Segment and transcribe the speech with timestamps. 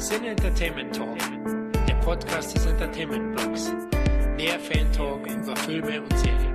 [0.00, 1.18] Sin Entertainment Talk,
[1.88, 3.72] der Podcast des Entertainment Blogs.
[4.36, 6.54] Mehr Fan Talk über Filme und Serien.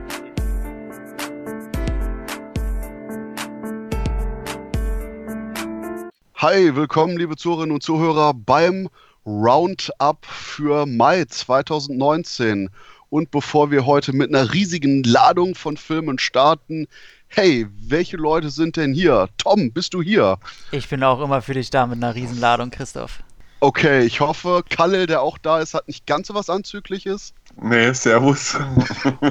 [6.36, 8.88] Hi, willkommen liebe Zuhörerinnen und Zuhörer beim
[9.26, 12.70] Roundup für Mai 2019.
[13.10, 16.88] Und bevor wir heute mit einer riesigen Ladung von Filmen starten,
[17.28, 19.28] hey, welche Leute sind denn hier?
[19.38, 20.38] Tom, bist du hier?
[20.72, 23.22] Ich bin auch immer für dich da mit einer Riesenladung, Christoph.
[23.64, 27.34] Okay, ich hoffe, Kalle, der auch da ist, hat nicht ganz so was Anzügliches.
[27.56, 28.58] Nee, Servus.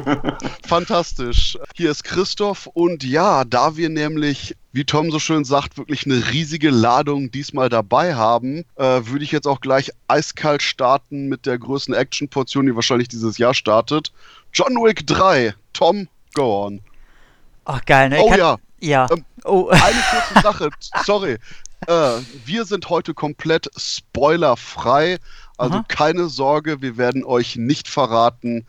[0.66, 1.58] Fantastisch.
[1.74, 6.32] Hier ist Christoph und ja, da wir nämlich, wie Tom so schön sagt, wirklich eine
[6.32, 11.58] riesige Ladung diesmal dabei haben, äh, würde ich jetzt auch gleich eiskalt starten mit der
[11.58, 14.12] größten Action-Portion, die wahrscheinlich dieses Jahr startet.
[14.55, 15.55] John Wick 3.
[15.74, 16.80] Tom, go on.
[17.66, 18.19] Ach, geil, ne?
[18.19, 18.56] Oh kann, ja.
[18.80, 19.08] Ja.
[19.12, 19.69] Ähm, oh.
[19.69, 20.70] Eine kurze Sache,
[21.05, 21.36] sorry.
[21.86, 25.18] Äh, wir sind heute komplett spoilerfrei.
[25.58, 25.84] Also Aha.
[25.88, 28.66] keine Sorge, wir werden euch nicht verraten,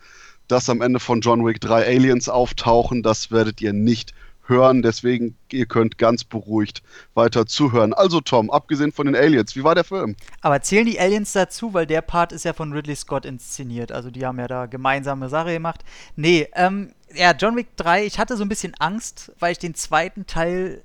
[0.48, 3.02] dass am Ende von John Wick 3 Aliens auftauchen.
[3.02, 4.14] Das werdet ihr nicht
[4.46, 4.82] hören.
[4.82, 6.82] Deswegen, ihr könnt ganz beruhigt
[7.14, 7.92] weiter zuhören.
[7.92, 10.16] Also Tom, abgesehen von den Aliens, wie war der Film?
[10.40, 13.92] Aber zählen die Aliens dazu, weil der Part ist ja von Ridley Scott inszeniert.
[13.92, 15.80] Also die haben ja da gemeinsame Sache gemacht.
[16.16, 19.74] Nee, ähm, ja, John Wick 3, ich hatte so ein bisschen Angst, weil ich den
[19.74, 20.82] zweiten Teil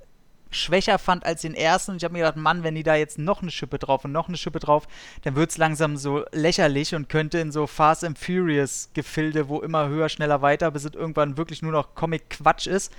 [0.50, 1.96] schwächer fand als den ersten.
[1.96, 4.28] Ich habe mir gedacht, Mann, wenn die da jetzt noch eine Schippe drauf und noch
[4.28, 4.86] eine Schippe drauf,
[5.22, 9.60] dann wird es langsam so lächerlich und könnte in so Fast and Furious Gefilde, wo
[9.60, 12.92] immer höher, schneller, weiter, bis es irgendwann wirklich nur noch Comic-Quatsch ist.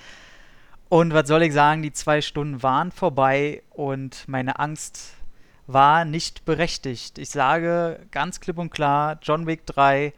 [0.89, 5.13] Und was soll ich sagen, die zwei Stunden waren vorbei und meine Angst
[5.67, 7.17] war nicht berechtigt.
[7.17, 10.13] Ich sage ganz klipp und klar, John Wick 3,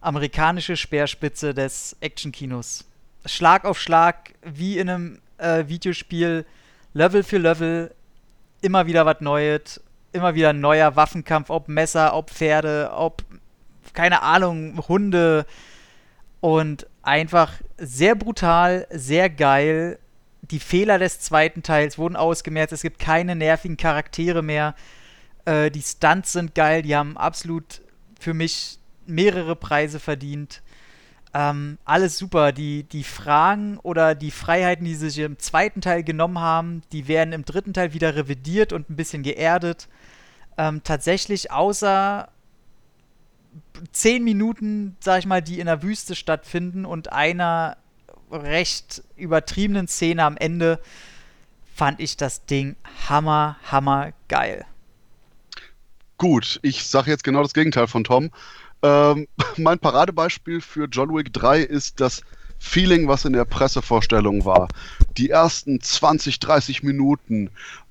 [0.00, 2.86] amerikanische Speerspitze des Actionkinos.
[3.26, 6.44] Schlag auf Schlag, wie in einem äh, Videospiel,
[6.92, 7.94] Level für Level,
[8.60, 9.80] immer wieder was Neues,
[10.12, 13.22] immer wieder ein neuer Waffenkampf, ob Messer, ob Pferde, ob,
[13.92, 15.46] keine Ahnung, Hunde.
[16.40, 19.98] Und einfach sehr brutal, sehr geil.
[20.42, 22.72] Die Fehler des zweiten Teils wurden ausgemerzt.
[22.72, 24.74] Es gibt keine nervigen Charaktere mehr.
[25.44, 26.82] Äh, die Stunts sind geil.
[26.82, 27.82] Die haben absolut
[28.20, 30.62] für mich mehrere Preise verdient.
[31.34, 32.52] Ähm, alles super.
[32.52, 37.08] Die, die Fragen oder die Freiheiten, die sie sich im zweiten Teil genommen haben, die
[37.08, 39.88] werden im dritten Teil wieder revidiert und ein bisschen geerdet.
[40.56, 42.28] Ähm, tatsächlich, außer
[43.92, 47.76] zehn Minuten, sag ich mal, die in der Wüste stattfinden und einer
[48.30, 50.80] recht übertriebenen Szene am Ende,
[51.74, 52.76] fand ich das Ding
[53.08, 54.64] hammer, hammer geil.
[56.18, 58.30] Gut, ich sage jetzt genau das Gegenteil von Tom.
[58.82, 62.22] Ähm, mein Paradebeispiel für John Wick 3 ist das
[62.58, 64.68] Feeling, was in der Pressevorstellung war.
[65.16, 67.50] Die ersten 20, 30 Minuten,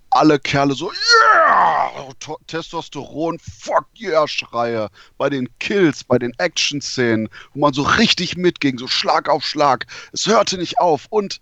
[0.09, 2.13] alle Kerle so, yeah!
[2.19, 4.89] To- Testosteron, fuck yeah, Schreie.
[5.17, 9.85] Bei den Kills, bei den Action-Szenen, wo man so richtig mitging, so Schlag auf Schlag.
[10.11, 11.05] Es hörte nicht auf.
[11.09, 11.41] Und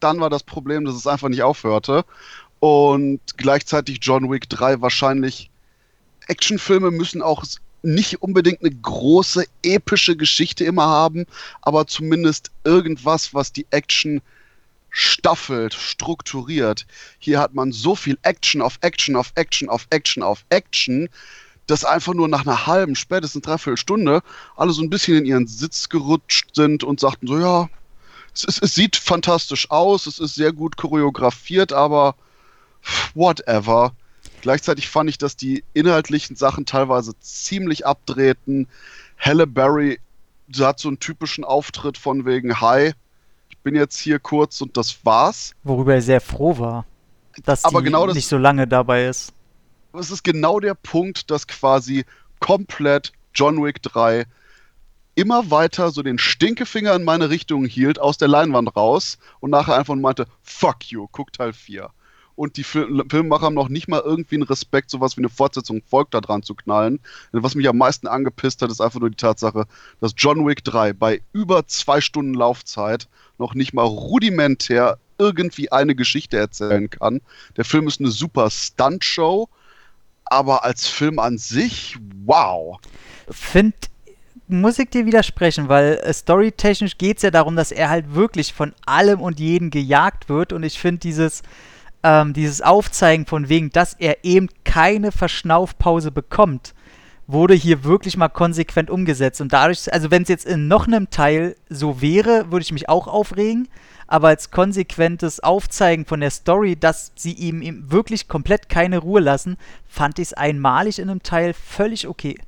[0.00, 2.04] dann war das Problem, dass es einfach nicht aufhörte.
[2.60, 5.50] Und gleichzeitig John Wick 3 wahrscheinlich
[6.26, 7.44] Actionfilme müssen auch
[7.84, 11.26] nicht unbedingt eine große epische Geschichte immer haben,
[11.62, 14.20] aber zumindest irgendwas, was die Action
[14.90, 16.86] staffelt, strukturiert.
[17.18, 21.08] Hier hat man so viel Action auf Action auf Action auf Action auf Action,
[21.66, 24.22] dass einfach nur nach einer halben, spätestens dreiviertel Stunde
[24.56, 27.68] alle so ein bisschen in ihren Sitz gerutscht sind und sagten so, ja,
[28.34, 32.14] es, ist, es sieht fantastisch aus, es ist sehr gut choreografiert, aber
[33.14, 33.94] whatever.
[34.48, 38.68] Gleichzeitig fand ich, dass die inhaltlichen Sachen teilweise ziemlich abdrehten.
[39.18, 40.00] Halle Berry
[40.58, 42.92] hat so einen typischen Auftritt von wegen Hi,
[43.48, 45.54] ich bin jetzt hier kurz und das war's.
[45.62, 46.84] Worüber er sehr froh war,
[47.46, 49.32] dass Aber die genau das- nicht so lange dabei ist.
[49.94, 52.04] Es ist genau der Punkt, dass quasi
[52.38, 54.26] komplett John Wick 3
[55.14, 59.76] immer weiter so den Stinkefinger in meine Richtung hielt, aus der Leinwand raus und nachher
[59.76, 61.88] einfach nur meinte, fuck you, guck Teil 4.
[62.36, 65.82] Und die Fil Filmemacher haben noch nicht mal irgendwie einen Respekt, sowas wie eine Fortsetzung
[65.86, 66.98] folgt da dran zu knallen.
[67.32, 69.66] Denn was mich am meisten angepisst hat, ist einfach nur die Tatsache,
[70.00, 73.08] dass John Wick 3 bei über zwei Stunden Laufzeit
[73.38, 77.20] noch nicht mal rudimentär irgendwie eine Geschichte erzählen kann.
[77.56, 79.48] Der Film ist eine super Stuntshow,
[80.24, 82.78] aber als Film an sich, wow.
[83.30, 83.74] Find,
[84.48, 88.52] muss ich dir widersprechen, weil äh, storytechnisch geht es ja darum, dass er halt wirklich
[88.52, 91.42] von allem und jeden gejagt wird und ich finde dieses,
[92.04, 96.74] ähm, dieses Aufzeigen von wegen, dass er eben keine Verschnaufpause bekommt,
[97.26, 99.40] wurde hier wirklich mal konsequent umgesetzt.
[99.40, 102.90] Und dadurch, also wenn es jetzt in noch einem Teil so wäre, würde ich mich
[102.90, 103.68] auch aufregen.
[104.06, 109.22] Aber als konsequentes Aufzeigen von der Story, dass sie ihm, ihm wirklich komplett keine Ruhe
[109.22, 109.56] lassen,
[109.88, 112.38] fand ich es einmalig in einem Teil völlig okay.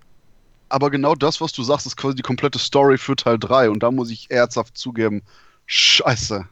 [0.68, 3.70] Aber genau das, was du sagst, ist quasi die komplette Story für Teil 3.
[3.70, 5.22] Und da muss ich ernsthaft zugeben,
[5.64, 6.46] scheiße.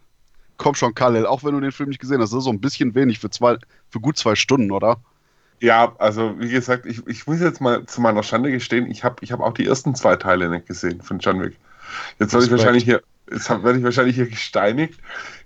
[0.56, 2.61] Komm schon, Khalil, auch wenn du den Film nicht gesehen hast, das ist so ein
[2.61, 3.56] bisschen wenig für, zwei,
[3.91, 4.99] für gut zwei Stunden, oder?
[5.61, 9.17] Ja, also wie gesagt, ich, ich muss jetzt mal zu meiner Schande gestehen, ich habe
[9.21, 11.56] ich hab auch die ersten zwei Teile nicht gesehen von John Wick.
[12.19, 14.99] Jetzt soll ich wahrscheinlich hier, jetzt werde ich wahrscheinlich hier gesteinigt.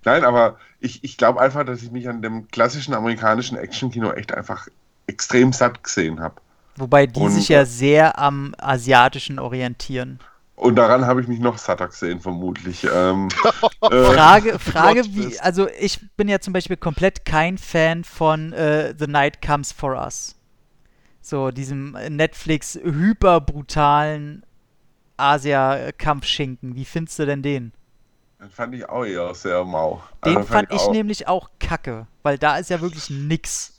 [0.05, 4.35] Nein, aber ich, ich glaube einfach, dass ich mich an dem klassischen amerikanischen Actionkino echt
[4.35, 4.69] einfach
[5.07, 6.37] extrem satt gesehen habe.
[6.77, 10.21] Wobei die Und, sich ja sehr am asiatischen orientieren.
[10.59, 12.85] Und daran habe ich mich noch satter gesehen, vermutlich.
[12.93, 13.29] Ähm,
[13.81, 18.93] äh, Frage, Frage wie, also ich bin ja zum Beispiel komplett kein Fan von äh,
[18.99, 20.35] The Night Comes for Us.
[21.21, 24.45] So, diesem Netflix hyperbrutalen
[25.17, 26.75] Asia-Kampfschinken.
[26.75, 27.73] Wie findest du denn den?
[28.41, 30.03] Den fand ich auch eher sehr mau.
[30.25, 33.75] Den also fand, fand, ich, ich nämlich auch kacke, weil da ist ja wirklich nix.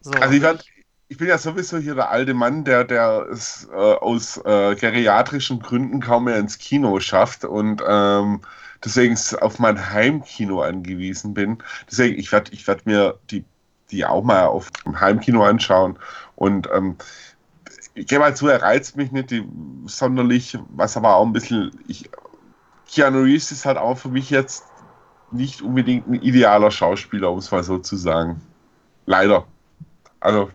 [0.00, 0.12] So.
[0.12, 0.64] Also ich fand,
[1.08, 5.60] ich bin ja sowieso hier der alte Mann, der, der es äh, aus äh, geriatrischen
[5.60, 8.40] Gründen kaum mehr ins Kino schafft und ähm,
[8.84, 11.58] deswegen auf mein Heimkino angewiesen bin.
[11.90, 13.44] Deswegen, ich werde ich werd mir die,
[13.90, 15.98] die auch mal auf dem Heimkino anschauen.
[16.36, 16.96] Und ähm,
[17.94, 19.46] ich gebe mal zu, er reizt mich nicht die,
[19.86, 21.70] sonderlich, was aber auch ein bisschen.
[21.86, 22.10] Ich,
[22.90, 24.64] Keanu Reeves ist halt auch für mich jetzt
[25.30, 28.40] nicht unbedingt ein idealer Schauspieler, um es mal so zu sagen.
[29.06, 29.46] Leider.
[30.20, 30.50] Also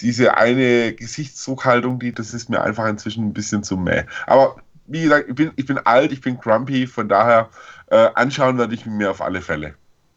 [0.00, 4.04] diese eine Gesichtszurückhaltung, die, das ist mir einfach inzwischen ein bisschen zu mäh.
[4.26, 4.56] Aber
[4.86, 7.50] wie gesagt, ich bin, ich bin alt, ich bin grumpy, von daher
[7.88, 9.74] äh, anschauen werde ich mir auf alle Fälle.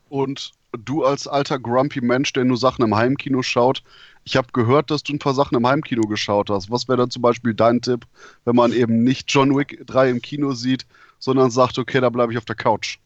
[0.09, 3.83] Und du als alter grumpy Mensch, der nur Sachen im Heimkino schaut,
[4.23, 6.69] ich habe gehört, dass du ein paar Sachen im Heimkino geschaut hast.
[6.69, 8.05] Was wäre dann zum Beispiel dein Tipp,
[8.45, 10.85] wenn man eben nicht John Wick 3 im Kino sieht,
[11.19, 12.99] sondern sagt, okay, da bleibe ich auf der Couch?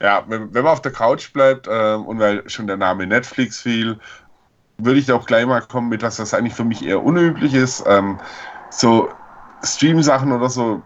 [0.00, 3.60] Ja, wenn, wenn man auf der Couch bleibt äh, und weil schon der Name Netflix
[3.60, 3.98] fiel,
[4.78, 7.84] würde ich auch gleich mal kommen mit, dass das eigentlich für mich eher unüblich ist.
[7.86, 8.18] Ähm,
[8.70, 9.10] so
[9.62, 10.82] Stream-Sachen oder so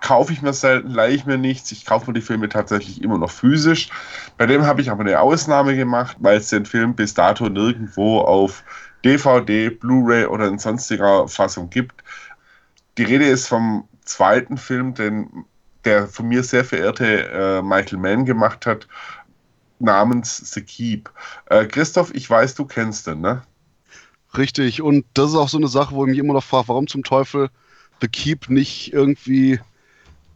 [0.00, 1.72] kaufe ich mir selten, leihe ich mir nichts.
[1.72, 3.90] Ich kaufe mir die Filme tatsächlich immer noch physisch.
[4.38, 8.20] Bei dem habe ich aber eine Ausnahme gemacht, weil es den Film bis dato nirgendwo
[8.20, 8.62] auf
[9.04, 12.04] DVD, Blu-ray oder in sonstiger Fassung gibt.
[12.98, 15.44] Die Rede ist vom zweiten Film, den
[15.84, 18.88] der von mir sehr verehrte äh, Michael Mann gemacht hat,
[19.84, 21.10] namens The Keep.
[21.46, 23.42] Äh, Christoph, ich weiß, du kennst den, ne?
[24.36, 26.86] Richtig, und das ist auch so eine Sache, wo ich mich immer noch frage, warum
[26.86, 27.50] zum Teufel
[28.00, 29.60] The Keep nicht irgendwie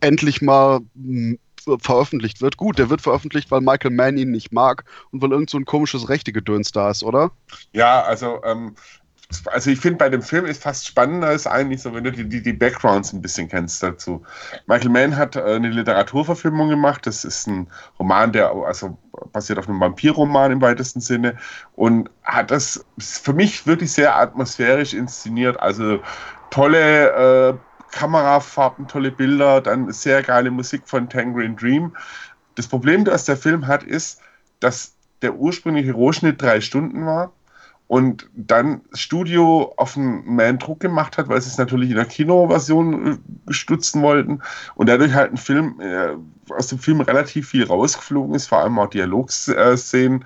[0.00, 1.38] endlich mal hm,
[1.80, 2.56] veröffentlicht wird.
[2.56, 5.64] Gut, der wird veröffentlicht, weil Michael Mann ihn nicht mag und weil irgend so ein
[5.64, 7.32] komisches Rechte-Gedöns da ist, oder?
[7.72, 8.76] Ja, also ähm,
[9.46, 12.26] also ich finde bei dem Film ist fast spannender ist eigentlich so, wenn du die,
[12.26, 14.22] die, die Backgrounds ein bisschen kennst dazu.
[14.66, 17.06] Michael Mann hat äh, eine Literaturverfilmung gemacht.
[17.06, 18.96] Das ist ein Roman, der also
[19.32, 21.36] basiert auf einem Vampirroman im weitesten Sinne
[21.76, 25.60] und hat das für mich wirklich sehr atmosphärisch inszeniert.
[25.60, 26.00] Also
[26.50, 27.54] tolle äh,
[27.92, 31.94] Kamerafarben, tolle Bilder, dann sehr geile Musik von Tangerine Dream.
[32.54, 34.20] Das Problem, das der Film hat, ist,
[34.60, 37.32] dass der ursprüngliche Rohschnitt drei Stunden war
[37.88, 42.04] und dann Studio auf einen Man Druck gemacht hat, weil sie es natürlich in der
[42.04, 43.18] Kinoversion
[43.48, 44.40] äh, stutzen wollten
[44.76, 46.10] und dadurch halt ein Film äh,
[46.52, 50.24] aus dem Film relativ viel rausgeflogen ist, vor allem auch Dialogszenen,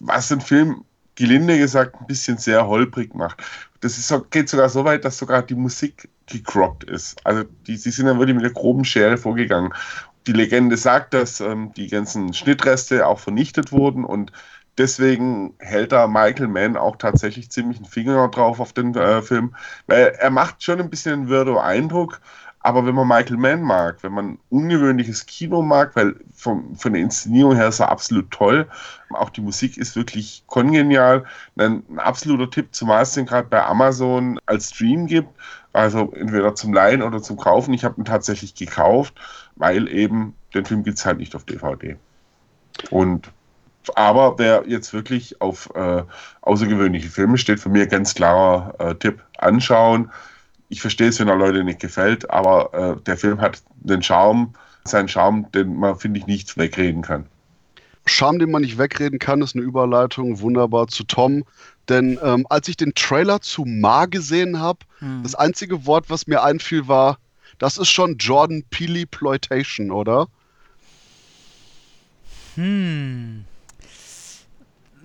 [0.00, 0.84] was den Film
[1.14, 3.42] gelinde gesagt ein bisschen sehr holprig macht.
[3.80, 7.24] Das ist, geht sogar so weit, dass sogar die Musik gecroppt ist.
[7.24, 9.72] Also die, sie sind dann wirklich mit der groben Schere vorgegangen.
[10.26, 14.32] Die Legende sagt, dass ähm, die ganzen Schnittreste auch vernichtet wurden und
[14.76, 19.54] Deswegen hält da Michael Mann auch tatsächlich ziemlich einen Finger drauf auf den äh, Film,
[19.86, 22.20] weil er macht schon ein bisschen einen Wirdo-Eindruck,
[22.64, 27.02] aber wenn man Michael Mann mag, wenn man ungewöhnliches Kino mag, weil vom, von der
[27.02, 28.66] Inszenierung her ist er absolut toll,
[29.10, 31.24] auch die Musik ist wirklich kongenial,
[31.56, 35.28] dann ein absoluter Tipp, zumal es den gerade bei Amazon als Stream gibt,
[35.74, 37.74] also entweder zum Leihen oder zum Kaufen.
[37.74, 39.14] Ich habe ihn tatsächlich gekauft,
[39.56, 41.96] weil eben den Film gibt es halt nicht auf DVD.
[42.90, 43.30] Und
[43.94, 46.02] aber wer jetzt wirklich auf äh,
[46.42, 50.10] außergewöhnliche Filme steht, für mich ganz klarer äh, Tipp, anschauen.
[50.68, 54.54] Ich verstehe es, wenn er Leute nicht gefällt, aber äh, der Film hat den Charme,
[54.84, 57.26] seinen Charme, den man, finde ich, nicht wegreden kann.
[58.06, 61.44] Charme, den man nicht wegreden kann, ist eine Überleitung wunderbar zu Tom.
[61.88, 65.22] Denn ähm, als ich den Trailer zu Ma gesehen habe, hm.
[65.22, 67.18] das einzige Wort, was mir einfiel, war,
[67.58, 70.28] das ist schon Jordan Peele Ploitation, oder?
[72.56, 73.44] Hm.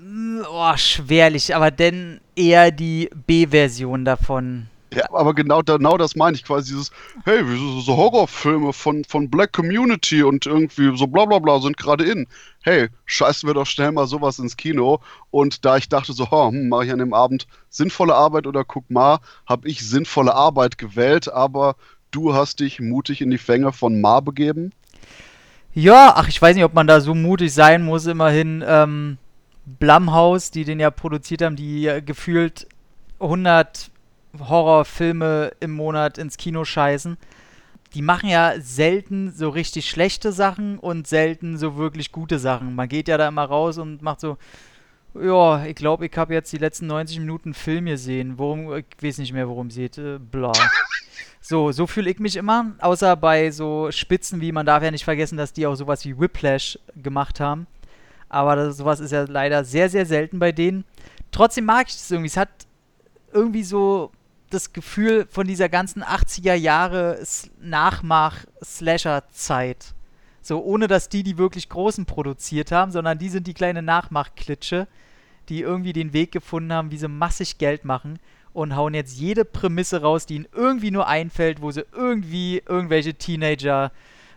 [0.10, 4.68] Oh, oh, schwerlich, aber denn eher die B-Version davon.
[4.92, 6.92] Ja, aber genau, genau das meine ich quasi, dieses,
[7.24, 7.44] hey,
[7.86, 12.25] so, Horrorfilme von, von Black Community und irgendwie so bla bla bla sind gerade in.
[12.63, 15.00] Hey, scheißen wir doch schnell mal sowas ins Kino.
[15.30, 18.89] Und da ich dachte so, hm, mache ich an dem Abend sinnvolle Arbeit oder guck
[18.89, 21.75] mal, habe ich sinnvolle Arbeit gewählt, aber
[22.10, 24.72] du hast dich mutig in die Fänge von Ma begeben.
[25.75, 28.63] Ja, ach, ich weiß nicht, ob man da so mutig sein muss, immerhin.
[28.66, 29.20] Ähm,
[29.77, 32.67] Blumhouse, die den ja produziert haben, die gefühlt
[33.19, 33.91] 100
[34.38, 37.17] Horrorfilme im Monat ins Kino scheißen.
[37.93, 42.75] Die machen ja selten so richtig schlechte Sachen und selten so wirklich gute Sachen.
[42.75, 44.38] Man geht ja da immer raus und macht so,
[45.15, 48.38] ja, ich glaube, ich habe jetzt die letzten 90 Minuten Film gesehen.
[48.38, 49.97] Worum, ich weiß nicht mehr, worum es geht.
[49.97, 50.51] Äh, bla.
[51.41, 52.73] So, so fühle ich mich immer.
[52.79, 56.19] Außer bei so Spitzen wie, man darf ja nicht vergessen, dass die auch sowas wie
[56.19, 57.65] Whiplash gemacht haben.
[58.29, 60.86] Aber das, sowas ist ja leider sehr, sehr selten bei denen.
[61.31, 62.29] Trotzdem mag ich das irgendwie.
[62.29, 62.50] Es hat
[63.33, 64.12] irgendwie so
[64.50, 67.24] das Gefühl von dieser ganzen 80er Jahre
[67.62, 69.93] Nachmach-Slasher-Zeit.
[70.41, 74.88] So, ohne dass die die wirklich Großen produziert haben, sondern die sind die kleine Nachmach-Klitsche,
[75.50, 78.19] die irgendwie den Weg gefunden haben, wie sie massig Geld machen
[78.53, 83.13] und hauen jetzt jede Prämisse raus, die ihnen irgendwie nur einfällt, wo sie irgendwie irgendwelche
[83.13, 83.91] Teenager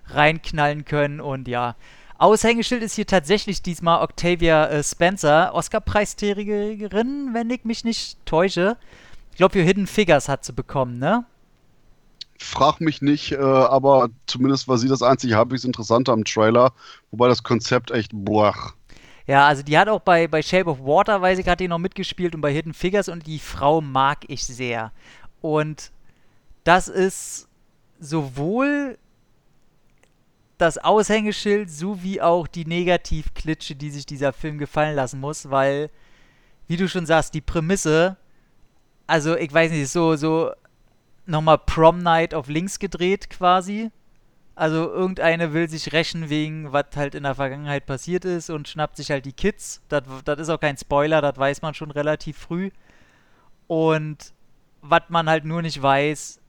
[0.07, 1.77] reinknallen können und ja.
[2.23, 8.77] Aushängeschild ist hier tatsächlich diesmal Octavia äh, Spencer, Oscar-Preisträgerin, wenn ich mich nicht täusche.
[9.33, 11.25] Ich glaube, für Hidden Figures hat sie bekommen, ne?
[12.39, 16.73] Frag mich nicht, äh, aber zumindest war sie das einzige halbwegs Interessante am Trailer,
[17.11, 18.55] wobei das Konzept echt boah.
[19.27, 21.79] Ja, also die hat auch bei, bei Shape of Water, weiß ich, hat die noch
[21.79, 24.93] mitgespielt und bei Hidden Figures und die Frau mag ich sehr.
[25.41, 25.91] Und
[26.63, 27.49] das ist
[27.99, 28.97] sowohl
[30.63, 35.91] das Aushängeschild sowie auch die Negativklitsche, die sich dieser Film gefallen lassen muss, weil,
[36.69, 38.17] wie du schon sagst, die Prämisse
[39.07, 40.53] also ich weiß nicht, so, so
[41.27, 43.91] nochmal Prom Night auf links gedreht quasi.
[44.55, 48.97] Also irgendeine will sich rächen wegen, was halt in der Vergangenheit passiert ist und schnappt
[48.97, 49.81] sich halt die Kids.
[49.89, 50.05] Das,
[50.39, 52.71] ist auch kein Spoiler, das weiß man schon relativ früh.
[53.67, 54.35] Und
[54.83, 56.41] was man halt nur nicht weiß,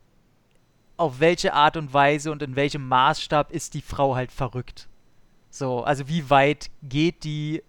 [0.97, 4.87] auf welche Art und Weise und in welchem Maßstab ist die Frau halt verrückt.
[5.49, 7.63] So, also wie weit geht die,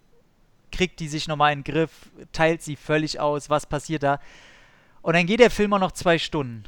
[0.71, 4.19] kriegt die sich nochmal in den Griff, teilt sie völlig aus, was passiert da?
[5.01, 6.63] Und dann geht der Film auch noch zwei Stunden.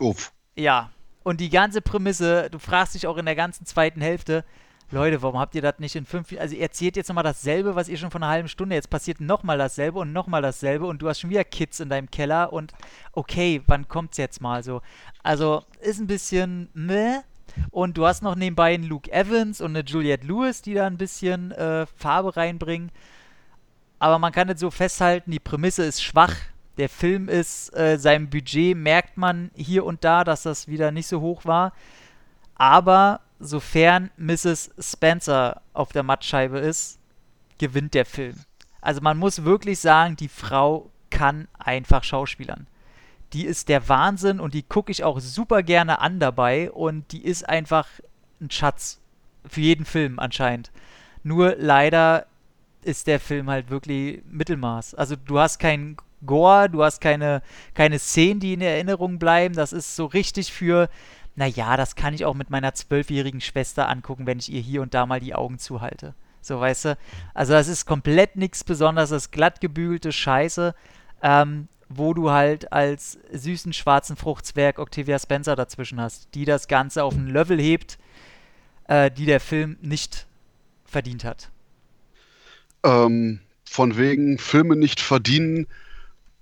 [0.00, 0.32] Uff.
[0.56, 0.90] Ja.
[1.22, 4.44] Und die ganze Prämisse, du fragst dich auch in der ganzen zweiten Hälfte,
[4.90, 7.90] Leute, warum habt ihr das nicht in fünf Also ihr erzählt jetzt nochmal dasselbe, was
[7.90, 11.08] ihr schon von einer halben Stunde, jetzt passiert nochmal dasselbe und nochmal dasselbe und du
[11.08, 12.72] hast schon wieder Kids in deinem Keller und
[13.12, 14.80] okay, wann kommt's jetzt mal so?
[15.22, 17.18] Also ist ein bisschen meh.
[17.70, 20.98] Und du hast noch nebenbei einen Luke Evans und eine Juliette Lewis, die da ein
[20.98, 22.90] bisschen äh, Farbe reinbringen.
[23.98, 26.34] Aber man kann jetzt so festhalten, die Prämisse ist schwach.
[26.76, 31.08] Der Film ist, äh, seinem Budget merkt man hier und da, dass das wieder nicht
[31.08, 31.72] so hoch war.
[32.54, 34.70] Aber sofern Mrs.
[34.78, 36.98] Spencer auf der Mattscheibe ist,
[37.58, 38.36] gewinnt der Film.
[38.80, 42.66] Also man muss wirklich sagen, die Frau kann einfach Schauspielern.
[43.32, 47.24] Die ist der Wahnsinn und die gucke ich auch super gerne an dabei und die
[47.24, 47.86] ist einfach
[48.40, 49.00] ein Schatz
[49.46, 50.70] für jeden Film anscheinend.
[51.22, 52.26] Nur leider
[52.82, 54.94] ist der Film halt wirklich Mittelmaß.
[54.94, 57.42] Also du hast keinen Gore, du hast keine,
[57.74, 59.54] keine Szenen, die in Erinnerung bleiben.
[59.54, 60.88] Das ist so richtig für,
[61.38, 64.92] naja, das kann ich auch mit meiner zwölfjährigen Schwester angucken, wenn ich ihr hier und
[64.92, 66.14] da mal die Augen zuhalte.
[66.40, 66.98] So, weißt du?
[67.32, 70.74] Also, das ist komplett nichts Besonderes, das glatt gebügelte Scheiße,
[71.22, 77.04] ähm, wo du halt als süßen schwarzen Fruchtzwerg Octavia Spencer dazwischen hast, die das Ganze
[77.04, 77.98] auf ein Level hebt,
[78.88, 80.26] äh, die der Film nicht
[80.84, 81.50] verdient hat.
[82.82, 85.68] Ähm, von wegen Filme nicht verdienen,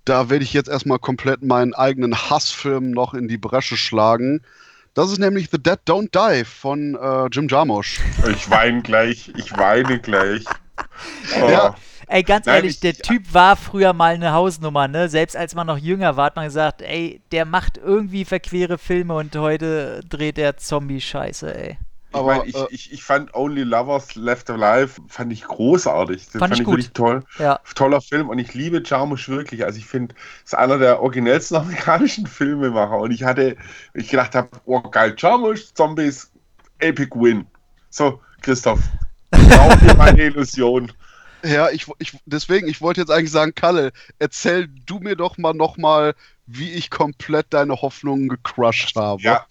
[0.06, 4.40] da werde ich jetzt erstmal komplett meinen eigenen Hassfilm noch in die Bresche schlagen.
[4.96, 8.00] Das ist nämlich The Dead Don't Die von äh, Jim Jarmusch.
[8.30, 10.42] Ich weine gleich, ich weine gleich.
[11.38, 11.50] Oh.
[11.50, 11.74] Ja.
[12.06, 15.10] Ey, ganz Nein, ehrlich, der Typ war früher mal eine Hausnummer, ne?
[15.10, 19.16] Selbst als man noch jünger war, hat man gesagt, ey, der macht irgendwie verquere Filme
[19.16, 21.78] und heute dreht er Zombie-Scheiße, ey.
[22.16, 26.28] Aber ich, mein, ich, äh, ich, ich, fand Only Lovers Left Alive fand ich großartig.
[26.30, 27.22] Den fand, fand ich, wirklich toll.
[27.38, 27.60] Ja.
[27.74, 29.64] Toller Film und ich liebe Jarmusch wirklich.
[29.64, 33.56] Also ich finde, es ist einer der originellsten amerikanischen Filmemacher und ich hatte,
[33.94, 36.30] ich gedacht habe, oh geil, Jarmusch, Zombies,
[36.78, 37.46] Epic Win.
[37.90, 38.80] So, Christoph,
[39.30, 40.92] braucht ihr meine Illusion.
[41.44, 45.52] Ja, ich, ich, deswegen, ich wollte jetzt eigentlich sagen, Kalle, erzähl du mir doch mal
[45.52, 46.14] nochmal,
[46.46, 49.22] wie ich komplett deine Hoffnungen gecrushed habe.
[49.22, 49.46] Ja,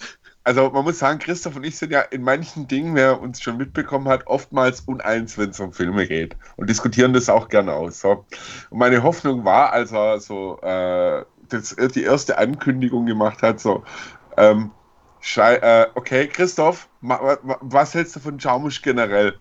[0.45, 3.57] also man muss sagen, Christoph und ich sind ja in manchen Dingen, wer uns schon
[3.57, 7.99] mitbekommen hat, oftmals uneins, wenn es um Filme geht und diskutieren das auch gerne aus.
[7.99, 8.25] So.
[8.69, 13.83] Und meine Hoffnung war, als er so äh, das, die erste Ankündigung gemacht hat, so,
[14.37, 14.71] ähm,
[15.35, 19.33] äh, okay, Christoph, was hältst du von Jarmusch generell?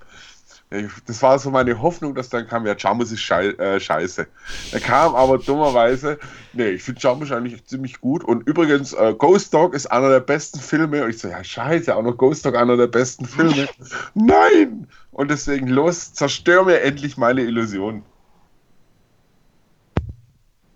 [1.06, 4.26] Das war so meine Hoffnung, dass dann kam, ja, Jarmusch ist äh, scheiße.
[4.72, 6.18] Er kam aber dummerweise,
[6.52, 8.24] nee, ich finde Jarmusch eigentlich ziemlich gut.
[8.24, 11.04] Und übrigens, äh, Ghost Dog ist einer der besten Filme.
[11.04, 13.68] Und ich so, ja, scheiße, auch noch Ghost Dog einer der besten Filme.
[14.14, 14.88] Nein!
[15.12, 18.02] Und deswegen, los, zerstör mir endlich meine Illusion.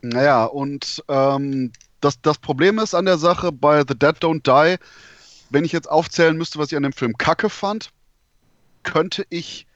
[0.00, 4.78] Naja, und ähm, das, das Problem ist an der Sache bei The Dead Don't Die,
[5.50, 7.90] wenn ich jetzt aufzählen müsste, was ich an dem Film kacke fand,
[8.82, 9.66] könnte ich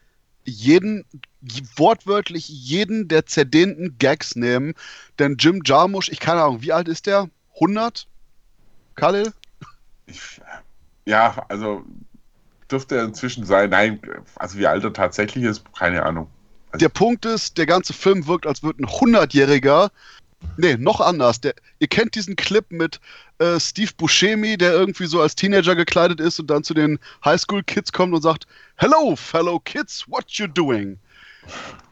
[0.44, 1.04] jeden,
[1.76, 4.74] wortwörtlich jeden der zerdehnten Gags nehmen.
[5.18, 7.28] Denn Jim Jarmusch, ich keine Ahnung, wie alt ist der?
[7.54, 8.06] 100?
[8.94, 9.32] Khalil?
[11.06, 11.84] ja, also
[12.70, 13.70] dürfte er inzwischen sein.
[13.70, 14.00] Nein,
[14.36, 16.28] also wie alt er tatsächlich ist, keine Ahnung.
[16.70, 19.90] Also der Punkt ist, der ganze Film wirkt, als würde ein 100-Jähriger
[20.56, 21.40] Nee, noch anders.
[21.40, 23.00] Der, ihr kennt diesen Clip mit
[23.38, 27.92] äh, Steve Buscemi, der irgendwie so als Teenager gekleidet ist und dann zu den Highschool-Kids
[27.92, 28.46] kommt und sagt:
[28.76, 30.98] Hello, fellow kids, what you doing?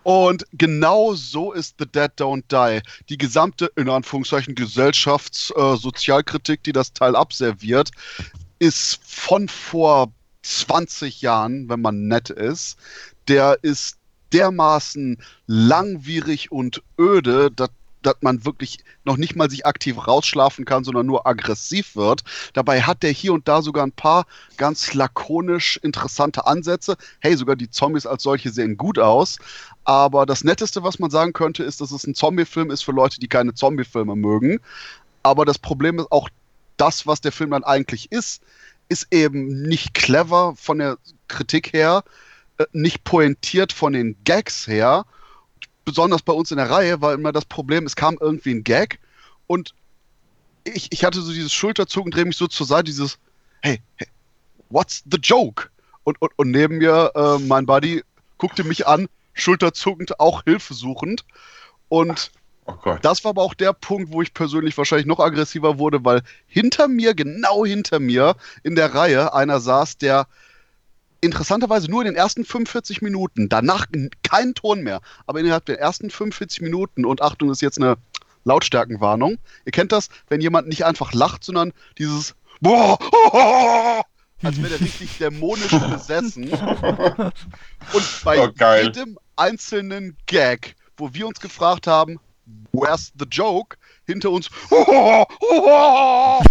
[0.03, 2.83] Und genau so ist The Dead Don't Die.
[3.09, 7.91] Die gesamte, in Anführungszeichen, Gesellschaftssozialkritik, äh, die das Teil abserviert,
[8.59, 12.79] ist von vor 20 Jahren, wenn man nett ist.
[13.29, 13.99] Der ist
[14.33, 17.71] dermaßen langwierig und öde, dass
[18.03, 22.23] dass man wirklich noch nicht mal sich aktiv rausschlafen kann, sondern nur aggressiv wird.
[22.53, 24.27] Dabei hat der hier und da sogar ein paar
[24.57, 26.97] ganz lakonisch interessante Ansätze.
[27.21, 29.39] Hey, sogar die Zombies als solche sehen gut aus.
[29.85, 33.21] Aber das Netteste, was man sagen könnte, ist, dass es ein Zombie-Film ist für Leute,
[33.21, 34.61] die keine Zombie-Filme mögen.
[35.23, 36.29] Aber das Problem ist auch
[36.77, 38.43] das, was der Film dann eigentlich ist,
[38.89, 42.03] ist eben nicht clever von der Kritik her,
[42.59, 45.05] äh, nicht pointiert von den Gags her
[45.91, 49.01] besonders bei uns in der Reihe war immer das Problem, es kam irgendwie ein Gag
[49.49, 49.75] und
[50.63, 53.19] ich, ich hatte so dieses Schulterzucken, drehe mich so zur Seite, dieses
[53.61, 54.07] Hey, hey
[54.69, 55.69] what's the joke?
[56.05, 58.05] Und, und, und neben mir äh, mein Buddy
[58.39, 61.25] guckte mich an, schulterzuckend, auch hilfesuchend.
[61.89, 62.31] Und
[62.67, 66.23] oh das war aber auch der Punkt, wo ich persönlich wahrscheinlich noch aggressiver wurde, weil
[66.47, 70.29] hinter mir, genau hinter mir in der Reihe, einer saß, der
[71.21, 73.87] interessanterweise nur in den ersten 45 Minuten, danach
[74.23, 77.97] kein Ton mehr, aber innerhalb der ersten 45 Minuten, und Achtung, das ist jetzt eine
[78.45, 82.99] Lautstärkenwarnung, ihr kennt das, wenn jemand nicht einfach lacht, sondern dieses Boah,
[84.43, 86.51] als wäre der richtig dämonisch besessen.
[86.51, 88.51] Und bei oh,
[88.83, 92.21] jedem einzelnen Gag, wo wir uns gefragt haben,
[92.73, 93.77] where's the joke,
[94.11, 94.51] hinter uns.
[94.71, 96.43] oh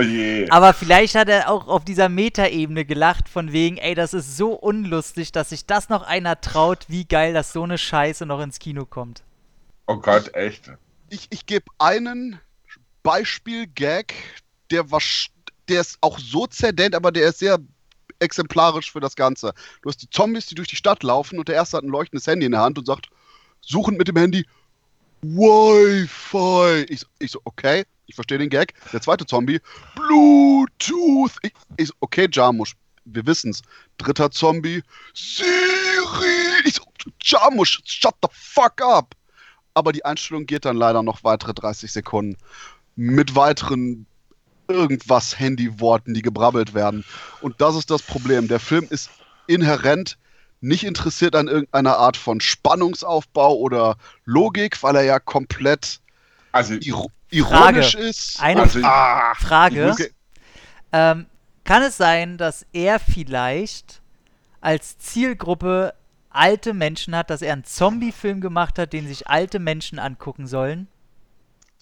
[0.00, 0.48] je.
[0.50, 4.52] Aber vielleicht hat er auch auf dieser Metaebene gelacht, von wegen, ey, das ist so
[4.52, 8.58] unlustig, dass sich das noch einer traut, wie geil, dass so eine Scheiße noch ins
[8.58, 9.22] Kino kommt.
[9.86, 10.70] Oh Gott, echt.
[11.08, 12.38] Ich, ich gebe einen
[13.02, 14.14] Beispiel-Gag,
[14.70, 14.84] der,
[15.68, 17.58] der ist auch so zerdent, aber der ist sehr
[18.18, 19.54] exemplarisch für das Ganze.
[19.82, 22.26] Du hast die Zombies, die durch die Stadt laufen und der erste hat ein leuchtendes
[22.26, 23.08] Handy in der Hand und sagt,
[23.60, 24.46] suchend mit dem Handy,
[25.22, 26.84] Wi-Fi.
[26.88, 28.74] Ich, ich so, okay, ich verstehe den Gag.
[28.92, 29.60] Der zweite Zombie,
[29.94, 31.32] Bluetooth.
[31.42, 33.62] Ich, ich so, okay, Jarmusch, wir wissen's.
[33.98, 34.82] Dritter Zombie,
[35.14, 36.62] Siri.
[36.64, 36.82] Ich so,
[37.22, 39.14] Jarmusch, shut the fuck up.
[39.74, 42.36] Aber die Einstellung geht dann leider noch weitere 30 Sekunden.
[42.96, 44.06] Mit weiteren
[44.68, 47.04] irgendwas Handyworten, die gebrabbelt werden.
[47.40, 48.48] Und das ist das Problem.
[48.48, 49.10] Der Film ist
[49.46, 50.18] inhärent
[50.60, 56.00] nicht interessiert an irgendeiner Art von Spannungsaufbau oder Logik, weil er ja komplett
[56.52, 58.08] also, ir ironisch Frage.
[58.08, 58.40] ist.
[58.40, 59.90] Eine also, ah, Frage.
[59.92, 60.10] Okay.
[60.92, 61.26] Ähm,
[61.64, 64.00] kann es sein, dass er vielleicht
[64.60, 65.94] als Zielgruppe
[66.30, 70.88] alte Menschen hat, dass er einen Zombie-Film gemacht hat, den sich alte Menschen angucken sollen?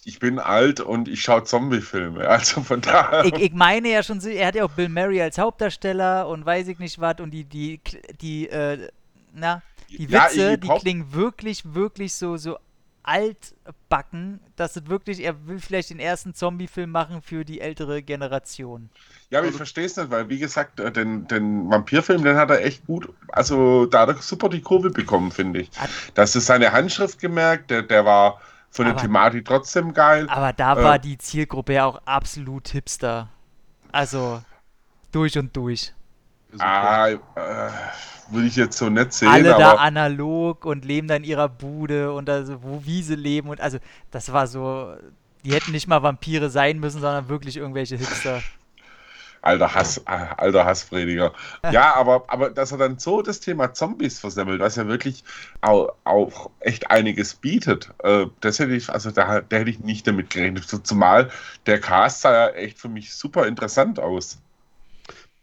[0.03, 2.27] Ich bin alt und ich schaue Zombie-Filme.
[2.27, 3.25] Also von daher.
[3.25, 6.67] Ich, ich, meine ja schon, er hat ja auch Bill Murray als Hauptdarsteller und weiß
[6.67, 7.81] ich nicht was und die, die,
[8.21, 8.89] die, äh,
[9.33, 12.57] na, die Witze, ja, die klingen wirklich, wirklich so, so
[13.07, 18.89] altbacken, dass es wirklich, er will vielleicht den ersten Zombie-Film machen für die ältere Generation.
[19.29, 22.49] Ja, aber ich verstehe es nicht, weil wie gesagt, äh, den, den Vampirfilm, den hat
[22.49, 25.69] er echt gut, also da hat er super die Kurve bekommen, finde ich.
[26.15, 30.27] Das ist seine Handschrift gemerkt, der, der war von der Thematik trotzdem geil.
[30.29, 33.29] Aber da äh, war die Zielgruppe ja auch absolut Hipster.
[33.91, 34.41] Also
[35.11, 35.93] durch und durch.
[36.59, 37.17] Ah, äh,
[38.29, 39.29] würde ich jetzt so nett sehen.
[39.29, 43.49] Alle da analog und leben da in ihrer Bude und also wo wie sie leben
[43.49, 43.77] und also
[44.11, 44.95] das war so,
[45.43, 48.41] die hätten nicht mal Vampire sein müssen, sondern wirklich irgendwelche Hipster.
[49.41, 51.33] Alter Hass, äh, alter Hassprediger.
[51.71, 55.23] Ja, aber, aber dass er dann so das Thema Zombies versemmelt, was ja wirklich
[55.61, 60.07] auch, auch echt einiges bietet, äh, das hätte ich, also da, da hätte ich nicht
[60.07, 60.65] damit gerechnet.
[60.65, 61.29] Zumal
[61.65, 64.39] der Cast sah ja echt für mich super interessant aus.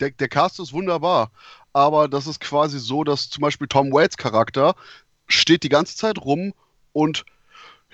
[0.00, 1.30] Der, der Cast ist wunderbar,
[1.72, 4.74] aber das ist quasi so, dass zum Beispiel Tom Waits Charakter
[5.28, 6.52] steht die ganze Zeit rum
[6.92, 7.24] und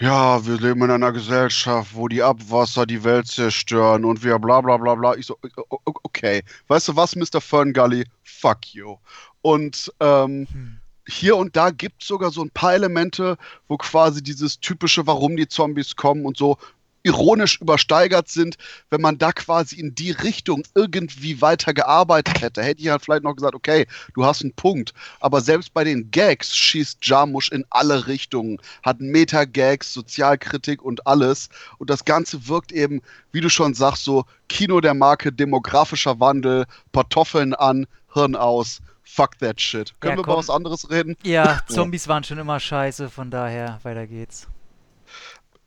[0.00, 4.62] ja, wir leben in einer Gesellschaft, wo die Abwasser die Welt zerstören und wir bla
[4.62, 5.14] bla bla bla.
[5.14, 7.40] Ich so, okay, weißt du was, Mr.
[7.40, 8.06] Ferngully?
[8.24, 8.96] Fuck you.
[9.42, 10.80] Und ähm, hm.
[11.06, 13.36] hier und da gibt es sogar so ein paar Elemente,
[13.68, 16.56] wo quasi dieses typische, warum die Zombies kommen und so
[17.02, 18.56] ironisch übersteigert sind,
[18.90, 23.24] wenn man da quasi in die Richtung irgendwie weiter gearbeitet hätte, hätte ich halt vielleicht
[23.24, 24.92] noch gesagt, okay, du hast einen Punkt.
[25.20, 31.48] Aber selbst bei den Gags schießt Jarmusch in alle Richtungen, hat Meta-Gags, Sozialkritik und alles.
[31.78, 36.66] Und das Ganze wirkt eben, wie du schon sagst, so Kino der Marke, demografischer Wandel,
[36.92, 38.80] Kartoffeln an, Hirn aus.
[39.02, 39.94] Fuck that shit.
[40.00, 41.16] Können ja, wir über was anderes reden?
[41.24, 44.46] Ja, Zombies waren schon immer scheiße, von daher, weiter geht's.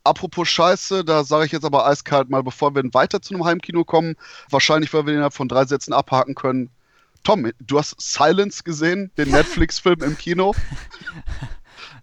[0.04, 3.86] Apropos Scheiße, da sage ich jetzt aber eiskalt mal, bevor wir weiter zu einem Heimkino
[3.86, 4.18] kommen,
[4.50, 6.70] wahrscheinlich, weil wir den innerhalb von drei Sätzen abhaken können.
[7.24, 10.54] Tom, du hast Silence gesehen, den Netflix-Film im Kino?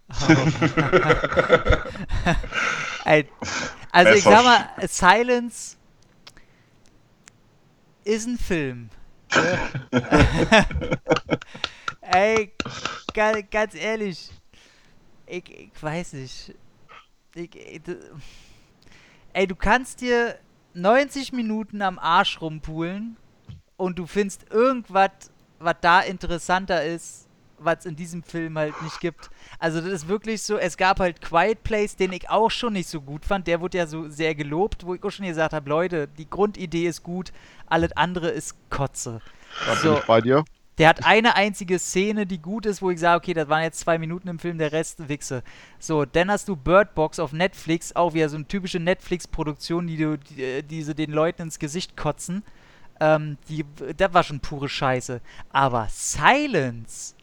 [3.92, 5.76] also ich sag mal, Silence
[8.04, 8.88] ist ein Film.
[12.00, 12.52] Ey,
[13.14, 14.30] ganz ehrlich,
[15.26, 16.54] ich, ich weiß nicht.
[19.32, 20.36] Ey, du kannst dir
[20.74, 23.16] 90 Minuten am Arsch rumpulen
[23.76, 25.10] und du findest irgendwas,
[25.58, 29.30] was da interessanter ist, was es in diesem Film halt nicht gibt.
[29.58, 32.88] Also das ist wirklich so, es gab halt Quiet Place, den ich auch schon nicht
[32.88, 33.46] so gut fand.
[33.46, 36.86] Der wurde ja so sehr gelobt, wo ich auch schon gesagt habe, Leute, die Grundidee
[36.86, 37.32] ist gut,
[37.66, 39.20] alles andere ist Kotze.
[39.66, 39.90] Da so.
[39.90, 40.44] bin ich bei dir.
[40.78, 43.80] Der hat eine einzige Szene, die gut ist, wo ich sage, okay, das waren jetzt
[43.80, 45.42] zwei Minuten im Film, der Rest Wichse.
[45.78, 49.96] So, dann hast du Bird Box auf Netflix, auch wieder so eine typische Netflix-Produktion, die,
[49.96, 52.42] die, äh, die so den Leuten ins Gesicht kotzen.
[52.98, 53.64] Ähm, die,
[53.96, 55.20] das war schon pure Scheiße.
[55.50, 57.14] Aber Silence,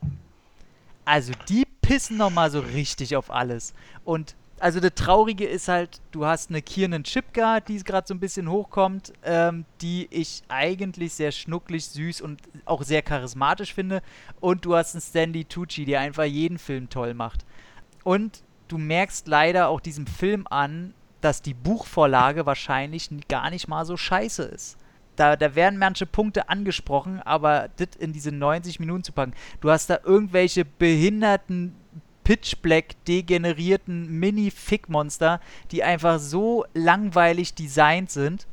[1.06, 3.74] also die pissen nochmal so richtig auf alles.
[4.04, 8.20] Und also das Traurige ist halt, du hast eine Kiernan Chipka, die gerade so ein
[8.20, 14.02] bisschen hochkommt, ähm, die ich eigentlich sehr schnucklig, süß und auch sehr charismatisch finde.
[14.40, 17.46] Und du hast einen Stanley Tucci, der einfach jeden Film toll macht.
[18.04, 23.86] Und du merkst leider auch diesem Film an, dass die Buchvorlage wahrscheinlich gar nicht mal
[23.86, 24.78] so scheiße ist.
[25.16, 29.34] Da, da werden manche Punkte angesprochen, aber das in diese 90 Minuten zu packen.
[29.62, 31.76] Du hast da irgendwelche behinderten
[32.28, 35.40] Pitch-Black degenerierten Mini-Fick-Monster,
[35.72, 38.48] die einfach so langweilig designt sind.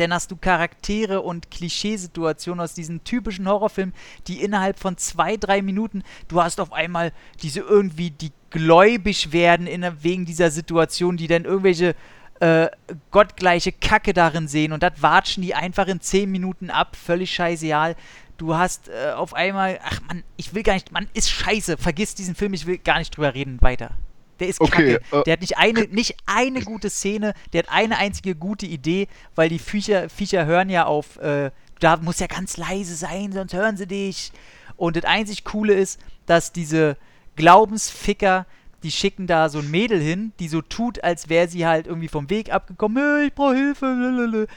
[0.00, 3.94] Denn hast du Charaktere und Klischeesituationen aus diesen typischen Horrorfilmen,
[4.26, 9.68] die innerhalb von zwei, drei Minuten, du hast auf einmal diese irgendwie, die gläubig werden
[9.68, 11.94] in, wegen dieser Situation, die dann irgendwelche
[12.40, 12.66] äh,
[13.12, 17.94] gottgleiche Kacke darin sehen und das watschen die einfach in zehn Minuten ab, völlig scheißeal.
[18.36, 22.14] Du hast äh, auf einmal, ach man, ich will gar nicht, man ist scheiße, vergiss
[22.14, 23.92] diesen Film, ich will gar nicht drüber reden, weiter.
[24.40, 25.20] Der ist okay, kacke.
[25.20, 29.08] Äh, der hat nicht eine, nicht eine gute Szene, der hat eine einzige gute Idee,
[29.34, 33.54] weil die Viecher, Viecher hören ja auf, äh, da muss ja ganz leise sein, sonst
[33.54, 34.32] hören sie dich.
[34.76, 36.98] Und das einzig Coole ist, dass diese
[37.36, 38.44] Glaubensficker,
[38.82, 42.08] die schicken da so ein Mädel hin, die so tut, als wäre sie halt irgendwie
[42.08, 44.48] vom Weg abgekommen, ich brauche Hilfe,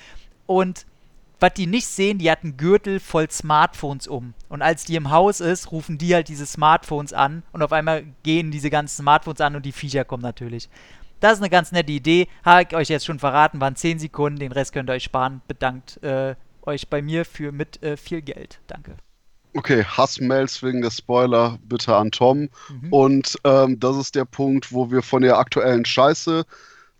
[0.45, 0.85] und
[1.39, 4.33] was die nicht sehen, die hat einen Gürtel voll Smartphones um.
[4.49, 8.03] Und als die im Haus ist, rufen die halt diese Smartphones an und auf einmal
[8.23, 10.69] gehen diese ganzen Smartphones an und die Viecher kommen natürlich.
[11.19, 12.27] Das ist eine ganz nette Idee.
[12.43, 15.41] Habe ich euch jetzt schon verraten, waren 10 Sekunden, den Rest könnt ihr euch sparen.
[15.47, 18.59] Bedankt äh, euch bei mir für mit äh, viel Geld.
[18.67, 18.95] Danke.
[19.55, 22.49] Okay, Hassmails wegen der Spoiler bitte an Tom.
[22.69, 22.93] Mhm.
[22.93, 26.45] Und ähm, das ist der Punkt, wo wir von der aktuellen Scheiße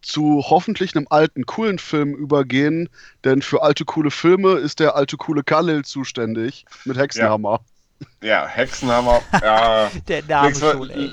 [0.02, 2.90] zu hoffentlich einem alten, coolen Film übergehen,
[3.24, 7.62] denn für alte, coole Filme ist der alte, coole Khalil zuständig mit Hexenhammer.
[8.22, 9.90] Ja, ja Hexenhammer, ja.
[10.08, 11.12] der Name schon, ey.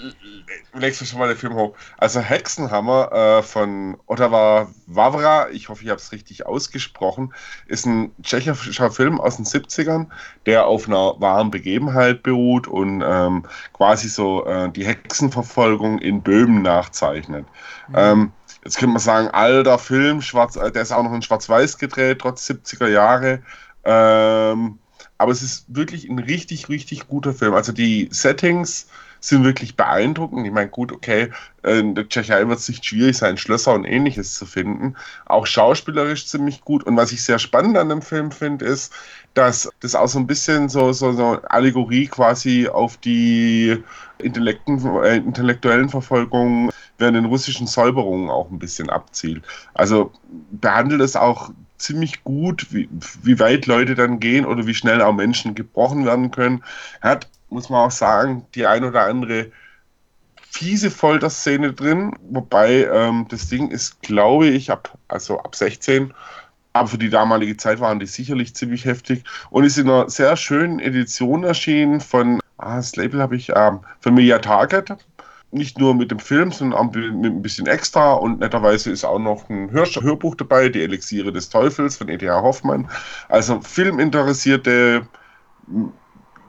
[0.75, 1.75] Legst du schon mal den Film hoch.
[1.99, 7.35] Also Hexenhammer äh, von Ottawa Wawra, ich hoffe, ich habe es richtig ausgesprochen,
[7.67, 10.07] ist ein tschechischer Film aus den 70ern,
[10.45, 16.63] der auf einer wahren Begebenheit beruht und ähm, quasi so äh, die Hexenverfolgung in Böhmen
[16.63, 17.47] nachzeichnet.
[17.89, 17.95] Mhm.
[17.97, 18.33] Ähm,
[18.67, 22.19] jetzt könnte man sagen, alter Film, schwarz, äh, der ist auch noch in Schwarz-Weiß gedreht,
[22.21, 23.43] trotz 70er Jahre.
[23.85, 24.79] Ähm,
[25.19, 27.55] aber es ist wirklich ein richtig, richtig guter Film.
[27.55, 28.89] Also die Settings
[29.21, 30.47] sind wirklich beeindruckend.
[30.47, 31.31] Ich meine, gut, okay,
[31.63, 34.97] in der Tschechei wird es nicht schwierig sein, Schlösser und ähnliches zu finden.
[35.25, 36.85] Auch schauspielerisch ziemlich gut.
[36.85, 38.93] Und was ich sehr spannend an dem Film finde, ist,
[39.35, 43.83] dass das auch so ein bisschen so, so, so Allegorie quasi auf die
[44.19, 49.45] äh, intellektuellen Verfolgung während den russischen Säuberungen auch ein bisschen abzielt.
[49.75, 50.13] Also
[50.51, 52.89] behandelt es auch ziemlich gut, wie,
[53.23, 56.63] wie weit Leute dann gehen oder wie schnell auch Menschen gebrochen werden können.
[57.03, 59.51] Hat, muss man auch sagen, die ein oder andere
[60.51, 66.15] fiese Folterszene drin, wobei ähm, das Ding ist, glaube ich, ab, also ab 16
[66.77, 70.37] aber für die damalige Zeit waren die sicherlich ziemlich heftig und ist in einer sehr
[70.37, 74.97] schönen Edition erschienen von, ah, das Label habe ich, ähm, Media Target.
[75.53, 79.19] Nicht nur mit dem Film, sondern auch mit ein bisschen extra und netterweise ist auch
[79.19, 82.43] noch ein Hör Hörbuch dabei, Die Elixiere des Teufels von E.T.H.
[82.43, 82.91] Hoffmann.
[83.29, 85.07] Also filminteressierte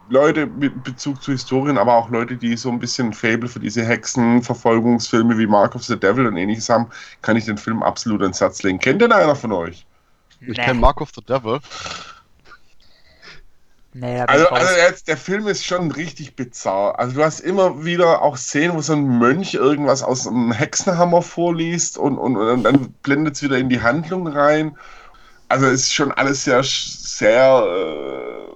[0.10, 3.86] Leute mit Bezug zu Historien, aber auch Leute, die so ein bisschen Fable für diese
[3.86, 6.88] Hexenverfolgungsfilme wie Mark of the Devil und ähnliches haben,
[7.22, 8.80] kann ich den Film absolut ans Herz legen.
[8.80, 9.86] Kennt denn einer von euch?
[10.40, 10.64] Ich nee.
[10.64, 11.60] kenne Mark of the Devil.
[14.00, 17.00] Nee, also, also jetzt, der Film ist schon richtig bizarr.
[17.00, 21.24] Also du hast immer wieder auch Szenen, wo so ein Mönch irgendwas aus einem Hexenhammer
[21.24, 24.78] vorliest und, und, und dann blendet es wieder in die Handlung rein.
[25.48, 28.52] Also es ist schon alles sehr, sehr äh,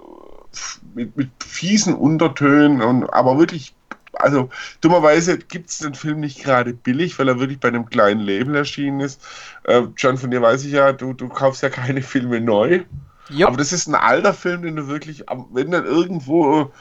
[0.93, 3.73] mit, mit fiesen Untertönen und aber wirklich
[4.13, 4.49] also
[4.81, 8.57] dummerweise gibt es den Film nicht gerade billig, weil er wirklich bei einem kleinen Label
[8.57, 9.25] erschienen ist.
[9.63, 12.83] Äh, John, von dir weiß ich ja, du, du kaufst ja keine Filme neu.
[13.33, 13.47] Yep.
[13.47, 16.71] Aber das ist ein alter Film, den du wirklich, wenn dann irgendwo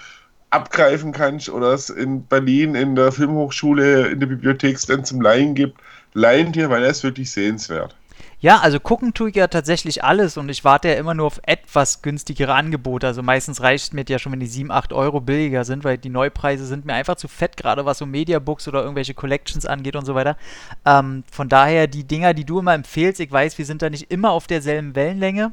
[0.51, 5.55] abgreifen kannst oder es in Berlin in der Filmhochschule in der Bibliothek dann zum Leihen
[5.55, 5.79] gibt,
[6.13, 7.95] leihen dir, weil er ist wirklich sehenswert.
[8.43, 11.41] Ja, also gucken tue ich ja tatsächlich alles und ich warte ja immer nur auf
[11.45, 13.07] etwas günstigere Angebote.
[13.07, 16.09] Also meistens reicht mir ja schon, wenn die 7, 8 Euro billiger sind, weil die
[16.09, 20.07] Neupreise sind mir einfach zu fett, gerade was so Mediabooks oder irgendwelche Collections angeht und
[20.07, 20.39] so weiter.
[20.87, 24.11] Ähm, von daher die Dinger, die du immer empfehlst, ich weiß, wir sind da nicht
[24.11, 25.53] immer auf derselben Wellenlänge,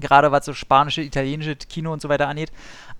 [0.00, 2.52] gerade was so spanische, italienische Kino und so weiter angeht.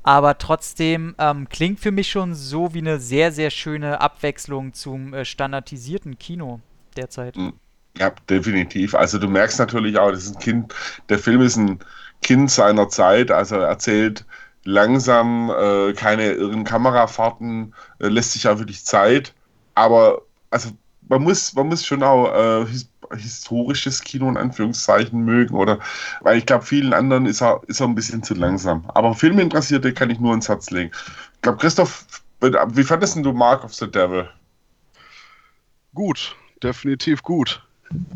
[0.03, 5.15] Aber trotzdem ähm, klingt für mich schon so wie eine sehr, sehr schöne Abwechslung zum
[5.15, 6.61] äh, standardisierten Kino
[6.97, 7.37] derzeit.
[7.37, 7.55] Mhm.
[7.97, 8.95] Ja, definitiv.
[8.95, 10.75] Also du merkst natürlich auch, das ist ein Kind,
[11.09, 11.79] der Film ist ein
[12.23, 14.27] Kind seiner Zeit, also er erzählt
[14.65, 19.33] langsam, äh, keine irren Kamerafahrten, äh, lässt sich auch wirklich Zeit.
[19.75, 20.71] Aber also
[21.09, 22.67] man muss, man muss schon auch äh,
[23.13, 25.79] historisches Kino in Anführungszeichen mögen, oder
[26.21, 28.85] weil ich glaube, vielen anderen ist er, ist er ein bisschen zu langsam.
[28.95, 30.91] Aber Filminteressierte kann ich nur ins Herz legen.
[31.35, 32.07] Ich glaube, Christoph,
[32.41, 34.29] wie fandest du Mark of the Devil?
[35.95, 37.63] Gut, definitiv gut.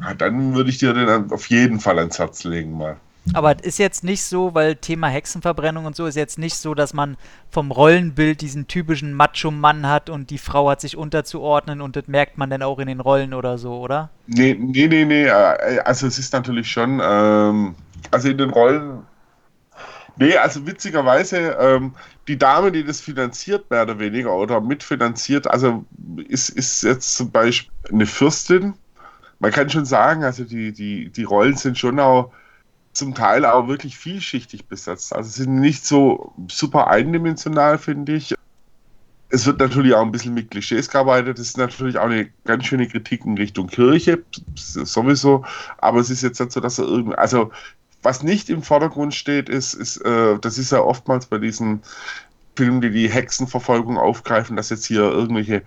[0.00, 2.96] Ja, dann würde ich dir den auf jeden Fall ans Herz legen mal.
[3.34, 6.74] Aber es ist jetzt nicht so, weil Thema Hexenverbrennung und so ist jetzt nicht so,
[6.74, 7.16] dass man
[7.50, 12.38] vom Rollenbild diesen typischen Macho-Mann hat und die Frau hat sich unterzuordnen und das merkt
[12.38, 14.10] man dann auch in den Rollen oder so, oder?
[14.26, 15.26] Nee, nee, nee, nee.
[15.26, 17.74] Äh, also es ist natürlich schon, ähm,
[18.10, 19.02] also in den Rollen.
[20.16, 21.92] Nee, also witzigerweise, ähm,
[22.26, 25.84] die Dame, die das finanziert, mehr oder weniger, oder mitfinanziert, also
[26.28, 28.74] ist, ist jetzt zum Beispiel eine Fürstin,
[29.38, 32.32] man kann schon sagen, also die, die, die Rollen sind schon auch
[32.92, 35.14] zum Teil auch wirklich vielschichtig besetzt.
[35.14, 38.34] Also sind nicht so super eindimensional, finde ich.
[39.30, 41.38] Es wird natürlich auch ein bisschen mit Klischees gearbeitet.
[41.38, 44.22] Das ist natürlich auch eine ganz schöne Kritik in Richtung Kirche,
[44.54, 45.44] sowieso.
[45.76, 47.50] Aber es ist jetzt nicht so, dass er irgendwie, also
[48.02, 51.82] was nicht im Vordergrund steht, ist, ist äh, das ist ja oftmals bei diesen
[52.56, 55.62] Filmen, die die Hexenverfolgung aufgreifen, dass jetzt hier irgendwelche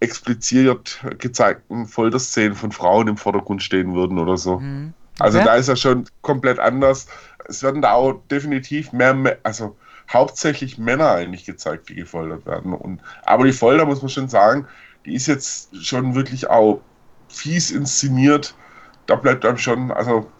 [0.00, 4.58] expliziert gezeigten Folterszenen von Frauen im Vordergrund stehen würden oder so.
[4.58, 4.94] Mhm.
[5.22, 7.06] Also da ist er schon komplett anders.
[7.46, 9.76] Es werden da auch definitiv mehr, also
[10.12, 12.74] hauptsächlich Männer eigentlich gezeigt, die gefoltert werden.
[12.74, 14.66] Und, aber die Folter, muss man schon sagen,
[15.04, 16.80] die ist jetzt schon wirklich auch
[17.28, 18.54] fies inszeniert.
[19.06, 20.30] Da bleibt einem schon, also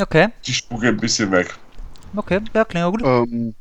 [0.00, 0.28] okay.
[0.46, 1.54] die Spucke ein bisschen weg.
[2.14, 3.02] Okay, ja, klingt gut.
[3.04, 3.54] Ähm,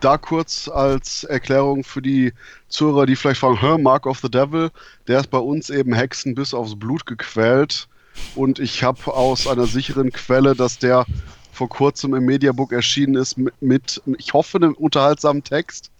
[0.00, 2.32] da kurz als Erklärung für die
[2.68, 4.70] Zuhörer, die vielleicht fragen, Hör, Mark of the Devil,
[5.08, 7.88] der ist bei uns eben Hexen bis aufs Blut gequält.
[8.34, 11.06] Und ich habe aus einer sicheren Quelle, dass der
[11.52, 15.90] vor kurzem im Mediabook erschienen ist mit, mit ich hoffe, einem unterhaltsamen Text.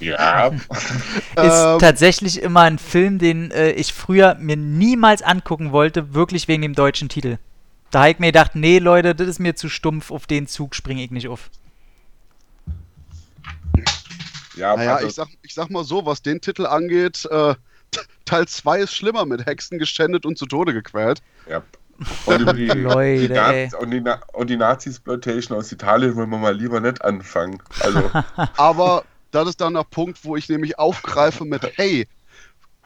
[0.00, 0.48] Ja.
[0.48, 0.62] ist
[1.36, 6.62] ähm, tatsächlich immer ein Film, den äh, ich früher mir niemals angucken wollte, wirklich wegen
[6.62, 7.38] dem deutschen Titel.
[7.90, 10.74] Da habe ich mir gedacht, nee, Leute, das ist mir zu stumpf, auf den Zug
[10.74, 11.50] springe ich nicht auf.
[14.56, 17.54] Ja, naja, also, ich, sag, ich sag mal so, was den Titel angeht, äh,
[18.24, 21.22] Teil 2 ist schlimmer, mit Hexen geschändet und zu Tode gequält.
[21.48, 21.62] Ja.
[22.26, 26.56] Und die, Leute, die, Nazis, und, die, und die Nazis-Plantation aus Italien wollen wir mal
[26.56, 27.62] lieber nicht anfangen.
[27.80, 28.10] Also.
[28.56, 32.06] Aber das ist dann der Punkt, wo ich nämlich aufgreife mit, hey,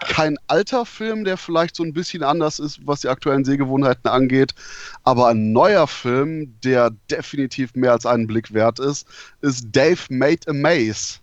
[0.01, 4.55] kein alter Film, der vielleicht so ein bisschen anders ist, was die aktuellen Sehgewohnheiten angeht,
[5.03, 9.07] aber ein neuer Film, der definitiv mehr als einen Blick wert ist,
[9.41, 11.19] ist Dave Made a Maze.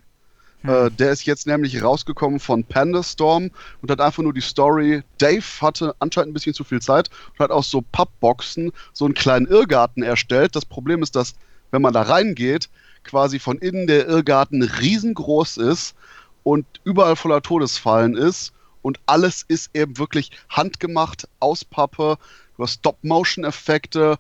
[0.67, 3.51] Äh, der ist jetzt nämlich rausgekommen von Pandastorm
[3.81, 5.03] und hat einfach nur die Story.
[5.17, 9.13] Dave hatte anscheinend ein bisschen zu viel Zeit und hat aus so Pappboxen so einen
[9.13, 10.55] kleinen Irrgarten erstellt.
[10.55, 11.35] Das Problem ist, dass,
[11.71, 12.69] wenn man da reingeht,
[13.03, 15.95] quasi von innen der Irrgarten riesengroß ist
[16.43, 22.17] und überall voller Todesfallen ist und alles ist eben wirklich handgemacht aus Pappe.
[22.57, 24.17] Du hast Stop-Motion-Effekte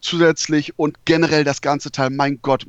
[0.00, 2.66] zusätzlich und generell das ganze Teil, mein Gott,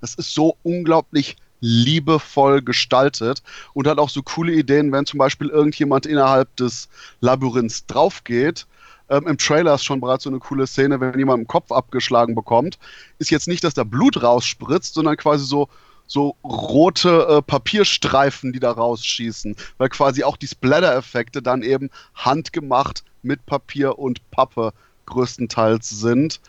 [0.00, 3.42] das ist so unglaublich liebevoll gestaltet
[3.74, 6.88] und hat auch so coole Ideen, wenn zum Beispiel irgendjemand innerhalb des
[7.20, 8.66] Labyrinths draufgeht.
[9.08, 12.34] Ähm, Im Trailer ist schon bereits so eine coole Szene, wenn jemand den Kopf abgeschlagen
[12.34, 12.78] bekommt.
[13.18, 15.68] Ist jetzt nicht, dass da Blut rausspritzt, sondern quasi so,
[16.06, 23.02] so rote äh, Papierstreifen, die da rausschießen, weil quasi auch die Splatter-Effekte dann eben handgemacht
[23.22, 24.72] mit Papier und Pappe
[25.06, 26.40] größtenteils sind.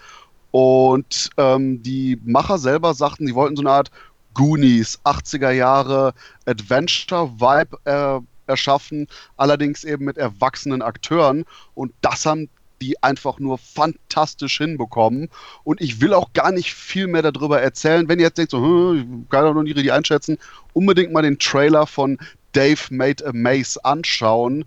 [0.52, 3.92] Und ähm, die Macher selber sagten, sie wollten so eine Art
[4.40, 6.14] Goonies, 80er Jahre
[6.46, 11.44] Adventure-Vibe äh, erschaffen, allerdings eben mit erwachsenen Akteuren.
[11.76, 12.48] Und das haben
[12.82, 15.28] die einfach nur fantastisch hinbekommen.
[15.66, 18.08] Und ich will auch gar nicht viel mehr darüber erzählen.
[18.08, 20.38] Wenn ihr jetzt denkt, so, hm, kann doch noch nicht richtig einschätzen,
[20.72, 22.18] unbedingt mal den Trailer von
[22.54, 24.64] Dave Made a Maze anschauen.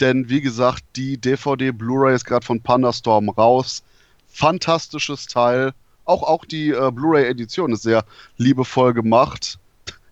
[0.00, 3.84] Denn wie gesagt, die DVD Blu-ray ist gerade von Pandastorm raus.
[4.26, 5.74] Fantastisches Teil.
[6.04, 8.04] Auch, auch die äh, Blu-ray-Edition ist sehr
[8.36, 9.58] liebevoll gemacht.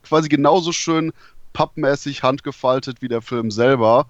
[0.03, 1.13] Quasi genauso schön
[1.53, 4.07] pappmäßig handgefaltet wie der Film selber.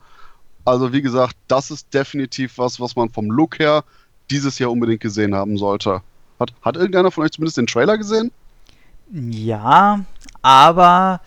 [0.64, 3.84] Also wie gesagt, das ist definitiv was, was man vom Look her
[4.30, 6.02] dieses Jahr unbedingt gesehen haben sollte.
[6.38, 8.30] Hat, hat irgendeiner von euch zumindest den Trailer gesehen?
[9.12, 10.04] Ja,
[10.42, 11.20] aber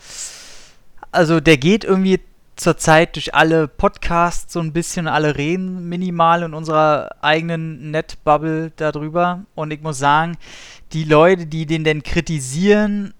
[1.11, 2.19] also der geht irgendwie
[2.55, 9.45] zurzeit durch alle Podcasts so ein bisschen, alle reden minimal in unserer eigenen Net-Bubble darüber.
[9.55, 10.37] Und ich muss sagen,
[10.93, 13.13] die Leute, die den denn kritisieren,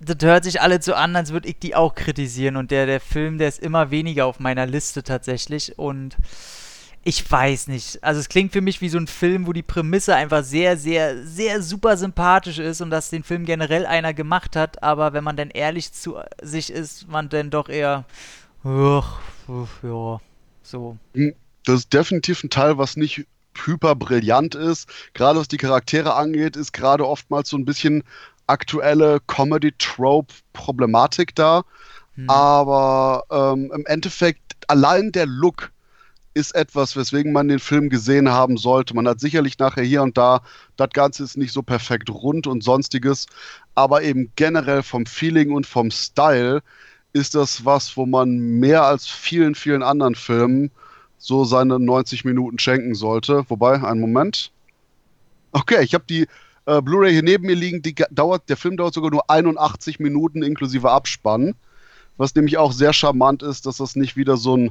[0.00, 2.56] das hört sich alle so an, als würde ich die auch kritisieren.
[2.56, 5.78] Und der, der Film, der ist immer weniger auf meiner Liste tatsächlich.
[5.78, 6.16] Und
[7.02, 8.02] ich weiß nicht.
[8.02, 11.24] Also es klingt für mich wie so ein Film, wo die Prämisse einfach sehr, sehr,
[11.24, 14.82] sehr super sympathisch ist und dass den Film generell einer gemacht hat.
[14.82, 18.04] Aber wenn man dann ehrlich zu sich ist, man dann doch eher,
[19.48, 20.20] ach, ja,
[20.62, 20.96] so.
[21.64, 24.88] Das ist definitiv ein Teil, was nicht hyper brillant ist.
[25.14, 28.02] Gerade was die Charaktere angeht, ist gerade oftmals so ein bisschen
[28.46, 31.64] aktuelle Comedy-Trope-Problematik da.
[32.14, 32.30] Hm.
[32.30, 35.72] Aber ähm, im Endeffekt, allein der Look
[36.34, 38.94] ist etwas, weswegen man den Film gesehen haben sollte.
[38.94, 40.42] Man hat sicherlich nachher hier und da,
[40.76, 43.26] das Ganze ist nicht so perfekt rund und sonstiges,
[43.74, 46.62] aber eben generell vom Feeling und vom Style
[47.16, 50.70] ist das was, wo man mehr als vielen, vielen anderen Filmen
[51.18, 53.44] so seine 90 Minuten schenken sollte.
[53.48, 54.52] Wobei, einen Moment.
[55.52, 56.26] Okay, ich habe die
[56.66, 60.42] äh, Blu-ray hier neben mir liegen, die dauert, der Film dauert sogar nur 81 Minuten
[60.42, 61.54] inklusive Abspann.
[62.18, 64.70] Was nämlich auch sehr charmant ist, dass das nicht wieder so ein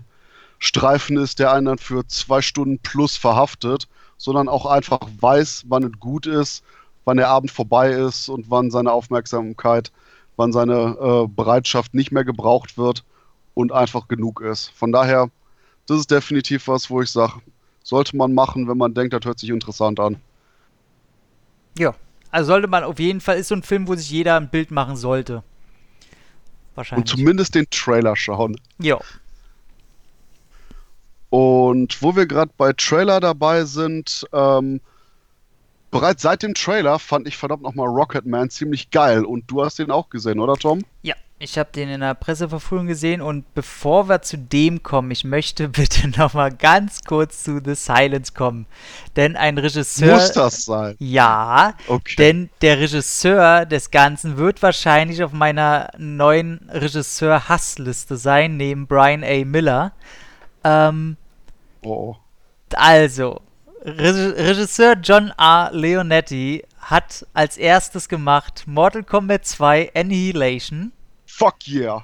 [0.59, 5.83] Streifen ist, der einen dann für zwei Stunden plus verhaftet, sondern auch einfach weiß, wann
[5.83, 6.63] es gut ist,
[7.05, 9.91] wann der Abend vorbei ist und wann seine Aufmerksamkeit,
[10.35, 13.03] wann seine äh, Bereitschaft nicht mehr gebraucht wird
[13.53, 14.69] und einfach genug ist.
[14.75, 15.29] Von daher,
[15.87, 17.41] das ist definitiv was, wo ich sage,
[17.83, 20.17] sollte man machen, wenn man denkt, das hört sich interessant an.
[21.77, 21.93] Ja,
[22.31, 24.71] also sollte man auf jeden Fall, ist so ein Film, wo sich jeder ein Bild
[24.71, 25.43] machen sollte.
[26.75, 27.11] Wahrscheinlich.
[27.11, 28.59] Und zumindest den Trailer schauen.
[28.79, 28.99] Ja.
[31.29, 34.81] Und wo wir gerade bei Trailer dabei sind, ähm,
[35.99, 39.23] bereits seit dem Trailer fand ich verdammt nochmal Rocketman ziemlich geil.
[39.23, 40.83] Und du hast den auch gesehen, oder Tom?
[41.03, 45.23] Ja, ich habe den in der Presseverführung gesehen und bevor wir zu dem kommen, ich
[45.23, 48.65] möchte bitte nochmal ganz kurz zu The Silence kommen.
[49.15, 50.15] Denn ein Regisseur.
[50.15, 50.95] Muss das sein?
[50.99, 51.75] Ja.
[51.87, 52.15] Okay.
[52.17, 59.45] Denn der Regisseur des Ganzen wird wahrscheinlich auf meiner neuen Regisseur-Hassliste sein, neben Brian A.
[59.45, 59.93] Miller.
[60.65, 61.15] Ähm,
[61.83, 62.15] oh.
[62.75, 63.39] Also,
[63.87, 65.69] Regisseur John R.
[65.71, 70.91] Leonetti hat als erstes gemacht Mortal Kombat 2 Annihilation.
[71.27, 72.01] Fuck yeah.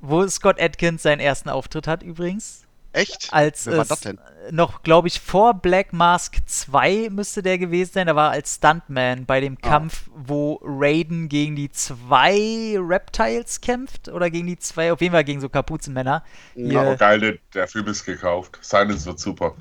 [0.00, 2.63] Wo Scott Atkins seinen ersten Auftritt hat übrigens.
[2.94, 3.28] Echt?
[3.32, 4.18] Als Wer war das denn?
[4.50, 8.08] noch, glaube ich, vor Black Mask 2 müsste der gewesen sein.
[8.08, 9.68] Er war als Stuntman bei dem ah.
[9.68, 14.08] Kampf, wo Raiden gegen die zwei Reptiles kämpft.
[14.08, 16.22] Oder gegen die zwei, auf jeden Fall gegen so Kapuzenmänner.
[16.54, 18.58] Ja, aber geil, der, der Film ist gekauft.
[18.60, 19.54] Silence wird super.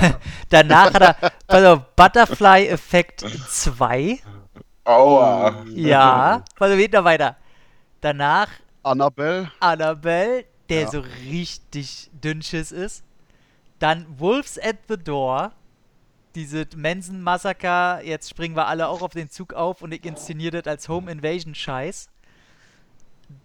[0.48, 4.18] Danach hat er also Butterfly Effect 2.
[4.84, 5.64] Aua.
[5.74, 7.36] Ja, also geht noch weiter.
[8.00, 8.48] Danach
[8.82, 9.50] Annabelle.
[9.60, 10.90] Annabelle, der Ja.
[10.90, 13.04] so richtig dünnschiss ist.
[13.78, 15.52] Dann Wolves at the Door.
[16.34, 20.62] Diese Manson Massaker, jetzt springen wir alle auch auf den Zug auf und ich inszeniere
[20.62, 22.08] das als Home Invasion Scheiß.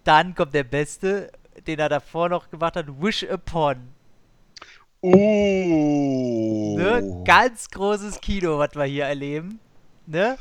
[0.03, 1.31] Dann kommt der Beste,
[1.65, 3.77] den er davor noch gemacht hat, Wish Upon.
[5.01, 6.75] Oh.
[6.77, 7.23] Ne?
[7.25, 9.59] Ganz großes Kino, was wir hier erleben.
[10.05, 10.37] Ne?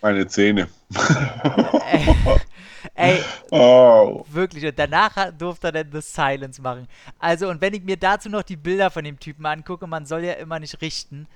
[0.00, 0.68] Meine Zähne.
[2.94, 4.24] Ey, Oh.
[4.30, 4.64] Wirklich.
[4.64, 6.88] Und danach durfte er dann The Silence machen.
[7.18, 10.24] Also, und wenn ich mir dazu noch die Bilder von dem Typen angucke, man soll
[10.24, 11.26] ja immer nicht richten,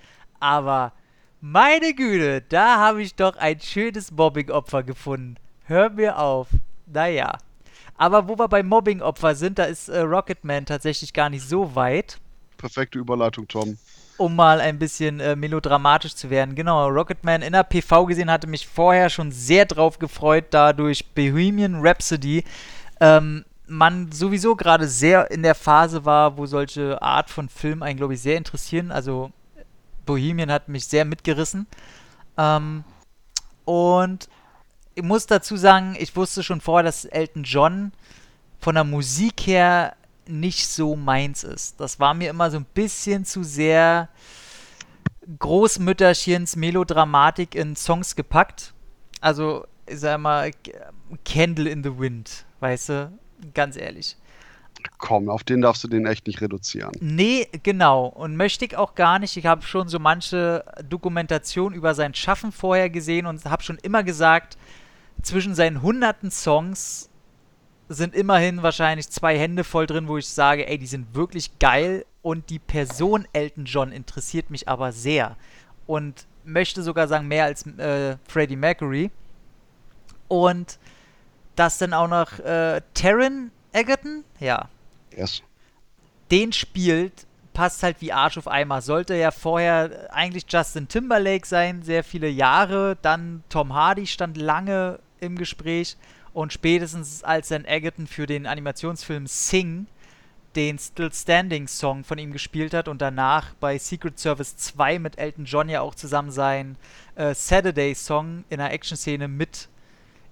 [0.40, 0.92] aber
[1.40, 5.36] meine Güte, da habe ich doch ein schönes Mobbing-Opfer gefunden.
[5.64, 6.48] Hör mir auf.
[6.86, 7.38] Naja.
[7.96, 12.18] Aber wo wir bei Mobbing-Opfer sind, da ist äh, Rocketman tatsächlich gar nicht so weit.
[12.58, 13.78] Perfekte Überleitung, Tom.
[14.18, 16.54] Um mal ein bisschen äh, melodramatisch zu werden.
[16.54, 21.06] Genau, Rocketman in der PV gesehen hatte mich vorher schon sehr drauf gefreut, da durch
[21.14, 22.44] Bohemian Rhapsody
[23.00, 27.96] ähm, man sowieso gerade sehr in der Phase war, wo solche Art von Film einen,
[27.96, 28.90] glaube ich, sehr interessieren.
[28.90, 29.32] Also
[30.04, 31.66] Bohemian hat mich sehr mitgerissen.
[32.38, 32.84] Ähm,
[33.64, 34.28] und
[34.94, 37.92] ich muss dazu sagen, ich wusste schon vorher, dass Elton John
[38.60, 39.95] von der Musik her
[40.28, 41.80] nicht so meins ist.
[41.80, 44.08] Das war mir immer so ein bisschen zu sehr
[45.38, 48.72] Großmütterchens Melodramatik in Songs gepackt.
[49.20, 50.50] Also, ich sag mal,
[51.24, 53.18] Candle in the Wind, weißt du?
[53.54, 54.16] Ganz ehrlich.
[54.98, 56.92] Komm, auf den darfst du den echt nicht reduzieren.
[57.00, 58.06] Nee, genau.
[58.06, 59.36] Und möchte ich auch gar nicht.
[59.36, 64.04] Ich habe schon so manche Dokumentation über sein Schaffen vorher gesehen und habe schon immer
[64.04, 64.56] gesagt,
[65.22, 67.10] zwischen seinen hunderten Songs
[67.88, 72.04] sind immerhin wahrscheinlich zwei Hände voll drin, wo ich sage, ey, die sind wirklich geil
[72.22, 75.36] und die Person Elton John interessiert mich aber sehr
[75.86, 79.10] und möchte sogar sagen mehr als äh, Freddie Mercury
[80.28, 80.78] und
[81.54, 84.68] das dann auch noch äh, Taron Egerton, ja,
[85.16, 85.42] Yes.
[86.30, 88.82] den spielt, passt halt wie Arsch auf Eimer.
[88.82, 92.98] Sollte ja vorher eigentlich Justin Timberlake sein, sehr viele Jahre.
[93.00, 95.96] Dann Tom Hardy stand lange im Gespräch.
[96.36, 99.86] Und spätestens als dann Egerton für den Animationsfilm Sing
[100.54, 105.16] den Still Standing Song von ihm gespielt hat und danach bei Secret Service 2 mit
[105.16, 106.76] Elton John ja auch zusammen sein
[107.14, 109.70] äh, Saturday Song in der Action-Szene mit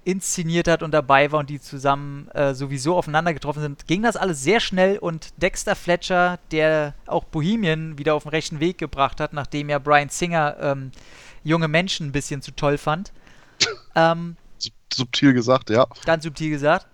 [0.05, 4.17] inszeniert hat und dabei war und die zusammen äh, sowieso aufeinander getroffen sind, ging das
[4.17, 9.21] alles sehr schnell und Dexter Fletcher, der auch Bohemian wieder auf den rechten Weg gebracht
[9.21, 10.93] hat, nachdem ja Brian Singer ähm,
[11.45, 13.11] junge Menschen ein bisschen zu toll fand,
[13.95, 14.37] ähm,
[14.97, 15.87] Subtil gesagt, ja.
[16.05, 16.87] ganz subtil gesagt,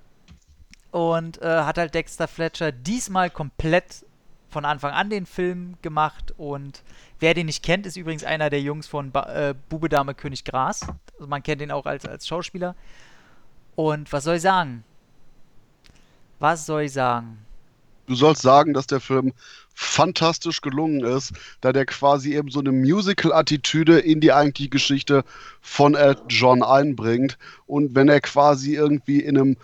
[0.91, 4.05] und äh, hat halt Dexter Fletcher diesmal komplett
[4.49, 6.83] von Anfang an den Film gemacht und
[7.21, 10.45] wer den nicht kennt, ist übrigens einer der Jungs von ba äh, Bube Dame König
[10.45, 10.87] Gras.
[11.15, 12.75] Also man kennt ihn auch als, als Schauspieler.
[13.77, 14.85] Und was soll ich sagen?
[16.41, 17.39] Was soll ich sagen?
[18.07, 19.33] Du sollst sagen, dass der Film
[19.83, 25.24] fantastisch gelungen ist, da der quasi eben so eine Musical-Attitüde in die eigentliche Geschichte
[25.62, 27.39] von Elton John einbringt.
[27.66, 29.57] Und wenn er quasi irgendwie in einem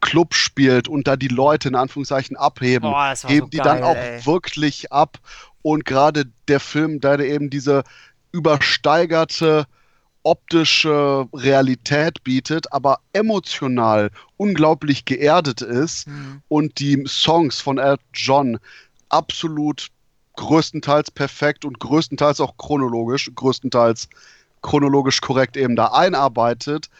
[0.00, 3.84] Club spielt und da die Leute in Anführungszeichen abheben, Boah, heben so die dann geil,
[3.84, 4.24] auch ey.
[4.26, 5.18] wirklich ab.
[5.62, 7.82] Und gerade der Film, da der eben diese
[8.30, 9.66] übersteigerte
[10.22, 16.42] optische Realität bietet, aber emotional unglaublich geerdet ist Hm.
[16.48, 18.58] und die Songs von Elton John
[19.08, 19.88] absolut
[20.36, 24.08] größtenteils perfekt und größtenteils auch chronologisch, größtenteils
[24.62, 26.90] chronologisch korrekt eben da einarbeitet,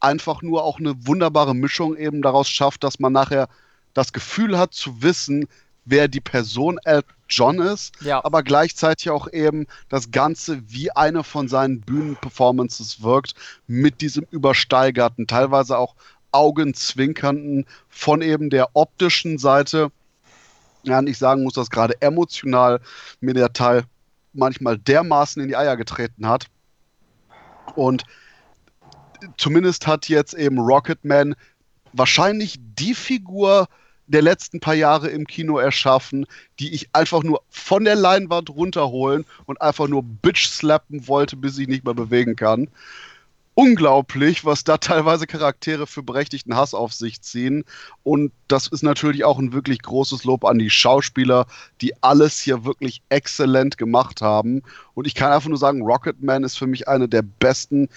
[0.00, 3.48] einfach nur auch eine wunderbare Mischung eben daraus schafft, dass man nachher
[3.94, 5.48] das Gefühl hat zu wissen,
[5.84, 8.24] wer die Person Elton John ist, Ja.
[8.24, 13.34] aber gleichzeitig auch eben das Ganze wie eine von seinen Bühnenperformances wirkt,
[13.66, 15.94] mit diesem übersteigerten, teilweise auch
[16.32, 19.90] augenzwinkernden von eben der optischen Seite.
[20.86, 22.80] Ja, und ich sagen muss, dass gerade emotional
[23.20, 23.84] mir der Teil
[24.32, 26.46] manchmal dermaßen in die Eier getreten hat.
[27.74, 28.04] Und
[29.36, 31.34] zumindest hat jetzt eben Rocketman
[31.92, 33.66] wahrscheinlich die Figur
[34.06, 36.26] der letzten paar Jahre im Kino erschaffen,
[36.60, 41.58] die ich einfach nur von der Leinwand runterholen und einfach nur bitch slappen wollte, bis
[41.58, 42.68] ich nicht mehr bewegen kann.
[43.58, 47.64] Unglaublich, was da teilweise Charaktere für berechtigten Hass auf sich ziehen.
[48.02, 51.46] Und das ist natürlich auch ein wirklich großes Lob an die Schauspieler,
[51.80, 54.62] die alles hier wirklich exzellent gemacht haben.
[54.92, 57.88] Und ich kann einfach nur sagen, Rocketman ist für mich eine der besten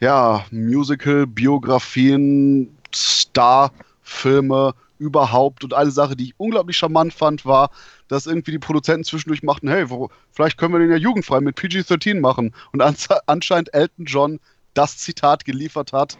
[0.00, 5.62] ja, Musical-Biografien, Star-Filme überhaupt.
[5.62, 7.70] Und eine Sache, die ich unglaublich charmant fand, war,
[8.08, 11.56] dass irgendwie die Produzenten zwischendurch machten, hey, wo, vielleicht können wir den ja jugendfrei mit
[11.56, 12.52] PG-13 machen.
[12.72, 12.82] Und
[13.26, 14.40] anscheinend Elton John
[14.74, 16.18] das Zitat geliefert hat.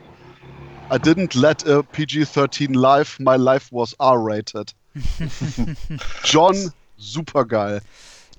[0.91, 4.75] I didn't let a PG-13 life, my life was R-rated.
[6.25, 7.81] John, super geil.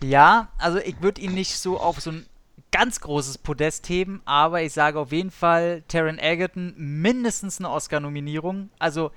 [0.04, 2.26] Ja, also ich würde ihn nicht so auf so ein
[2.72, 8.70] ganz großes Podest heben, aber ich sage auf jeden Fall Taron Egerton mindestens eine Oscar-Nominierung.
[8.80, 9.12] Also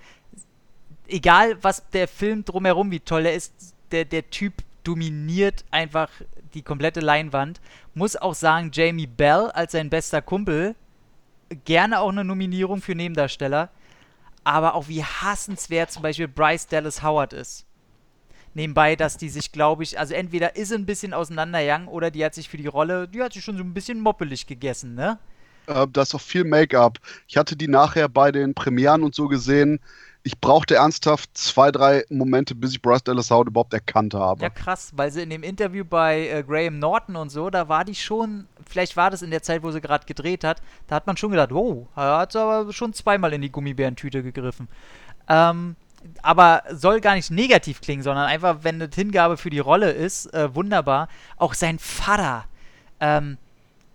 [1.08, 3.52] egal, was der Film drumherum, wie toll er ist,
[3.90, 6.08] der, der Typ dominiert einfach
[6.54, 7.60] die komplette Leinwand.
[7.94, 10.74] Muss auch sagen, Jamie Bell als sein bester Kumpel,
[11.64, 13.70] gerne auch eine Nominierung für Nebendarsteller.
[14.44, 17.66] Aber auch wie hassenswert zum Beispiel Bryce Dallas Howard ist.
[18.54, 22.34] Nebenbei, dass die sich, glaube ich, also entweder ist ein bisschen auseinandergegangen oder die hat
[22.34, 25.18] sich für die Rolle, die hat sich schon so ein bisschen moppelig gegessen, ne?
[25.66, 26.98] Äh, da ist auch viel Make-up.
[27.26, 29.80] Ich hatte die nachher bei den Premieren und so gesehen
[30.28, 34.42] ich brauchte ernsthaft zwei, drei Momente, bis ich Bryce Dallas Howard überhaupt erkannt habe.
[34.42, 37.82] Ja, krass, weil sie in dem Interview bei äh, Graham Norton und so, da war
[37.86, 41.06] die schon, vielleicht war das in der Zeit, wo sie gerade gedreht hat, da hat
[41.06, 44.68] man schon gedacht, wow, er hat aber schon zweimal in die Gummibärentüte gegriffen.
[45.30, 45.76] Ähm,
[46.20, 50.26] aber soll gar nicht negativ klingen, sondern einfach, wenn eine Hingabe für die Rolle ist,
[50.34, 51.08] äh, wunderbar.
[51.38, 52.44] Auch sein Vater,
[53.00, 53.38] ähm,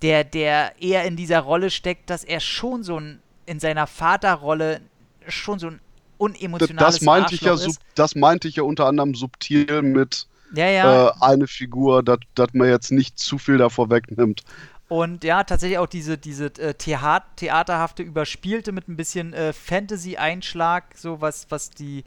[0.02, 4.82] der, der eher in dieser Rolle steckt, dass er schon so ein, in seiner Vaterrolle
[5.28, 5.80] schon so ein
[6.18, 7.80] unemotionales das meinte ich ja ist.
[7.96, 11.08] Das meinte ich ja unter anderem subtil mit ja, ja.
[11.08, 12.20] Äh, eine Figur, dass
[12.54, 14.44] man jetzt nicht zu viel davor wegnimmt.
[14.88, 21.20] Und ja, tatsächlich auch diese, diese äh, theaterhafte, überspielte mit ein bisschen äh, Fantasy-Einschlag, so
[21.20, 22.04] was, was die,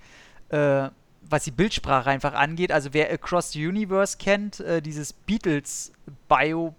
[0.51, 0.89] äh,
[1.23, 2.71] was die Bildsprache einfach angeht.
[2.71, 6.77] Also wer Across the Universe kennt, äh, dieses Beatles-Bio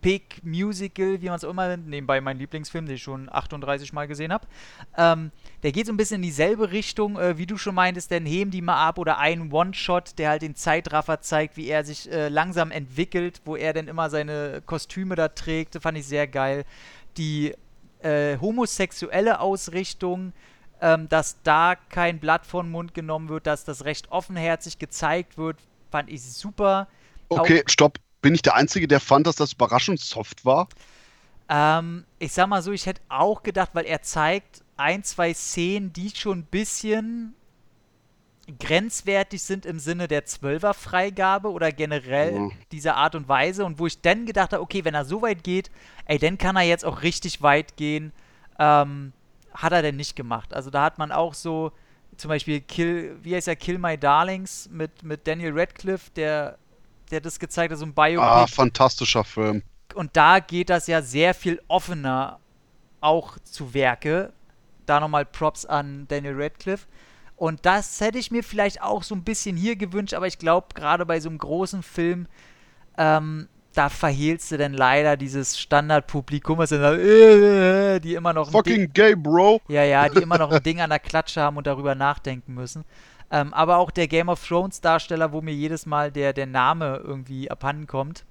[0.00, 4.08] Epic Musical, wie man es immer nennt, nebenbei mein Lieblingsfilm, den ich schon 38 Mal
[4.08, 4.46] gesehen habe.
[4.96, 5.30] Ähm,
[5.62, 8.50] der geht so ein bisschen in dieselbe Richtung, äh, wie du schon meintest, denn heben
[8.50, 12.28] die mal ab oder ein One-Shot, der halt den Zeitraffer zeigt, wie er sich äh,
[12.28, 16.64] langsam entwickelt, wo er dann immer seine Kostüme da trägt, fand ich sehr geil.
[17.18, 17.54] Die
[18.00, 20.32] äh, homosexuelle Ausrichtung,
[20.80, 25.58] ähm, dass da kein Blatt von Mund genommen wird, dass das recht offenherzig gezeigt wird,
[25.90, 26.88] fand ich super.
[27.28, 30.68] Okay, Auch stopp bin ich der Einzige, der fand, dass das überraschungssoft war?
[31.48, 35.92] Ähm, ich sag mal so, ich hätte auch gedacht, weil er zeigt ein, zwei Szenen,
[35.92, 37.34] die schon ein bisschen
[38.58, 42.48] grenzwertig sind im Sinne der Zwölfer-Freigabe oder generell ja.
[42.72, 43.64] dieser Art und Weise.
[43.64, 45.70] Und wo ich dann gedacht habe, okay, wenn er so weit geht,
[46.06, 48.12] ey, dann kann er jetzt auch richtig weit gehen.
[48.58, 49.12] Ähm,
[49.52, 50.54] hat er denn nicht gemacht.
[50.54, 51.72] Also da hat man auch so,
[52.16, 56.58] zum Beispiel Kill, wie heißt er, Kill My Darlings mit, mit Daniel Radcliffe, der
[57.10, 58.20] der das gezeigt hat, so ein Biopic.
[58.20, 59.62] Ah, fantastischer Film.
[59.94, 62.38] Und da geht das ja sehr viel offener
[63.00, 64.32] auch zu Werke.
[64.86, 66.86] Da nochmal Props an Daniel Radcliffe.
[67.36, 70.68] Und das hätte ich mir vielleicht auch so ein bisschen hier gewünscht, aber ich glaube,
[70.74, 72.26] gerade bei so einem großen Film,
[72.98, 78.50] ähm, da verhehlst du denn leider dieses Standardpublikum, was dann äh, die immer noch.
[78.50, 79.62] Fucking gay, Bro!
[79.68, 82.84] Ja, ja, die immer noch ein Ding an der Klatsche haben und darüber nachdenken müssen.
[83.30, 87.00] Ähm, aber auch der Game of Thrones Darsteller, wo mir jedes Mal der, der Name
[87.04, 88.24] irgendwie abhanden kommt,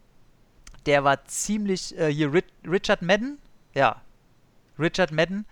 [0.86, 2.32] der war ziemlich, äh, hier
[2.66, 3.38] Richard Madden,
[3.74, 4.02] ja,
[4.78, 5.46] Richard Madden,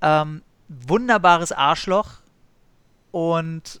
[0.00, 2.20] ähm, wunderbares Arschloch.
[3.10, 3.80] Und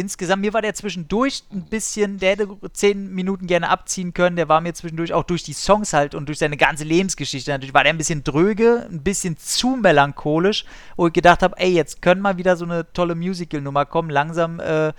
[0.00, 4.48] insgesamt, mir war der zwischendurch ein bisschen, der hätte zehn Minuten gerne abziehen können, der
[4.48, 7.84] war mir zwischendurch auch durch die Songs halt und durch seine ganze Lebensgeschichte natürlich, war
[7.84, 10.64] der ein bisschen dröge, ein bisschen zu melancholisch,
[10.96, 14.58] wo ich gedacht habe, ey, jetzt können mal wieder so eine tolle Musical-Nummer kommen, langsam
[14.58, 14.92] äh,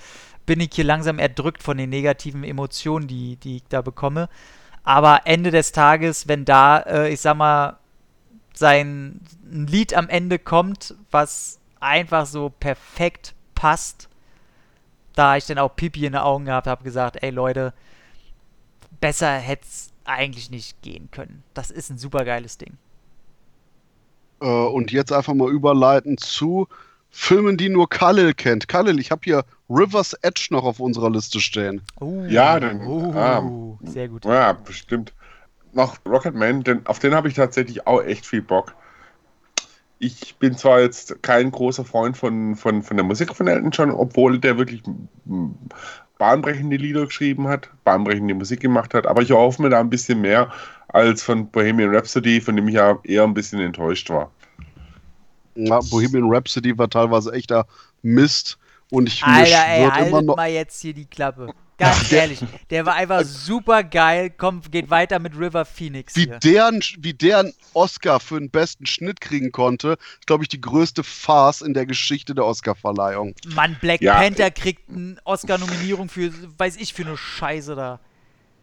[0.45, 4.29] bin ich hier langsam erdrückt von den negativen Emotionen, die, die ich da bekomme.
[4.83, 7.77] Aber Ende des Tages, wenn da, äh, ich sag mal,
[8.53, 14.09] sein Lied am Ende kommt, was einfach so perfekt passt,
[15.15, 17.73] da ich dann auch Pipi in den Augen gehabt habe, gesagt, ey Leute,
[18.99, 21.43] besser hätte es eigentlich nicht gehen können.
[21.53, 22.77] Das ist ein super geiles Ding.
[24.41, 26.67] Äh, und jetzt einfach mal überleiten zu
[27.09, 28.67] Filmen, die nur Khalil kennt.
[28.67, 31.81] Khalil, ich habe hier River's Edge noch auf unserer Liste stehen.
[31.99, 32.87] Uh, ja, dann.
[32.87, 34.23] Uh, ah, sehr gut.
[34.23, 35.13] Ja, bestimmt.
[35.73, 38.75] Noch Rocketman, denn auf den habe ich tatsächlich auch echt viel Bock
[40.01, 43.91] ich bin zwar jetzt kein großer Freund von, von, von der Musik von Elton John,
[43.91, 44.81] obwohl der wirklich
[46.17, 50.19] bahnbrechende Lieder geschrieben hat, bahnbrechende Musik gemacht hat, aber ich erhoffe mir da ein bisschen
[50.21, 50.51] mehr
[50.87, 54.31] als von Bohemian Rhapsody, von dem ich ja eher ein bisschen enttäuscht war.
[55.53, 57.67] Ja, Bohemian Rhapsody war teilweise echter
[58.01, 58.57] Mist
[58.89, 61.53] und ich Alter, ey, immer noch mal jetzt hier die Klappe.
[61.77, 64.31] Ganz ehrlich, der war einfach super geil.
[64.35, 66.15] Komm, geht weiter mit River Phoenix.
[66.15, 70.49] Wie der, wie der einen Oscar für den besten Schnitt kriegen konnte, ist, glaube ich,
[70.49, 73.33] die größte Farce in der Geschichte der Oscarverleihung.
[73.55, 74.15] Mann, Black ja.
[74.15, 77.99] Panther kriegt eine Oscar-Nominierung für, weiß ich, für eine Scheiße da.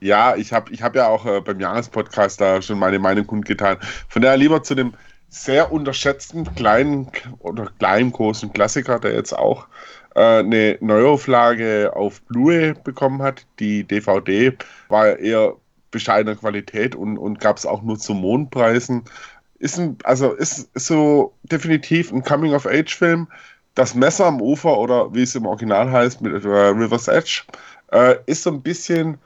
[0.01, 3.79] Ja, ich habe ich hab ja auch äh, beim Jahrespodcast da schon meine Meinung kundgetan.
[4.09, 4.95] Von daher lieber zu dem
[5.29, 9.67] sehr unterschätzten kleinen oder kleinen großen Klassiker, der jetzt auch äh,
[10.21, 13.47] eine Neuauflage auf Blu-ray bekommen hat.
[13.59, 14.53] Die DVD
[14.89, 15.55] war eher
[15.91, 19.05] bescheidener Qualität und, und gab es auch nur zu Mondpreisen.
[19.59, 23.29] Ist ein, also ist, ist so definitiv ein Coming-of-Age-Film.
[23.75, 27.43] Das Messer am Ufer oder wie es im Original heißt mit äh, River's Edge
[27.93, 29.19] äh, ist so ein bisschen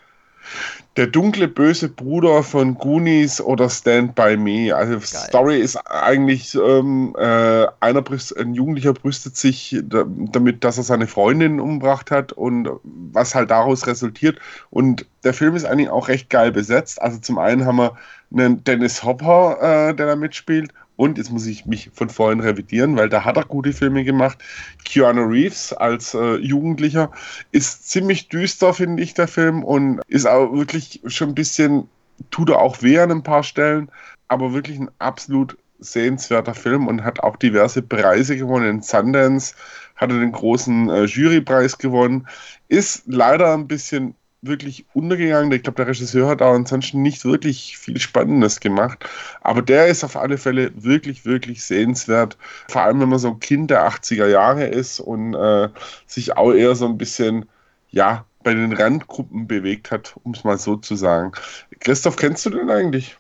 [0.97, 4.75] der dunkle böse Bruder von Goonies oder Stand By Me.
[4.75, 5.03] Also Geil.
[5.03, 8.05] Story ist eigentlich ähm, äh, einer
[8.37, 13.87] ein Jugendlicher brüstet sich damit, dass er seine Freundin umgebracht hat und was halt daraus
[13.87, 14.39] resultiert.
[14.71, 17.01] Und der Film ist eigentlich auch recht geil besetzt.
[17.01, 17.97] Also zum einen haben wir
[18.35, 20.73] einen Dennis Hopper, äh, der da mitspielt
[21.03, 24.39] und jetzt muss ich mich von vorhin revidieren, weil da hat er gute Filme gemacht.
[24.85, 27.11] Keanu Reeves als äh, Jugendlicher
[27.51, 29.65] ist ziemlich düster, finde ich, der Film.
[29.65, 31.89] Und ist auch wirklich schon ein bisschen,
[32.31, 33.91] tut er auch weh an ein paar Stellen.
[34.29, 38.69] Aber wirklich ein absolut sehenswerter Film und hat auch diverse Preise gewonnen.
[38.69, 39.57] In Sundance
[39.97, 42.29] hat er den großen äh, Jurypreis gewonnen.
[42.69, 45.53] Ist leider ein bisschen wirklich untergegangen.
[45.53, 49.09] Ich glaube, der Regisseur hat auch ansonsten nicht wirklich viel Spannendes gemacht.
[49.41, 52.37] Aber der ist auf alle Fälle wirklich, wirklich sehenswert.
[52.69, 55.69] Vor allem, wenn man so ein Kind der 80er Jahre ist und äh,
[56.07, 57.47] sich auch eher so ein bisschen,
[57.91, 61.33] ja, bei den Randgruppen bewegt hat, um es mal so zu sagen.
[61.79, 63.17] Christoph, kennst du den eigentlich?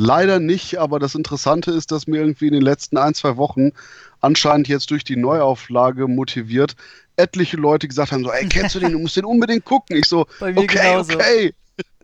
[0.00, 3.72] Leider nicht, aber das Interessante ist, dass mir irgendwie in den letzten ein, zwei Wochen
[4.20, 6.76] anscheinend jetzt durch die Neuauflage motiviert
[7.16, 9.96] etliche Leute gesagt haben, so, ey, kennst du den, du musst den unbedingt gucken.
[9.96, 11.14] Ich so, bei mir okay, genauso.
[11.14, 11.52] okay.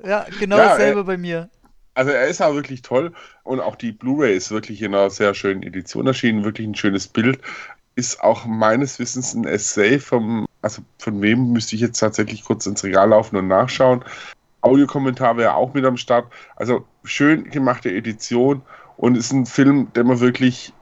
[0.05, 1.49] Ja, genau ja, dasselbe äh, bei mir.
[1.95, 3.13] Also er ist auch wirklich toll
[3.45, 7.07] und auch die Blu-ray ist wirklich in einer sehr schönen Edition erschienen, wirklich ein schönes
[7.07, 7.39] Bild.
[7.95, 12.67] Ist auch meines Wissens ein Essay vom, also von wem müsste ich jetzt tatsächlich kurz
[12.67, 14.05] ins Regal laufen und nachschauen.
[14.65, 16.33] Audiokommentar wäre auch mit am Start.
[16.57, 18.63] Also schön gemachte Edition
[18.97, 20.73] und ist ein Film, der man wirklich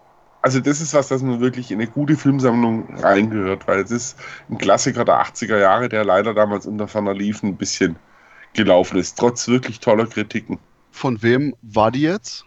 [0.43, 4.18] also das ist was, das man wirklich in eine gute Filmsammlung reingehört, weil es ist
[4.51, 7.97] ein Klassiker der 80er Jahre, der leider damals unter Ferner Liefen ein bisschen
[8.53, 10.59] gelaufen ist, trotz wirklich toller Kritiken.
[10.91, 12.45] Von wem war die jetzt?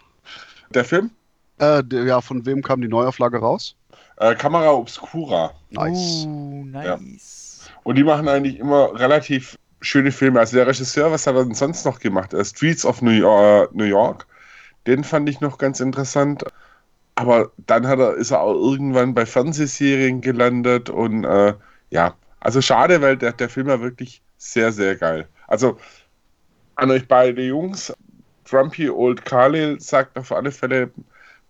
[0.70, 1.10] Der Film?
[1.58, 3.76] Äh, der, ja, von wem kam die Neuauflage raus?
[4.18, 5.54] Äh, Kamera Obscura.
[5.72, 6.26] Nice.
[6.28, 6.86] Uh, nice.
[7.66, 7.74] Ja.
[7.84, 10.40] Und die machen eigentlich immer relativ schöne Filme.
[10.40, 12.34] Also der Regisseur, was hat er denn sonst noch gemacht?
[12.34, 14.26] Uh, Streets of New York, New York.
[14.88, 16.44] Den fand ich noch ganz interessant
[17.16, 21.54] aber dann hat er, ist er auch irgendwann bei Fernsehserien gelandet und äh,
[21.90, 25.28] ja, also schade, weil der, der Film war wirklich sehr, sehr geil.
[25.48, 25.80] Also
[26.76, 27.94] an euch beide Jungs,
[28.44, 30.92] Trumpy Old Carlil sagt auf alle Fälle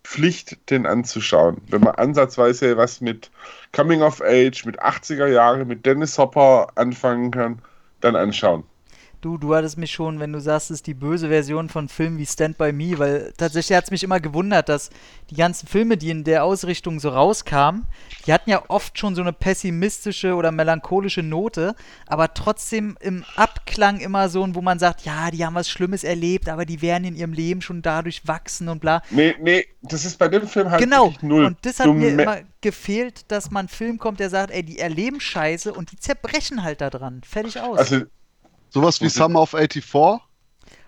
[0.03, 1.59] Pflicht, den anzuschauen.
[1.69, 3.31] Wenn man ansatzweise was mit
[3.73, 7.59] Coming of Age, mit 80er Jahre, mit Dennis Hopper anfangen kann,
[8.05, 8.63] dann anschauen.
[9.21, 12.17] Du, du hattest mich schon, wenn du sagst, es ist die böse Version von Filmen
[12.17, 14.89] wie Stand By Me, weil tatsächlich hat es mich immer gewundert, dass
[15.29, 17.85] die ganzen Filme, die in der Ausrichtung so rauskamen,
[18.25, 21.75] die hatten ja oft schon so eine pessimistische oder melancholische Note,
[22.07, 26.49] aber trotzdem im Abklang immer so, wo man sagt, ja, die haben was Schlimmes erlebt,
[26.49, 29.01] aber die werden in ihrem Leben schon dadurch wachsen und bla.
[29.09, 31.13] Nee, nee, das ist bei dem Film halt genau.
[31.21, 31.45] null.
[31.45, 34.79] Und das hat mir immer gefehlt, dass man einen Film kommt, der sagt, ey, die
[34.79, 37.21] erleben Scheiße und die zerbrechen halt da dran.
[37.23, 37.77] Fertig aus.
[37.77, 38.01] Also
[38.75, 40.19] Sowas wie Summer of 84?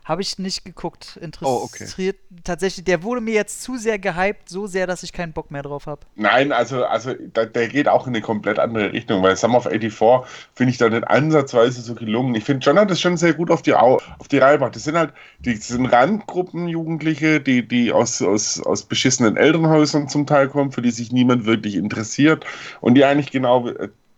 [0.03, 1.17] Habe ich nicht geguckt.
[1.21, 2.17] Interessiert.
[2.19, 2.41] Oh, okay.
[2.43, 5.63] Tatsächlich, der wurde mir jetzt zu sehr gehypt, so sehr, dass ich keinen Bock mehr
[5.63, 6.01] drauf habe.
[6.15, 9.69] Nein, also, also der, der, geht auch in eine komplett andere Richtung, weil Summer of
[9.69, 12.35] 84 finde ich da nicht ansatzweise so gelungen.
[12.35, 14.75] Ich finde, John hat das schon sehr gut auf die, auf die Reihe gemacht.
[14.75, 20.27] Das sind halt, die sind Randgruppen Jugendliche, die, die aus, aus, aus beschissenen Elternhäusern zum
[20.27, 22.45] Teil kommen, für die sich niemand wirklich interessiert
[22.81, 23.71] und die eigentlich genau,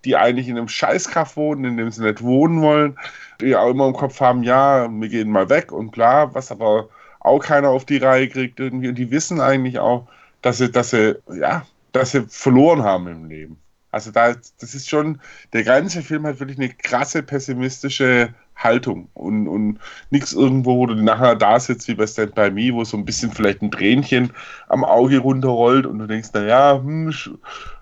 [0.05, 2.97] die eigentlich in einem Scheißkaff wohnen, in dem sie nicht wohnen wollen
[3.41, 6.89] die auch immer im Kopf haben, ja, wir gehen mal weg und bla, was aber
[7.19, 8.89] auch keiner auf die Reihe kriegt irgendwie.
[8.89, 10.07] Und die wissen eigentlich auch,
[10.41, 13.57] dass sie, dass sie, ja, dass sie verloren haben im Leben.
[13.91, 15.19] Also da, das ist schon,
[15.53, 19.79] der ganze Film hat wirklich eine krasse pessimistische Haltung und, und
[20.11, 23.05] nichts irgendwo, wo du nachher da sitzt wie bei Stand By Me, wo so ein
[23.05, 24.31] bisschen vielleicht ein Tränchen
[24.67, 27.13] am Auge runterrollt und du denkst, naja, hm,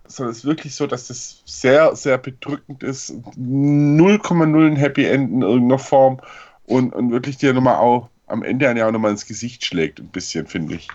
[0.08, 3.12] sondern es ist wirklich so, dass das sehr, sehr bedrückend ist.
[3.38, 6.20] 0,0 ein Happy End in irgendeiner Form
[6.66, 10.10] und, und wirklich dir nochmal auch am Ende ja auch nochmal ins Gesicht schlägt, ein
[10.10, 10.88] bisschen, finde ich.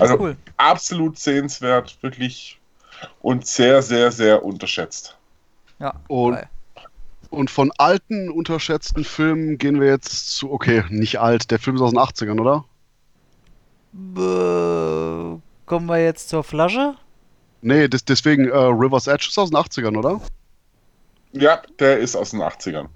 [0.00, 0.36] Also cool.
[0.56, 2.58] absolut sehenswert, wirklich
[3.20, 5.16] und sehr, sehr, sehr unterschätzt.
[5.78, 5.94] Ja.
[6.08, 6.38] Und,
[7.28, 11.82] und von alten, unterschätzten Filmen gehen wir jetzt zu, okay, nicht alt, der Film ist
[11.82, 12.64] aus den 80ern, oder?
[15.66, 16.94] Kommen wir jetzt zur Flasche?
[17.62, 20.20] Nee, das, deswegen äh, River's Edge ist aus den 80ern, oder?
[21.32, 22.88] Ja, der ist aus den 80ern.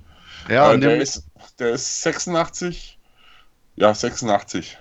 [0.48, 1.24] Ja, äh, der, ist,
[1.58, 2.98] der ist 86.
[3.76, 4.78] Ja, 86.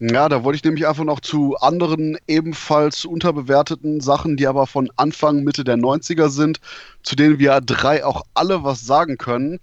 [0.00, 4.90] Ja, da wollte ich nämlich einfach noch zu anderen ebenfalls unterbewerteten Sachen, die aber von
[4.96, 6.60] Anfang, Mitte der 90er sind,
[7.02, 9.60] zu denen wir drei auch alle was sagen können.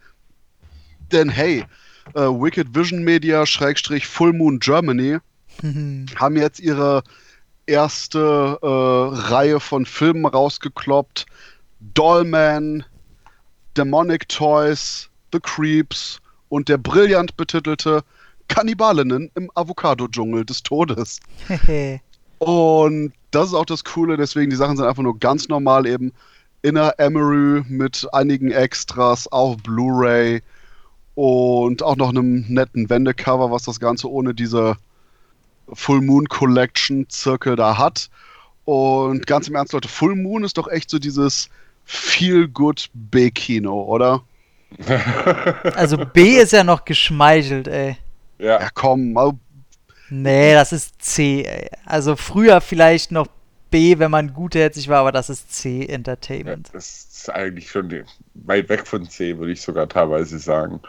[1.11, 1.65] Denn hey,
[2.13, 5.17] äh, Wicked Vision Media, Schrägstrich Full Moon Germany,
[6.15, 7.03] haben jetzt ihre
[7.71, 11.25] erste äh, Reihe von Filmen rausgekloppt.
[11.79, 12.83] Dollman,
[13.75, 16.19] Demonic Toys, The Creeps
[16.49, 18.03] und der brillant betitelte
[18.47, 21.19] Kannibalinnen im Avocado-Dschungel des Todes.
[22.39, 26.11] und das ist auch das Coole, deswegen die Sachen sind einfach nur ganz normal eben
[26.61, 30.41] Inner Emery mit einigen Extras auf Blu-ray
[31.15, 34.75] und auch noch einem netten Wendecover, was das Ganze ohne diese
[35.73, 38.09] Full Moon Collection Zirkel da hat.
[38.65, 41.49] Und ganz im Ernst, Leute, Full Moon ist doch echt so dieses
[41.85, 44.23] Feel-Good B-Kino, oder?
[45.75, 47.97] Also B ist ja noch geschmeichelt, ey.
[48.39, 49.33] Ja, ja komm, mal.
[50.09, 51.69] Nee, das ist C, ey.
[51.85, 53.27] Also früher vielleicht noch
[53.69, 56.67] B, wenn man gutherzig war, aber das ist C Entertainment.
[56.67, 58.03] Ja, das ist eigentlich schon
[58.33, 60.81] weit weg von C, würde ich sogar teilweise sagen.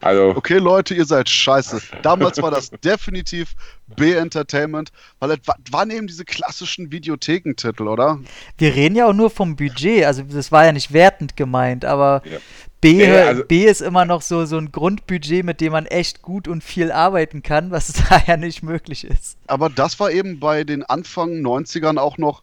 [0.00, 1.80] Also, okay, Leute, ihr seid scheiße.
[2.02, 3.54] Damals war das definitiv
[3.96, 5.38] B-Entertainment, weil es
[5.70, 8.18] waren eben diese klassischen Videothekentitel, oder?
[8.56, 12.22] Wir reden ja auch nur vom Budget, also das war ja nicht wertend gemeint, aber
[12.24, 12.38] ja.
[12.80, 16.22] B, ja, also, B ist immer noch so, so ein Grundbudget, mit dem man echt
[16.22, 19.36] gut und viel arbeiten kann, was da ja nicht möglich ist.
[19.48, 22.42] Aber das war eben bei den Anfang 90ern auch noch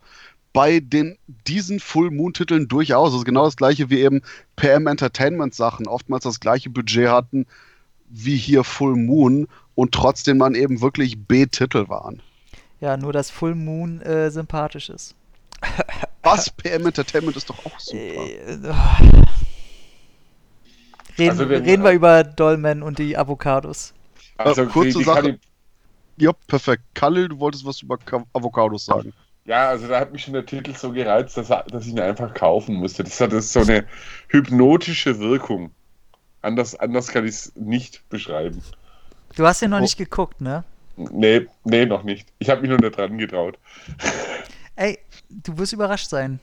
[0.57, 3.13] bei den, diesen Full Moon-Titeln durchaus.
[3.13, 4.23] Also genau das gleiche wie eben
[4.55, 7.45] PM Entertainment Sachen, oftmals das gleiche Budget hatten
[8.09, 12.23] wie hier Full Moon und trotzdem man eben wirklich B-Titel waren.
[12.79, 15.13] Ja, nur dass Full Moon äh, sympathisch ist.
[16.23, 16.49] Was?
[16.49, 17.99] PM Entertainment ist doch auch super.
[17.99, 18.57] Äh,
[21.19, 23.93] reden, also wenn, reden wir über Dolmen und die Avocados.
[24.37, 25.39] Also äh, kurze die, die Sache.
[26.17, 26.81] Ja, perfekt.
[26.95, 27.99] Kalle, du wolltest was über
[28.33, 29.13] Avocados sagen.
[29.47, 32.33] Ja, also da hat mich schon der Titel so gereizt, dass, dass ich ihn einfach
[32.33, 33.05] kaufen musste.
[33.05, 33.85] Das hat so eine
[34.27, 35.71] hypnotische Wirkung.
[36.41, 38.61] Anders, anders kann ich es nicht beschreiben.
[39.37, 39.81] Du hast ihn noch oh.
[39.81, 40.65] nicht geguckt, ne?
[40.97, 42.27] Nee, nee, noch nicht.
[42.39, 43.57] Ich habe mich nur nicht dran getraut.
[44.75, 46.41] Ey, du wirst überrascht sein.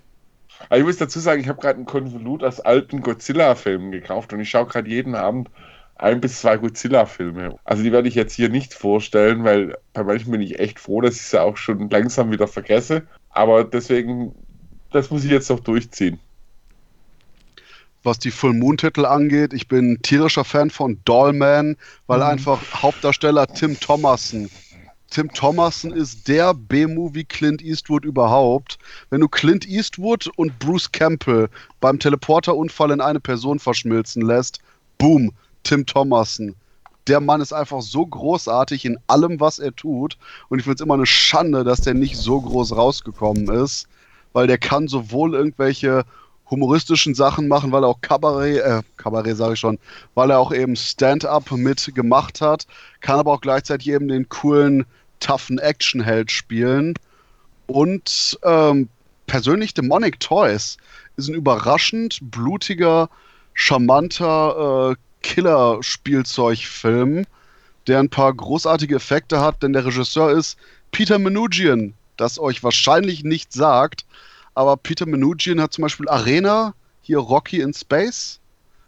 [0.71, 4.41] Aber ich muss dazu sagen, ich habe gerade ein Konvolut aus alten Godzilla-Filmen gekauft und
[4.41, 5.51] ich schaue gerade jeden Abend
[5.97, 7.57] ein bis zwei Godzilla-Filme.
[7.65, 11.01] Also die werde ich jetzt hier nicht vorstellen, weil bei manchen bin ich echt froh,
[11.01, 13.03] dass ich sie auch schon langsam wieder vergesse.
[13.31, 14.35] Aber deswegen,
[14.91, 16.19] das muss ich jetzt noch durchziehen.
[18.03, 21.77] Was die Full Moon-Titel angeht, ich bin tierischer Fan von Dollman,
[22.07, 22.25] weil mhm.
[22.27, 24.51] einfach Hauptdarsteller Tim Thomason
[25.15, 28.79] Tim Thomason ist der B-Movie Clint Eastwood überhaupt.
[29.11, 34.59] Wenn du Clint Eastwood und Bruce Campbell beim Teleporterunfall in eine Person verschmilzen lässt,
[34.99, 35.31] boom,
[35.65, 36.55] Tim Thomason.
[37.07, 40.17] Der Mann ist einfach so großartig in allem, was er tut.
[40.49, 43.89] Und ich finde es immer eine Schande, dass der nicht so groß rausgekommen ist,
[44.33, 46.05] weil der kann sowohl irgendwelche
[46.51, 49.79] humoristischen Sachen machen, weil er auch Kabarett, äh, Kabarett sage ich schon,
[50.15, 52.67] weil er auch eben Stand-up mitgemacht hat,
[53.01, 54.85] kann aber auch gleichzeitig eben den coolen,
[55.21, 56.95] toughen Action-Held spielen.
[57.67, 58.89] Und ähm,
[59.27, 60.77] persönlich Demonic Toys
[61.17, 63.09] ist ein überraschend blutiger,
[63.55, 67.27] charmanter äh, Killer-Spielzeugfilm,
[67.87, 70.59] der ein paar großartige Effekte hat, denn der Regisseur ist
[70.93, 74.05] Peter Menugian, das euch wahrscheinlich nicht sagt,
[74.55, 78.39] aber Peter Menugian hat zum Beispiel Arena, hier Rocky in Space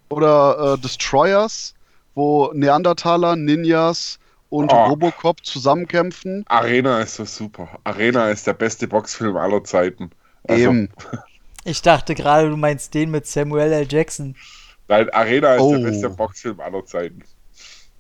[0.08, 1.74] oder äh, Destroyers,
[2.14, 4.20] wo Neandertaler, Ninjas
[4.50, 4.84] und oh.
[4.84, 6.44] Robocop zusammenkämpfen.
[6.48, 7.68] Arena ist so super.
[7.84, 10.10] Arena ist der beste Boxfilm aller Zeiten.
[10.46, 10.62] Also.
[10.62, 10.90] Eben.
[11.68, 13.88] Ich dachte gerade, du meinst den mit Samuel L.
[13.90, 14.36] Jackson.
[14.88, 15.76] Nein, Arena ist oh.
[15.76, 17.22] der beste Boxfilm aller Zeiten.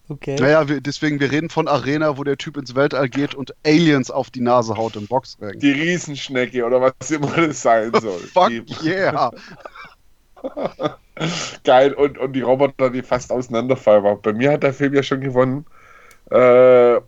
[0.08, 0.36] Okay.
[0.38, 4.10] Naja, wir, deswegen, wir reden von Arena, wo der Typ ins Weltall geht und Aliens
[4.10, 5.58] auf die Nase haut im Boxring.
[5.58, 8.20] Die Riesenschnecke oder was immer das sein soll.
[8.20, 8.52] Fuck
[8.84, 9.32] yeah!
[11.64, 14.18] Geil, und, und die Roboter, die fast auseinanderfallen.
[14.22, 15.66] Bei mir hat der Film ja schon gewonnen.
[16.30, 17.00] Äh,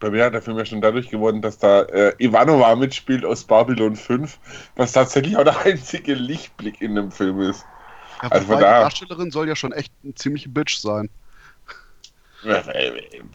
[0.00, 3.44] bei mir hat der Film ja schon dadurch gewonnen, dass da äh, Ivanova mitspielt aus
[3.44, 4.38] Babylon 5,
[4.76, 7.64] was tatsächlich auch der einzige Lichtblick in dem Film ist.
[8.22, 11.08] Ja, also die Darstellerin soll ja schon echt ein ziemliche Bitch sein.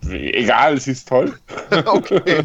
[0.10, 1.38] Egal, sie ist toll.
[1.86, 2.44] okay.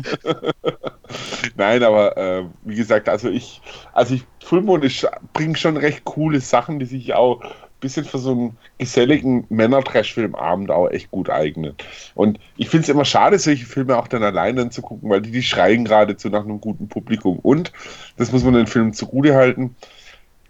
[1.57, 3.63] Nein, aber äh, wie gesagt, also ich,
[3.93, 4.85] also ich, Fullmond
[5.33, 10.71] bringt schon recht coole Sachen, die sich auch ein bisschen für so einen geselligen Männer-Trash-Filmabend
[10.71, 11.75] auch echt gut eignen.
[12.15, 15.43] Und ich finde es immer schade, solche Filme auch dann alleine anzugucken, weil die, die
[15.43, 17.39] schreien geradezu nach einem guten Publikum.
[17.39, 17.73] Und,
[18.19, 19.77] das muss man den Film zugute halten,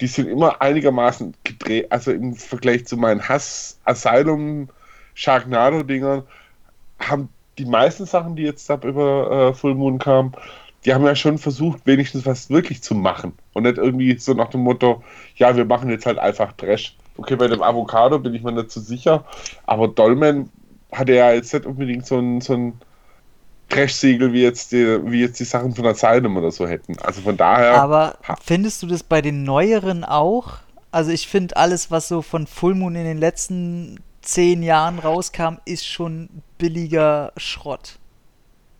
[0.00, 4.68] die sind immer einigermaßen gedreht, also im Vergleich zu meinen Hass-Asylum-
[5.14, 6.22] Sharknado-Dingern,
[6.98, 7.28] haben
[7.58, 10.32] die meisten Sachen, die jetzt ab über äh, Full Moon kamen,
[10.84, 13.34] die haben ja schon versucht, wenigstens was wirklich zu machen.
[13.52, 15.02] Und nicht irgendwie so nach dem Motto,
[15.36, 16.96] ja, wir machen jetzt halt einfach Trash.
[17.18, 19.26] Okay, bei dem Avocado bin ich mir nicht so sicher,
[19.66, 20.50] aber Dolmen
[20.90, 22.80] hatte ja jetzt nicht unbedingt so ein, so ein
[23.70, 26.98] Trash-Siegel wie jetzt, die, wie jetzt die Sachen von der Zeitung oder so hätten.
[26.98, 27.80] Also von daher.
[27.80, 30.58] Aber findest du das bei den neueren auch?
[30.92, 35.56] Also ich finde alles, was so von Full Moon in den letzten zehn Jahren rauskam,
[35.64, 37.98] ist schon billiger Schrott.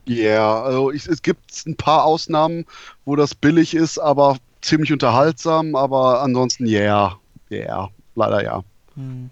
[0.06, 2.66] Ja, yeah, also ich, es gibt ein paar Ausnahmen,
[3.04, 7.18] wo das billig ist, aber ziemlich unterhaltsam, aber ansonsten ja, yeah,
[7.50, 8.64] ja, yeah, leider ja.
[8.96, 9.30] Hm.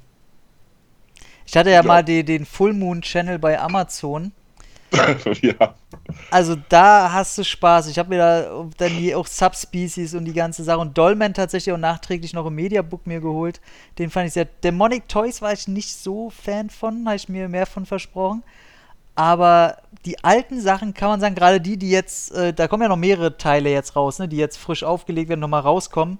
[1.47, 1.83] Ich hatte ja, ja.
[1.83, 4.33] mal die, den Full Moon Channel bei Amazon.
[5.43, 5.75] ja.
[6.31, 7.89] Also da hast du Spaß.
[7.89, 11.73] Ich habe mir da dann die, auch Subspecies und die ganze Sache und Dolmen tatsächlich
[11.75, 13.61] auch nachträglich noch im Mediabook mir geholt.
[13.99, 14.47] Den fand ich sehr.
[14.47, 18.43] Demonic Toys war ich nicht so Fan von, habe ich mir mehr von versprochen.
[19.15, 22.89] Aber die alten Sachen kann man sagen, gerade die, die jetzt, äh, da kommen ja
[22.89, 26.19] noch mehrere Teile jetzt raus, ne, die jetzt frisch aufgelegt werden, nochmal rauskommen.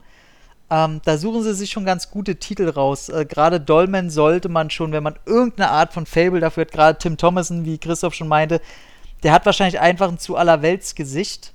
[0.71, 3.09] Ähm, da suchen sie sich schon ganz gute Titel raus.
[3.09, 6.99] Äh, gerade Dolmen sollte man schon, wenn man irgendeine Art von Fable dafür hat, gerade
[6.99, 8.61] Tim Thomason, wie Christoph schon meinte,
[9.23, 11.55] der hat wahrscheinlich einfach ein zu allerwelts Gesicht.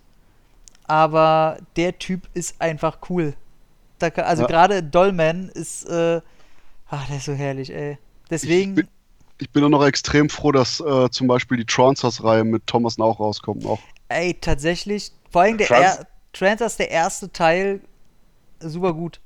[0.86, 3.34] Aber der Typ ist einfach cool.
[4.00, 4.48] Da, also ja.
[4.48, 6.20] gerade Dolmen ist, äh,
[6.90, 7.98] ach, der ist so herrlich, ey.
[8.30, 8.72] Deswegen.
[8.72, 8.88] Ich bin,
[9.40, 13.20] ich bin auch noch extrem froh, dass äh, zum Beispiel die Transers-Reihe mit Thomason auch
[13.20, 13.80] rauskommt noch.
[14.10, 15.12] Ey, tatsächlich.
[15.32, 17.82] Vor allem der Trans er Transers, der erste Teil,
[18.60, 19.20] super gut.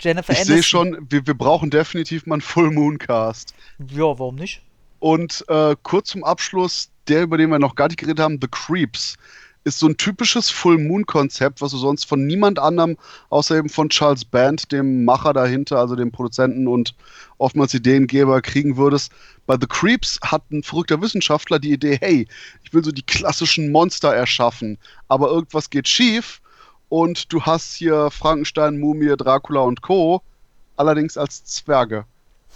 [0.00, 3.54] Jennifer ich sehe schon, wir, wir brauchen definitiv mal einen Full Moon Cast.
[3.90, 4.62] Ja, warum nicht?
[4.98, 8.48] Und äh, kurz zum Abschluss, der, über den wir noch gar nicht geredet haben, The
[8.48, 9.16] Creeps,
[9.64, 12.96] ist so ein typisches Full Moon Konzept, was du sonst von niemand anderem,
[13.30, 16.94] außer eben von Charles Band, dem Macher dahinter, also dem Produzenten und
[17.38, 19.12] oftmals Ideengeber, kriegen würdest.
[19.46, 22.26] Bei The Creeps hat ein verrückter Wissenschaftler die Idee, hey,
[22.64, 26.41] ich will so die klassischen Monster erschaffen, aber irgendwas geht schief
[26.92, 30.20] und du hast hier Frankenstein, Mumie, Dracula und Co.
[30.76, 32.04] Allerdings als Zwerge.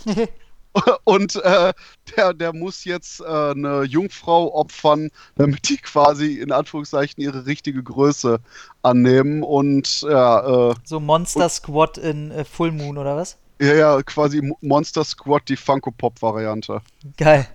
[1.05, 1.73] und äh,
[2.15, 7.83] der, der muss jetzt äh, eine Jungfrau opfern, damit die quasi in Anführungszeichen ihre richtige
[7.83, 8.41] Größe
[8.83, 10.73] annehmen und ja.
[10.73, 13.39] Äh, so Monster Squad in äh, Full Moon oder was?
[13.59, 16.83] Ja, ja, quasi Monster Squad, die Funko Pop Variante.
[17.17, 17.49] Geil.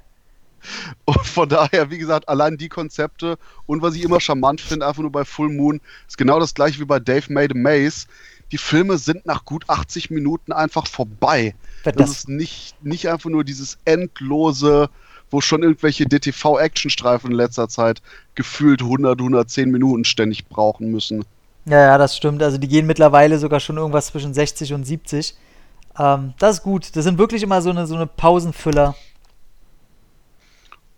[1.06, 5.02] Und von daher, wie gesagt, allein die Konzepte und was ich immer charmant finde, einfach
[5.02, 8.08] nur bei Full Moon, ist genau das gleiche wie bei Dave Made a Maze.
[8.52, 11.56] Die Filme sind nach gut 80 Minuten einfach vorbei.
[11.84, 14.90] Das, das ist nicht, nicht einfach nur dieses endlose,
[15.30, 18.02] wo schon irgendwelche DTV-Actionstreifen in letzter Zeit
[18.36, 21.24] gefühlt 100, 110 Minuten ständig brauchen müssen.
[21.66, 22.44] Ja, ja, das stimmt.
[22.44, 25.36] Also die gehen mittlerweile sogar schon irgendwas zwischen 60 und 70.
[25.98, 26.96] Ähm, das ist gut.
[26.96, 28.96] Das sind wirklich immer so eine, so eine Pausenfüller.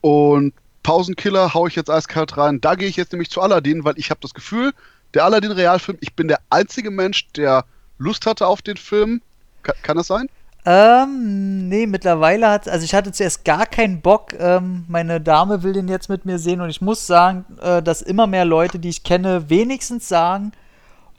[0.04, 2.60] Und Pausenkiller haue ich jetzt eiskalt rein.
[2.60, 4.74] Da gehe ich jetzt nämlich zu Aladdin, weil ich habe das Gefühl,
[5.14, 7.64] der Aladdin-Realfilm, ich bin der einzige Mensch, der
[8.00, 9.22] Lust hatte auf den Film.
[9.62, 10.28] Ka kann das sein?
[10.66, 14.34] Ähm, nee, mittlerweile hat, also ich hatte zuerst gar keinen Bock.
[14.38, 18.02] Ähm, meine Dame will den jetzt mit mir sehen und ich muss sagen, äh, dass
[18.02, 20.52] immer mehr Leute, die ich kenne, wenigstens sagen,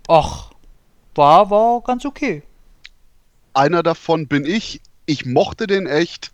[0.08, 0.50] ach,
[1.14, 2.42] war, war ganz okay.
[3.54, 4.82] Einer davon bin ich.
[5.06, 6.32] Ich mochte den echt.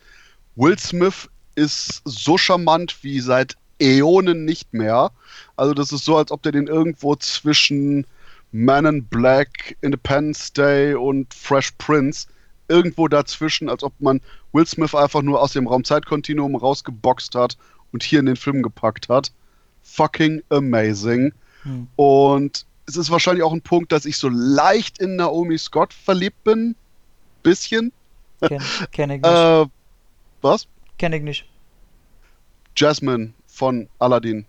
[0.56, 5.10] Will Smith ist so charmant wie seit Äonen nicht mehr.
[5.56, 8.06] Also das ist so, als ob der den irgendwo zwischen
[8.52, 12.26] Man in Black, Independence Day und Fresh Prince
[12.68, 14.20] irgendwo dazwischen, als ob man
[14.52, 17.56] Will Smith einfach nur aus dem Raumzeitkontinuum rausgeboxt hat
[17.92, 19.32] und hier in den Film gepackt hat.
[19.82, 21.32] Fucking amazing.
[21.62, 21.88] Hm.
[21.96, 26.42] Und es ist wahrscheinlich auch ein Punkt, dass ich so leicht in Naomi Scott verliebt
[26.44, 26.74] bin.
[27.42, 27.92] Bisschen.
[28.40, 29.30] Kenn, kenn ich nicht.
[29.30, 29.66] äh,
[30.42, 30.66] was?
[31.00, 31.46] Kenne ich nicht.
[32.76, 34.44] Jasmine von Aladdin.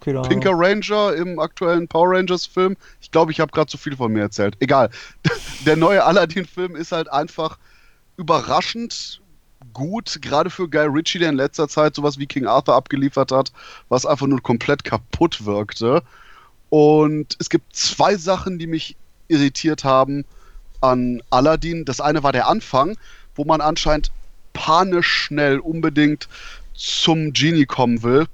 [0.00, 2.74] Keine Pinker Ranger im aktuellen Power Rangers Film.
[3.02, 4.56] Ich glaube, ich habe gerade zu viel von mir erzählt.
[4.60, 4.88] Egal.
[5.66, 7.58] Der neue Aladdin-Film ist halt einfach
[8.16, 9.20] überraschend
[9.74, 13.52] gut, gerade für Guy Ritchie, der in letzter Zeit sowas wie King Arthur abgeliefert hat,
[13.90, 16.02] was einfach nur komplett kaputt wirkte.
[16.70, 18.96] Und es gibt zwei Sachen, die mich
[19.28, 20.24] irritiert haben
[20.80, 21.84] an Aladdin.
[21.84, 22.96] Das eine war der Anfang,
[23.34, 24.10] wo man anscheinend
[24.58, 26.28] panisch schnell unbedingt
[26.74, 28.26] zum Genie kommen will,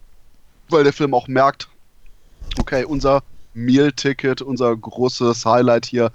[0.71, 1.69] weil der Film auch merkt,
[2.59, 3.23] okay, unser
[3.53, 6.11] Meal-Ticket, unser großes Highlight hier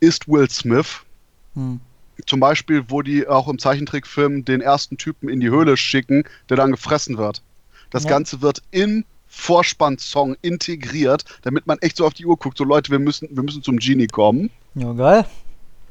[0.00, 1.02] ist Will Smith.
[1.54, 1.80] Hm.
[2.26, 6.56] Zum Beispiel, wo die auch im Zeichentrickfilm den ersten Typen in die Höhle schicken, der
[6.56, 7.40] dann gefressen wird.
[7.90, 8.10] Das ja.
[8.10, 12.90] Ganze wird im Vorspannsong integriert, damit man echt so auf die Uhr guckt, so Leute,
[12.90, 14.50] wir müssen, wir müssen zum Genie kommen.
[14.74, 15.24] Ja, geil.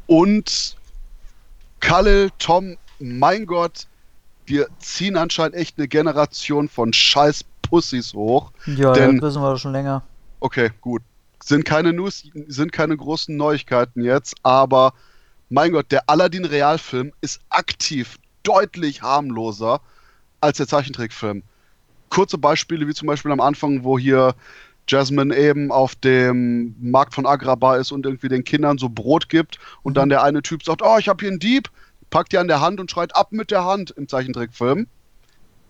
[0.07, 0.75] Und
[1.79, 3.87] Kalle, Tom, mein Gott,
[4.45, 8.51] wir ziehen anscheinend echt eine Generation von scheiß Pussys hoch.
[8.65, 10.03] Ja, Denn- das wissen wir doch schon länger.
[10.39, 11.01] Okay, gut.
[11.43, 14.93] Sind keine News, sind keine großen Neuigkeiten jetzt, aber
[15.49, 19.81] mein Gott, der Aladdin-Realfilm ist aktiv deutlich harmloser
[20.41, 21.43] als der Zeichentrickfilm.
[22.09, 24.35] Kurze Beispiele, wie zum Beispiel am Anfang, wo hier
[24.87, 29.57] Jasmine eben auf dem Markt von Agrabah ist und irgendwie den Kindern so Brot gibt
[29.81, 31.69] und dann der eine Typ sagt, oh, ich habe hier einen Dieb,
[32.13, 34.85] packt die an der Hand und schreit ab mit der Hand im Zeichentrickfilm.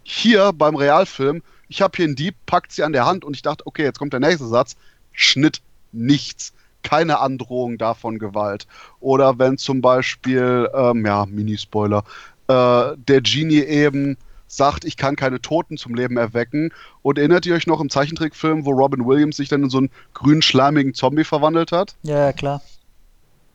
[0.04, 3.42] Hier beim Realfilm, ich habe hier einen Dieb, packt sie an der Hand und ich
[3.42, 4.76] dachte, okay, jetzt kommt der nächste Satz,
[5.14, 5.62] Schnitt,
[5.94, 6.52] nichts.
[6.84, 8.68] Keine Androhung davon Gewalt.
[9.00, 12.04] Oder wenn zum Beispiel, ähm, ja, Minispoiler,
[12.50, 14.18] äh, der Genie eben
[14.48, 16.74] sagt, ich kann keine Toten zum Leben erwecken.
[17.04, 19.92] Und erinnert ihr euch noch im Zeichentrickfilm, wo Robin Williams sich dann in so einen
[20.14, 21.96] grünen, schleimigen Zombie verwandelt hat?
[22.04, 22.62] Ja, ja, klar.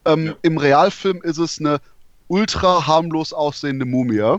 [0.06, 0.36] Ähm, Ja.
[0.40, 1.80] Im Realfilm ist es eine
[2.28, 4.38] ultra harmlos aussehende Mumie.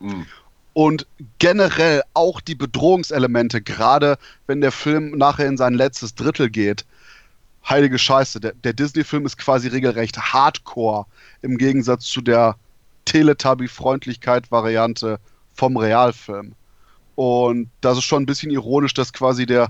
[0.00, 0.26] Hm.
[0.72, 1.06] Und
[1.38, 6.84] generell auch die Bedrohungselemente, gerade wenn der Film nachher in sein letztes Drittel geht.
[7.68, 11.06] Heilige Scheiße, der, der Disney-Film ist quasi regelrecht hardcore
[11.42, 12.56] im Gegensatz zu der
[13.04, 15.20] Teletubby-Freundlichkeit-Variante
[15.54, 16.54] vom Realfilm.
[17.14, 19.68] Und das ist schon ein bisschen ironisch, dass quasi der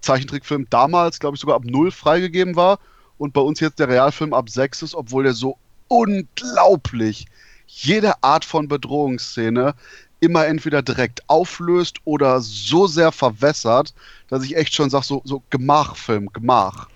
[0.00, 2.80] Zeichentrickfilm damals, glaube ich, sogar ab 0 freigegeben war
[3.18, 5.56] und bei uns jetzt der Realfilm ab 6 ist, obwohl der so
[5.92, 7.26] unglaublich
[7.66, 9.74] jede Art von Bedrohungsszene
[10.20, 13.92] immer entweder direkt auflöst oder so sehr verwässert,
[14.28, 16.88] dass ich echt schon sage, so, so Gemachfilm, Gemach.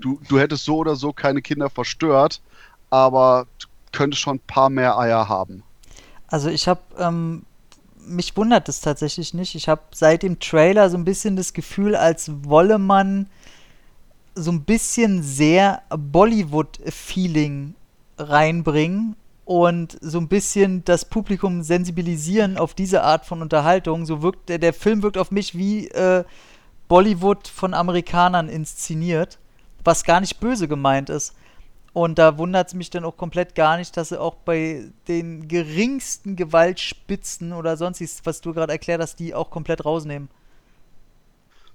[0.00, 2.42] Du, du hättest so oder so keine Kinder verstört,
[2.90, 3.46] aber
[3.92, 5.62] könntest schon ein paar mehr Eier haben.
[6.26, 7.44] Also ich habe, ähm,
[8.04, 9.54] mich wundert es tatsächlich nicht.
[9.54, 13.28] Ich habe seit dem Trailer so ein bisschen das Gefühl, als wolle man
[14.34, 17.74] so ein bisschen sehr Bollywood-Feeling
[18.30, 24.06] reinbringen und so ein bisschen das Publikum sensibilisieren auf diese Art von Unterhaltung.
[24.06, 26.24] So wirkt der, der Film wirkt auf mich wie äh,
[26.88, 29.38] Bollywood von Amerikanern inszeniert,
[29.84, 31.34] was gar nicht böse gemeint ist.
[31.92, 35.48] Und da wundert es mich dann auch komplett gar nicht, dass sie auch bei den
[35.48, 40.28] geringsten Gewaltspitzen oder sonstiges, was du gerade erklärt hast, die auch komplett rausnehmen.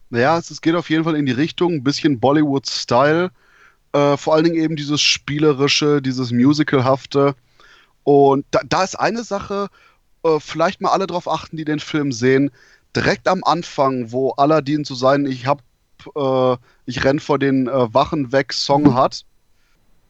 [0.09, 3.29] Naja, es, es geht auf jeden Fall in die Richtung, ein bisschen Bollywood-Style.
[3.93, 7.35] Äh, vor allen Dingen eben dieses spielerische, dieses Musicalhafte.
[8.03, 9.69] Und da, da ist eine Sache,
[10.23, 12.51] äh, vielleicht mal alle drauf achten, die den Film sehen.
[12.95, 15.61] Direkt am Anfang, wo Aladdin zu sein, ich hab,
[16.15, 19.25] äh, ich renn vor den äh, Wachen weg, Song hat,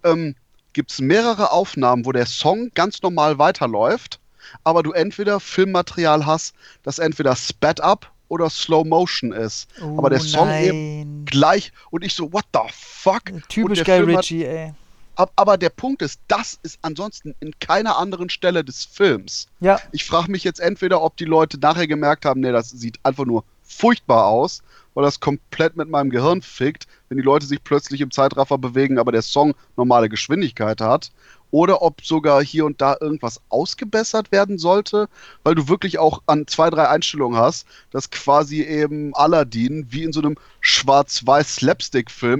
[0.03, 0.36] ähm,
[0.73, 4.19] gibt es mehrere Aufnahmen, wo der Song ganz normal weiterläuft,
[4.63, 6.53] aber du entweder Filmmaterial hast,
[6.84, 9.67] das entweder Sped Up oder Slow Motion ist.
[9.97, 11.25] aber der Song eben Oh nein.
[11.25, 13.21] gleich und ich so, what the fuck?
[13.49, 14.73] Typisch Guy Ritchie, ey.
[15.15, 19.47] Ab- Aber der Punkt ist, das ist ansonsten in keiner anderen Stelle des Films.
[19.59, 22.99] Ja, Ich frage mich jetzt entweder, ob die Leute nachher gemerkt haben, nee, das sieht
[23.03, 24.61] einfach nur furchtbar aus,
[24.93, 28.97] weil das komplett mit meinem Gehirn fickt, wenn die Leute sich plötzlich im Zeitraffer bewegen,
[28.99, 31.11] aber der Song normale Geschwindigkeit hat.
[31.51, 35.07] Oder ob sogar hier und da irgendwas ausgebessert werden sollte,
[35.43, 40.11] weil du wirklich auch an zwei, drei Einstellungen hast, dass quasi eben Aladdin wie in
[40.11, 40.35] so einem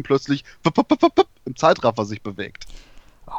[0.04, 2.66] plötzlich wupp, wupp, wupp im Zeitraffer sich bewegt.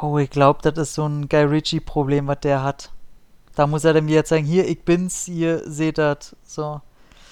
[0.01, 2.91] Oh, ich glaube, das ist so ein Guy Ritchie-Problem, was der hat.
[3.55, 6.35] Da muss er dann wieder sagen, hier, ich bin's, ihr seht das.
[6.43, 6.81] So.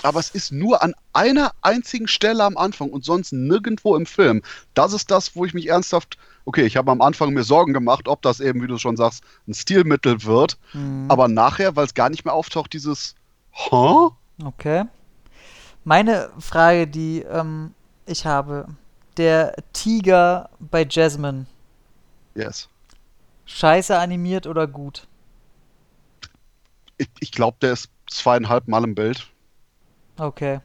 [0.03, 4.41] aber es ist nur an einer einzigen Stelle am Anfang und sonst nirgendwo im Film.
[4.73, 6.17] Das ist das, wo ich mich ernsthaft,
[6.47, 9.23] okay, ich habe am Anfang mir Sorgen gemacht, ob das eben, wie du schon sagst,
[9.47, 13.15] ein Stilmittel wird, Hm, aber nachher, weil es gar nicht mehr auftaucht, dieses
[13.71, 14.11] Huh?
[14.43, 14.85] okay.
[15.83, 17.73] Meine Frage, die ähm,
[18.05, 18.67] ich habe,
[19.17, 21.47] der Tiger bei Jasmine,
[22.35, 22.69] Yes.
[23.45, 25.07] scheiße animiert oder gut?
[26.99, 29.33] Ich, ich glaube, der ist zweieinhalb Mal im Bild.
[30.19, 30.61] Okay.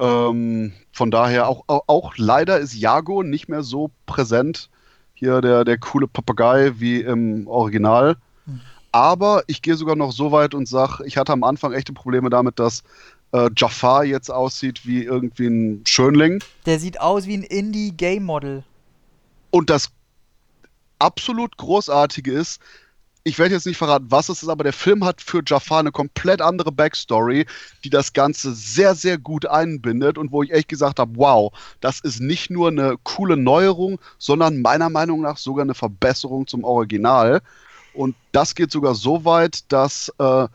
[0.00, 4.70] Ähm, von daher auch, auch, auch leider ist Jago nicht mehr so präsent.
[5.14, 8.16] Hier der, der coole Papagei wie im Original.
[8.46, 8.60] Mhm.
[8.92, 12.30] Aber ich gehe sogar noch so weit und sage, ich hatte am Anfang echte Probleme
[12.30, 12.82] damit, dass
[13.32, 16.42] äh, Jafar jetzt aussieht wie irgendwie ein Schönling.
[16.66, 18.62] Der sieht aus wie ein Indie-Game-Model.
[19.50, 19.90] Und das
[20.98, 22.60] absolut Großartige ist,
[23.26, 25.92] ich werde jetzt nicht verraten, was es ist, aber der Film hat für Jafar eine
[25.92, 27.46] komplett andere Backstory,
[27.82, 31.50] die das Ganze sehr, sehr gut einbindet und wo ich echt gesagt habe, wow,
[31.80, 36.64] das ist nicht nur eine coole Neuerung, sondern meiner Meinung nach sogar eine Verbesserung zum
[36.64, 37.40] Original.
[37.94, 40.46] Und das geht sogar so weit, dass äh,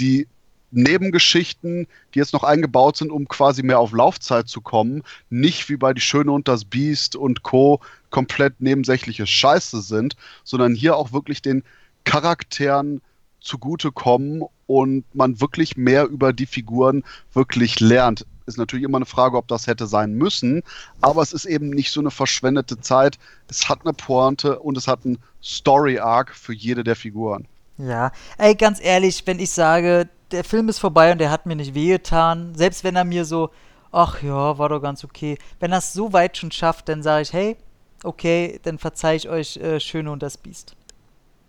[0.00, 0.26] die
[0.70, 5.76] Nebengeschichten, die jetzt noch eingebaut sind, um quasi mehr auf Laufzeit zu kommen, nicht wie
[5.76, 7.80] bei Die Schöne und das Biest und Co.
[8.10, 11.62] komplett nebensächliche Scheiße sind, sondern hier auch wirklich den
[12.04, 13.00] Charakteren
[13.40, 18.26] zugutekommen und man wirklich mehr über die Figuren wirklich lernt.
[18.46, 20.62] Ist natürlich immer eine Frage, ob das hätte sein müssen,
[21.00, 23.18] aber es ist eben nicht so eine verschwendete Zeit.
[23.48, 27.46] Es hat eine Pointe und es hat einen Story-Arc für jede der Figuren.
[27.76, 31.56] Ja, ey, ganz ehrlich, wenn ich sage, der Film ist vorbei und der hat mir
[31.56, 33.50] nicht wehgetan, selbst wenn er mir so,
[33.92, 37.22] ach ja, war doch ganz okay, wenn er es so weit schon schafft, dann sage
[37.22, 37.56] ich, hey,
[38.02, 40.74] okay, dann verzeih ich euch äh, Schöne und das Biest.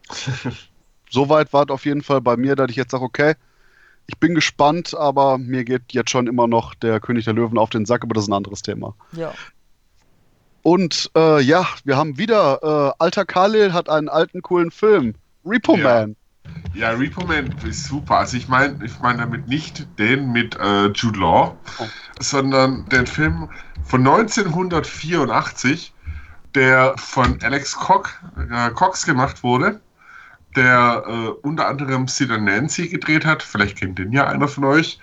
[1.09, 3.35] Soweit war es auf jeden Fall bei mir, dass ich jetzt sage, okay,
[4.07, 7.69] ich bin gespannt, aber mir geht jetzt schon immer noch der König der Löwen auf
[7.69, 8.95] den Sack, aber das ist ein anderes Thema.
[9.13, 9.33] Ja.
[10.61, 15.15] Und äh, ja, wir haben wieder, äh, alter Khalil hat einen alten, coolen Film.
[15.45, 15.83] Repo Ja.
[15.83, 16.15] Man.
[16.73, 18.17] Ja, Repo Man ist super.
[18.17, 21.85] Also ich meine ich mein damit nicht den mit äh, Jude Law, Oh.
[22.19, 23.49] sondern den Film
[23.83, 25.93] von 1984,
[26.55, 28.11] der von Alex Cox,
[28.51, 29.79] äh, Cox gemacht wurde,
[30.55, 33.43] der äh, unter anderem Sid Nancy gedreht hat.
[33.43, 34.99] Vielleicht kennt den ja einer von euch.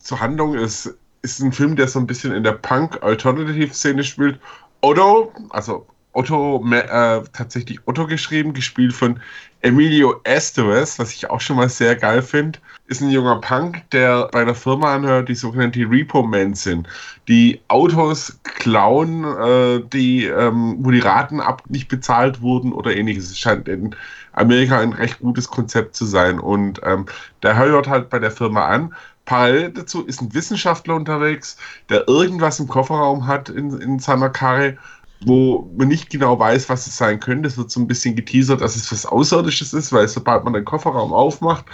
[0.00, 4.40] Zur Handlung ist, ist ein Film, der so ein bisschen in der Punk-Alternative-Szene spielt.
[4.80, 5.86] Otto, also
[6.16, 9.20] Otto, äh, tatsächlich Otto geschrieben, gespielt von
[9.60, 14.28] Emilio Estevez, was ich auch schon mal sehr geil finde, ist ein junger Punk, der
[14.32, 16.88] bei einer Firma anhört, die sogenannte Repo Men sind,
[17.28, 23.30] die Autos klauen, äh, die, ähm, wo die Raten ab nicht bezahlt wurden oder ähnliches.
[23.30, 23.94] Es scheint in
[24.32, 26.38] Amerika ein recht gutes Konzept zu sein.
[26.38, 27.06] Und ähm,
[27.42, 28.94] der hört halt bei der Firma an.
[29.24, 31.56] Parallel dazu ist ein Wissenschaftler unterwegs,
[31.88, 34.78] der irgendwas im Kofferraum hat in, in seiner Karre
[35.24, 37.48] wo man nicht genau weiß, was es sein könnte.
[37.48, 40.64] Es wird so ein bisschen geteasert, dass es was Außerirdisches ist, weil sobald man den
[40.64, 41.64] Kofferraum aufmacht,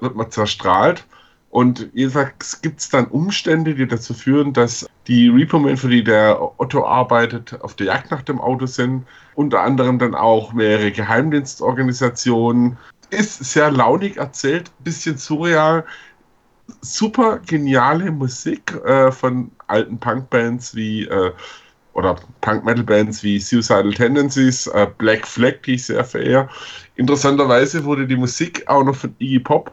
[0.00, 1.04] wird man zerstrahlt.
[1.50, 6.40] Und jedenfalls gibt es dann Umstände, die dazu führen, dass die Repo-Men, für die der
[6.58, 9.04] Otto arbeitet, auf der Jagd nach dem Auto sind.
[9.34, 12.78] Unter anderem dann auch mehrere Geheimdienstorganisationen.
[13.10, 15.84] Ist sehr launig erzählt, bisschen surreal.
[16.80, 21.32] Super geniale Musik äh, von alten Punkbands wie äh,
[21.94, 26.48] oder Punk-Metal-Bands wie Suicidal Tendencies, äh, Black Flag, die ich sehr verehre.
[26.96, 29.72] Interessanterweise wurde die Musik auch noch von Iggy Pop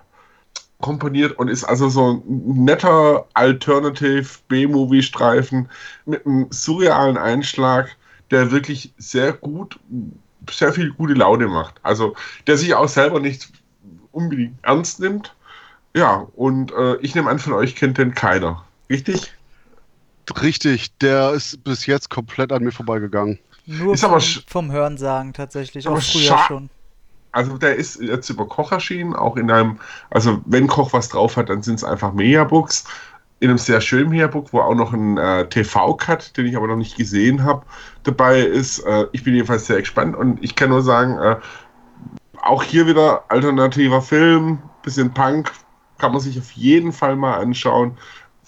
[0.81, 5.69] komponiert und ist also so ein netter Alternative B-Movie-Streifen
[6.05, 7.95] mit einem surrealen Einschlag,
[8.31, 9.77] der wirklich sehr gut,
[10.49, 11.75] sehr viel gute Laune macht.
[11.83, 12.15] Also
[12.47, 13.49] der sich auch selber nicht
[14.11, 15.35] unbedingt ernst nimmt.
[15.95, 18.63] Ja, und äh, ich nehme an, von euch kennt den keiner.
[18.89, 19.33] Richtig?
[20.41, 23.39] Richtig, der ist bis jetzt komplett an mir vorbeigegangen.
[23.65, 26.69] Nur Ist aber vom, sch- vom Hörensagen tatsächlich, aber auch früher scha- schon.
[27.31, 31.37] Also der ist jetzt über Koch erschienen, auch in einem, also wenn Koch was drauf
[31.37, 32.85] hat, dann sind es einfach Mediabooks.
[33.41, 36.75] In einem sehr schönen Mediabook, wo auch noch ein äh, TV-Cut, den ich aber noch
[36.75, 37.65] nicht gesehen habe,
[38.03, 38.79] dabei ist.
[38.79, 41.37] Äh, ich bin jedenfalls sehr gespannt und ich kann nur sagen, äh,
[42.41, 45.51] auch hier wieder alternativer Film, bisschen Punk,
[45.97, 47.97] kann man sich auf jeden Fall mal anschauen.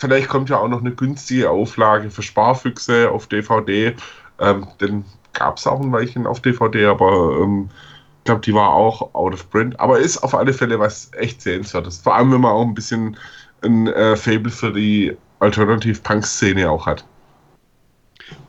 [0.02, 3.96] Vielleicht kommt ja auch noch eine günstige Auflage für Sparfüchse auf DVD.
[4.40, 7.70] Ähm, den gab es auch ein Weilchen auf DVD, aber ähm,
[8.18, 9.80] ich glaube, die war auch out of print.
[9.80, 12.00] Aber ist auf alle Fälle was echt sehenswertes.
[12.00, 13.16] Vor allem, wenn man auch ein bisschen
[13.62, 17.06] ein äh, Fable für die Alternative-Punk-Szene auch hat.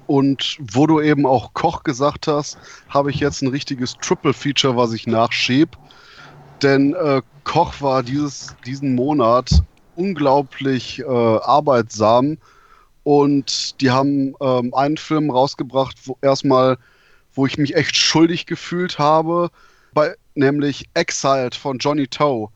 [0.07, 2.57] Und wo du eben auch Koch gesagt hast,
[2.89, 5.77] habe ich jetzt ein richtiges Triple-Feature, was ich nachschieb.
[6.63, 9.63] Denn äh, Koch war dieses, diesen Monat
[9.97, 12.39] unglaublich äh, arbeitsam
[13.05, 16.79] und die haben ähm, einen Film rausgebracht, wo erstmal,
[17.35, 19.51] wo ich mich echt schuldig gefühlt habe,
[19.93, 22.49] bei, nämlich Exiled von Johnny Toe.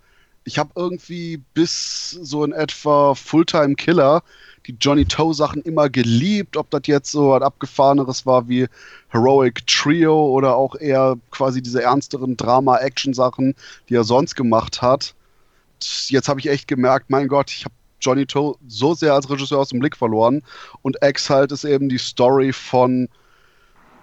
[0.45, 4.23] Ich habe irgendwie bis so in etwa Fulltime Killer
[4.67, 8.69] die Johnny Toe Sachen immer geliebt, ob das jetzt so ein abgefahreneres war wie
[9.09, 13.55] Heroic Trio oder auch eher quasi diese ernsteren Drama-Action-Sachen,
[13.89, 15.16] die er sonst gemacht hat.
[16.09, 19.59] Jetzt habe ich echt gemerkt, mein Gott, ich habe Johnny Toe so sehr als Regisseur
[19.59, 20.43] aus dem Blick verloren
[20.83, 23.09] und Exiled ist eben die Story von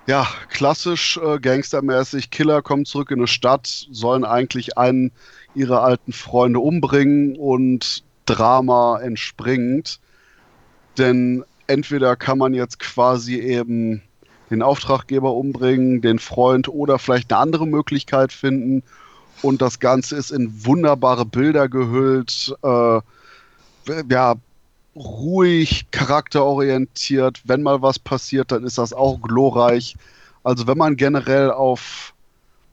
[0.06, 5.12] ja, klassisch äh, gangstermäßig, Killer kommen zurück in eine Stadt, sollen eigentlich einen
[5.56, 10.00] ihrer alten Freunde umbringen und Drama entspringt.
[10.98, 14.02] Denn entweder kann man jetzt quasi eben
[14.50, 18.84] den Auftraggeber umbringen, den Freund oder vielleicht eine andere Möglichkeit finden.
[19.44, 22.56] Und das Ganze ist in wunderbare Bilder gehüllt.
[22.64, 23.02] Äh,
[24.10, 24.36] ja,
[24.96, 27.42] ruhig, charakterorientiert.
[27.44, 29.96] Wenn mal was passiert, dann ist das auch glorreich.
[30.44, 32.14] Also wenn man generell auf,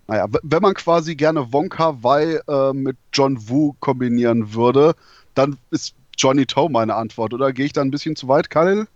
[0.06, 4.94] naja, wenn man quasi gerne Wonka Wai äh, mit John Woo kombinieren würde,
[5.34, 7.34] dann ist Johnny Toe meine Antwort.
[7.34, 8.86] Oder gehe ich da ein bisschen zu weit, Khalil?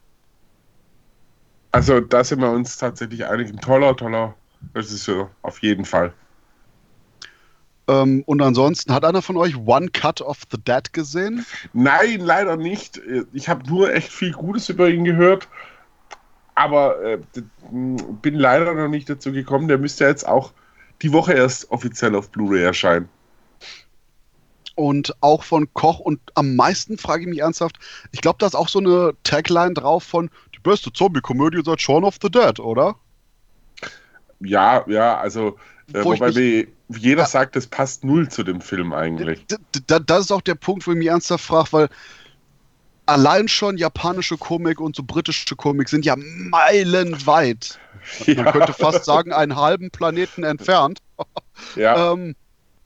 [1.72, 3.50] Also da sind wir uns tatsächlich einig.
[3.50, 4.34] Ein toller, toller
[4.76, 6.12] Regisseur, auf jeden Fall.
[7.86, 11.44] Ähm, und ansonsten, hat einer von euch One Cut of the Dead gesehen?
[11.72, 13.00] Nein, leider nicht.
[13.32, 15.48] Ich habe nur echt viel Gutes über ihn gehört.
[16.54, 17.18] Aber äh,
[17.70, 19.68] bin leider noch nicht dazu gekommen.
[19.68, 20.52] Der müsste jetzt auch
[21.02, 23.08] die Woche erst offiziell auf Blu-ray erscheinen.
[24.76, 26.00] Und auch von Koch.
[26.00, 27.78] Und am meisten frage ich mich ernsthaft,
[28.12, 32.04] ich glaube, da ist auch so eine Tagline drauf von die beste Zombie-Komödie seit Shaun
[32.04, 32.96] of the Dead, oder?
[34.40, 35.56] Ja, ja, also
[35.92, 39.46] äh, wobei mich, jeder sagt, das passt null zu dem Film eigentlich.
[40.06, 41.88] Das ist auch der Punkt, wo ich mich ernsthaft frage, weil
[43.06, 47.78] allein schon japanische Komik und so britische Komik sind ja meilenweit.
[48.26, 48.42] Ja.
[48.42, 50.98] Man könnte fast sagen, einen halben Planeten entfernt.
[51.74, 52.12] Ja.
[52.12, 52.36] ähm,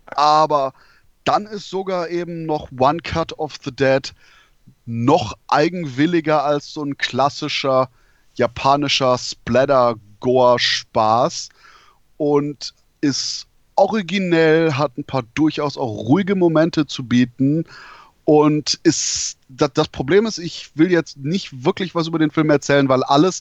[0.07, 0.75] aber
[1.25, 4.15] dann ist sogar eben noch One Cut of the Dead
[4.87, 7.91] noch eigenwilliger als so ein klassischer
[8.35, 11.49] japanischer Splatter-Gore-Spaß
[12.17, 13.48] und ist
[13.79, 17.65] originell, hat ein paar durchaus auch ruhige Momente zu bieten
[18.25, 22.51] und ist das, das, Problem ist, ich will jetzt nicht wirklich was über den Film
[22.51, 23.41] erzählen, weil alles,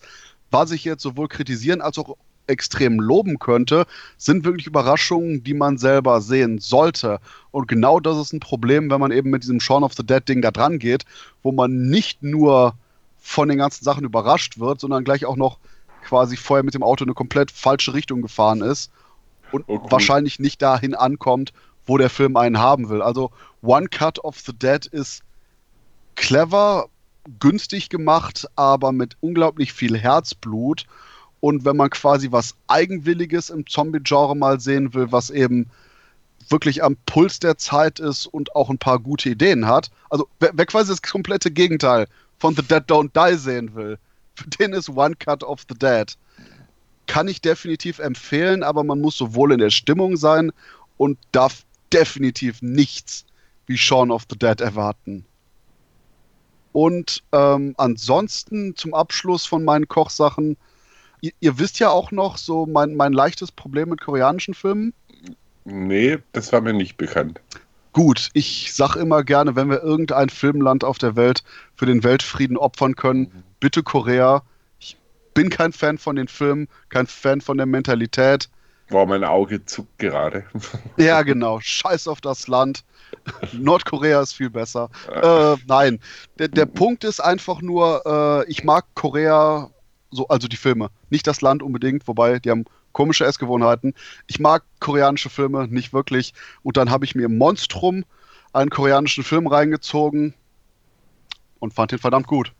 [0.51, 2.15] was ich jetzt sowohl kritisieren als auch
[2.45, 3.85] extrem loben könnte,
[4.17, 7.19] sind wirklich Überraschungen, die man selber sehen sollte.
[7.51, 10.25] Und genau das ist ein Problem, wenn man eben mit diesem Shaun of the Dead
[10.25, 11.03] Ding da dran geht,
[11.43, 12.75] wo man nicht nur
[13.19, 15.57] von den ganzen Sachen überrascht wird, sondern gleich auch noch
[16.05, 18.91] quasi vorher mit dem Auto in eine komplett falsche Richtung gefahren ist
[19.51, 19.63] und.
[19.67, 21.53] Oh, wahrscheinlich nicht dahin ankommt,
[21.85, 23.01] wo der Film einen haben will.
[23.01, 25.23] Also One Cut of the Dead ist
[26.15, 26.89] clever,
[27.39, 30.85] günstig gemacht, aber mit unglaublich viel Herzblut.
[31.39, 35.69] Und wenn man quasi was Eigenwilliges im Zombie-Genre mal sehen will, was eben
[36.49, 40.51] wirklich am Puls der Zeit ist und auch ein paar gute Ideen hat, also wer,
[40.53, 42.07] wer quasi das komplette Gegenteil
[42.39, 43.97] von The Dead Don't Die sehen will,
[44.35, 46.17] für den ist One Cut of the Dead.
[47.07, 50.51] Kann ich definitiv empfehlen, aber man muss sowohl in der Stimmung sein
[50.97, 53.25] und darf definitiv nichts
[53.65, 55.25] wie Shaun of the Dead erwarten.
[56.73, 60.57] Und ähm, ansonsten zum Abschluss von meinen Kochsachen,
[61.21, 64.93] ihr, ihr, wisst ja auch noch so mein, mein leichtes Problem mit koreanischen Filmen.
[65.65, 67.41] Nee, das war mir nicht bekannt.
[67.93, 71.43] Gut, ich sag immer gerne, wenn wir irgendein Filmland auf der Welt
[71.75, 73.43] für den Weltfrieden opfern können, mhm.
[73.59, 74.43] bitte Korea.
[75.37, 78.49] Ich bin kein Fan von den Filmen, kein Fan von der Mentalität.
[78.89, 80.45] Boah, mein Auge zuckt gerade.
[80.97, 81.59] Ja, genau.
[81.61, 82.83] Scheiß auf das Land.
[83.53, 84.89] Nordkorea ist viel besser.
[85.07, 85.99] Äh, nein,
[86.39, 88.01] der, der Punkt ist einfach nur,
[88.47, 89.69] äh, ich mag Korea,
[90.09, 93.93] so, also die Filme, nicht das Land unbedingt, wobei die haben komische Essgewohnheiten.
[94.25, 96.33] Ich mag koreanische Filme nicht wirklich.
[96.63, 98.05] Und dann habe ich mir Monstrum,
[98.53, 100.33] einen koreanischen Film reingezogen
[101.59, 102.53] und fand den verdammt gut.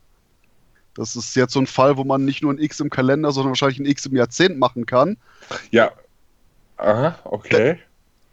[0.97, 3.51] Das ist jetzt so ein Fall, wo man nicht nur ein X im Kalender, sondern
[3.51, 5.17] wahrscheinlich ein X im Jahrzehnt machen kann.
[5.71, 5.91] Ja,
[6.77, 7.79] Aha, okay.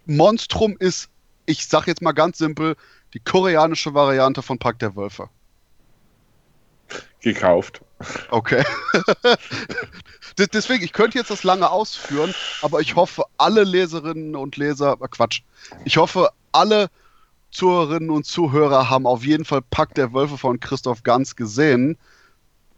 [0.07, 1.09] Monstrum ist,
[1.47, 2.77] ich sag jetzt mal ganz simpel,
[3.15, 5.29] die koreanische Variante von Pack der Wölfe.
[7.21, 7.81] Gekauft.
[8.31, 8.63] Okay.
[10.53, 15.09] Deswegen, ich könnte jetzt das lange ausführen, aber ich hoffe, alle Leserinnen und Leser, äh
[15.09, 15.41] Quatsch,
[15.85, 16.91] ich hoffe, alle
[17.51, 21.97] Zuhörerinnen und Zuhörer haben auf jeden Fall Pack der Wölfe von Christoph Ganz gesehen.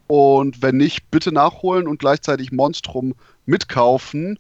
[0.06, 3.14] Und wenn nicht, bitte nachholen und gleichzeitig Monstrum
[3.44, 4.38] mitkaufen.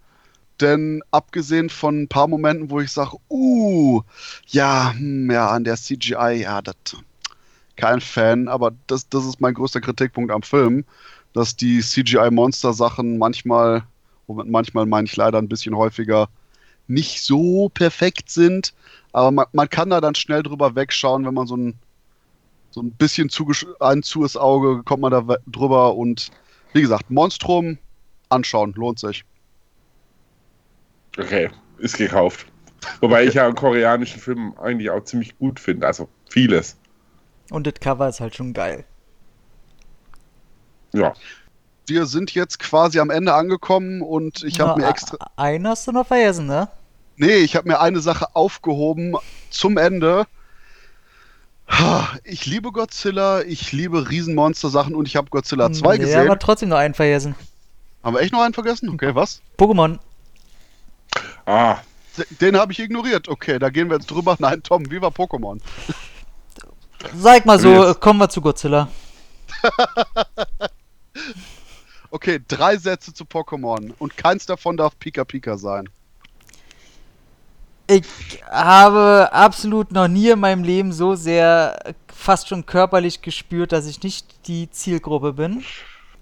[0.60, 4.02] Denn abgesehen von ein paar Momenten, wo ich sage, uh,
[4.46, 6.74] ja, hm, ja, an der CGI, ja, das
[7.76, 10.84] kein Fan, aber das, das ist mein größter Kritikpunkt am Film,
[11.32, 13.84] dass die CGI-Monster-Sachen manchmal,
[14.26, 16.28] manchmal meine ich leider ein bisschen häufiger,
[16.88, 18.72] nicht so perfekt sind.
[19.12, 21.74] Aber man, man kann da dann schnell drüber wegschauen, wenn man so ein,
[22.76, 23.30] so ein bisschen
[23.80, 26.30] ein zues Auge kommt man da drüber und
[26.74, 27.78] wie gesagt, Monstrum
[28.28, 29.24] anschauen, lohnt sich.
[31.18, 31.48] Okay,
[31.78, 32.46] ist gekauft.
[33.00, 36.76] Wobei ich ja einen koreanischen Film eigentlich auch ziemlich gut finde, also vieles.
[37.50, 38.84] Und das Cover ist halt schon geil.
[40.92, 41.14] Ja.
[41.86, 45.16] Wir sind jetzt quasi am Ende angekommen und ich habe mir extra.
[45.36, 46.68] Einen hast du noch vergessen, ne?
[47.16, 49.16] Nee, ich habe mir eine Sache aufgehoben
[49.48, 50.26] zum Ende.
[52.24, 56.14] Ich liebe Godzilla, ich liebe Riesenmonster-Sachen und ich habe Godzilla 2 nee, gesehen.
[56.14, 57.34] Ja, aber trotzdem noch einen vergessen.
[58.02, 58.88] Haben wir echt noch einen vergessen?
[58.88, 59.40] Okay, was?
[59.58, 59.98] Pokémon.
[61.44, 61.78] Ah.
[62.40, 63.28] Den habe ich ignoriert.
[63.28, 64.36] Okay, da gehen wir jetzt drüber.
[64.38, 65.60] Nein, Tom, wie war Pokémon?
[67.14, 68.88] Sag mal so, kommen wir zu Godzilla.
[72.10, 75.88] okay, drei Sätze zu Pokémon und keins davon darf Pika Pika sein.
[77.98, 83.86] Ich habe absolut noch nie in meinem Leben so sehr fast schon körperlich gespürt, dass
[83.86, 85.64] ich nicht die Zielgruppe bin.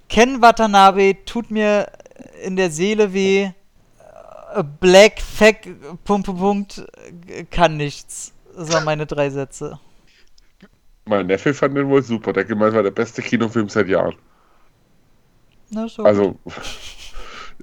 [0.08, 1.90] Ken Watanabe tut mir
[2.44, 3.50] in der Seele weh
[4.80, 5.68] Black Fack,
[6.04, 6.86] Punkt, Punkt, Punkt,
[7.50, 8.32] kann nichts.
[8.56, 9.80] Das waren meine drei Sätze.
[11.06, 12.32] Mein Neffe fand den wohl super.
[12.32, 14.14] Der gemeint war der beste Kinofilm seit Jahren.
[15.70, 16.38] Na, so Also,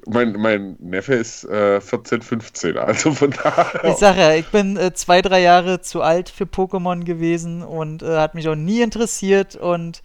[0.07, 3.83] mein, mein Neffe ist äh, 14, 15, also von daher.
[3.83, 8.03] Ich sag ja, ich bin äh, zwei, drei Jahre zu alt für Pokémon gewesen und
[8.03, 10.01] äh, hat mich auch nie interessiert und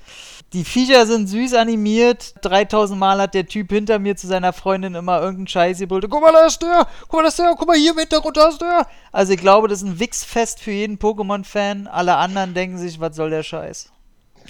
[0.53, 2.35] die Viecher sind süß animiert.
[2.43, 6.07] 3000 Mal hat der Typ hinter mir zu seiner Freundin immer irgendeinen Scheiß gebrüllt.
[6.09, 6.87] Guck mal, da ist der!
[7.03, 7.55] Guck mal, da ist der!
[7.59, 8.87] Guck mal, hier im Hintergrund, da ist der!
[9.13, 11.89] Also ich glaube, das ist ein Wichsfest für jeden Pokémon-Fan.
[11.89, 13.91] Alle anderen denken sich, was soll der Scheiß?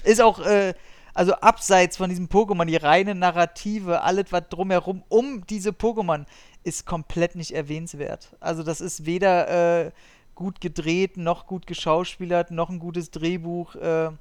[0.03, 0.73] Ist auch, äh,
[1.17, 6.25] also abseits von diesem Pokémon, die reine Narrative, alles was drumherum um diese Pokémon
[6.63, 8.35] ist komplett nicht erwähnenswert.
[8.39, 9.91] Also das ist weder äh,
[10.35, 13.73] gut gedreht, noch gut geschauspielert, noch ein gutes Drehbuch.
[13.73, 14.11] Äh,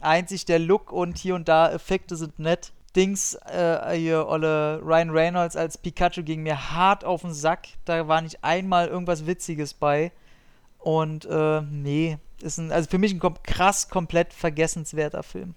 [0.00, 2.72] einzig der Look und hier und da Effekte sind nett.
[2.96, 7.68] Dings, äh, hier, Olle Ryan Reynolds als Pikachu ging mir hart auf den Sack.
[7.84, 10.10] Da war nicht einmal irgendwas Witziges bei.
[10.80, 15.54] Und, äh, nee, ist ein, also für mich ein kom krass komplett vergessenswerter Film.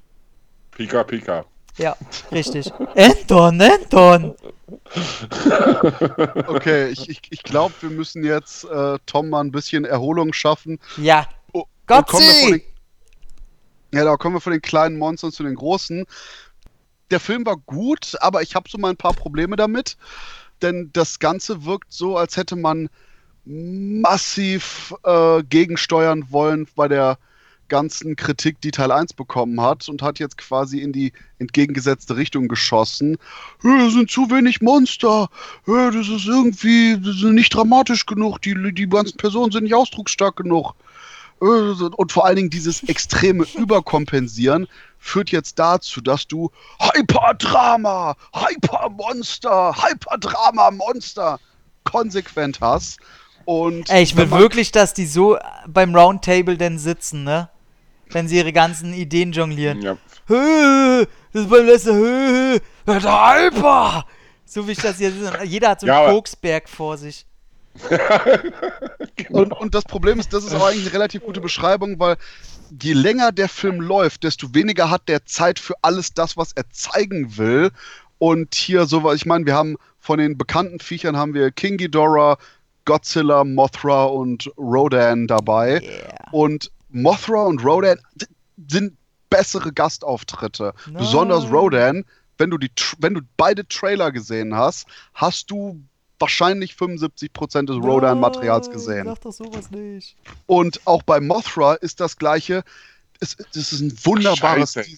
[0.76, 1.46] Pika, Pika.
[1.78, 1.96] Ja,
[2.32, 2.72] richtig.
[2.96, 4.36] Anton, Anton!
[6.48, 10.80] Okay, ich, ich, ich glaube, wir müssen jetzt äh, Tom mal ein bisschen Erholung schaffen.
[10.98, 11.28] Ja.
[11.54, 12.52] Oh, sei!
[12.52, 12.62] den,
[13.94, 16.06] Ja, da kommen wir von den kleinen Monstern zu den großen.
[17.12, 19.98] Der Film war gut, aber ich habe so mal ein paar Probleme damit.
[20.62, 22.90] Denn das Ganze wirkt so, als hätte man
[23.44, 27.18] massiv äh, gegensteuern wollen bei der
[27.70, 32.48] ganzen Kritik, die Teil 1 bekommen hat und hat jetzt quasi in die entgegengesetzte Richtung
[32.48, 33.18] geschossen.
[33.64, 35.30] "Äh, Es sind zu wenig Monster.
[35.66, 38.42] Das ist irgendwie das ist nicht dramatisch genug.
[38.42, 40.74] Die, die ganzen Personen sind nicht ausdrucksstark genug.
[41.40, 44.68] Und vor allen Dingen dieses extreme Überkompensieren
[45.00, 51.40] führt jetzt dazu, dass du Hyperdrama, Hypermonster, Hyperdrama, Monster
[51.84, 53.00] konsequent hast.
[53.44, 55.38] Und Ey, ich will wirklich, dass die so
[55.68, 57.50] beim Roundtable denn sitzen, ne?
[58.11, 59.82] Wenn sie ihre ganzen Ideen jonglieren.
[59.82, 59.98] Ja.
[60.27, 64.06] Hö, das ist beim letzten Hö, der Hyper!
[64.45, 65.11] So wie ich das sehe.
[65.44, 67.26] Jeder hat so Ja, einen aber- Koksberg vor sich.
[69.30, 72.15] Und, und das Problem ist, das ist auch eigentlich eine relativ gute Beschreibung, weil
[72.82, 76.69] je länger der Film läuft, desto weniger hat der Zeit für alles das, was er
[76.72, 77.72] zeigen will.
[78.18, 82.38] Und hier so, ich meine, wir haben von den bekannten Viechern haben wir King Ghidorah,
[82.86, 85.82] Godzilla, Mothra und Rodan dabei.
[85.82, 86.30] Yeah.
[86.32, 88.00] Und Mothra und Rodan
[88.68, 88.98] sind
[89.30, 90.74] bessere Gastauftritte.
[90.86, 90.96] Nein.
[90.96, 92.06] Besonders Rodan,
[92.38, 95.82] wenn du, die, Tr- wenn du beide Trailer gesehen hast, hast du
[96.20, 99.06] wahrscheinlich 75% des Rodan-Materials gesehen.
[99.06, 100.16] Sag doch sowas nicht.
[100.46, 102.64] Und auch bei Mothra ist das gleiche.
[103.20, 104.98] Es, es ist ein wunderbares, Scheiße.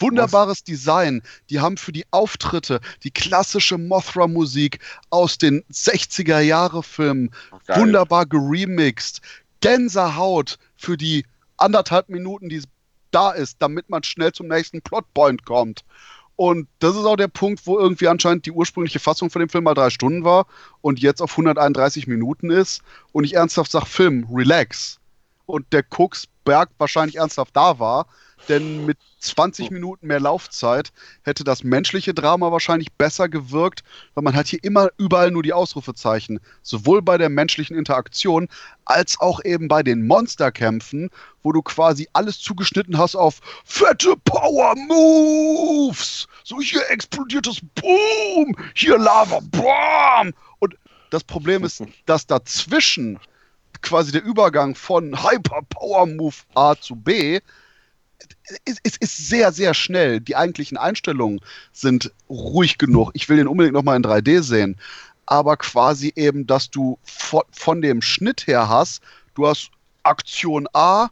[0.00, 1.22] Wunderbares Design.
[1.50, 7.30] Die haben für die Auftritte die klassische Mothra-Musik aus den 60er-Jahre-Filmen
[7.66, 7.80] Geil.
[7.80, 9.20] wunderbar geremixed.
[9.60, 11.26] Gänsehaut für die
[11.58, 12.62] anderthalb Minuten, die
[13.10, 15.84] da ist, damit man schnell zum nächsten Plotpoint kommt.
[16.36, 19.64] Und das ist auch der Punkt, wo irgendwie anscheinend die ursprüngliche Fassung von dem Film
[19.64, 20.46] mal drei Stunden war
[20.80, 22.82] und jetzt auf 131 Minuten ist.
[23.10, 25.00] Und ich ernsthaft sage, Film, relax.
[25.46, 28.06] Und der Koksberg wahrscheinlich ernsthaft da war,
[28.48, 30.90] denn mit 20 Minuten mehr Laufzeit
[31.22, 33.82] hätte das menschliche Drama wahrscheinlich besser gewirkt,
[34.14, 36.40] weil man hat hier immer überall nur die Ausrufezeichen.
[36.62, 38.48] Sowohl bei der menschlichen Interaktion
[38.84, 41.10] als auch eben bei den Monsterkämpfen,
[41.42, 46.26] wo du quasi alles zugeschnitten hast auf fette Power Moves.
[46.44, 50.32] So hier explodiert das Boom, hier Lava, Bam.
[50.58, 50.76] Und
[51.10, 53.18] das Problem ist, dass dazwischen
[53.82, 57.40] quasi der Übergang von Hyper Power Move A zu B
[58.64, 60.20] es ist, ist sehr, sehr schnell.
[60.20, 61.40] Die eigentlichen Einstellungen
[61.72, 63.10] sind ruhig genug.
[63.14, 64.76] Ich will den unbedingt nochmal in 3D sehen.
[65.26, 69.02] Aber quasi eben, dass du von, von dem Schnitt her hast,
[69.34, 69.70] du hast
[70.02, 71.10] Aktion A,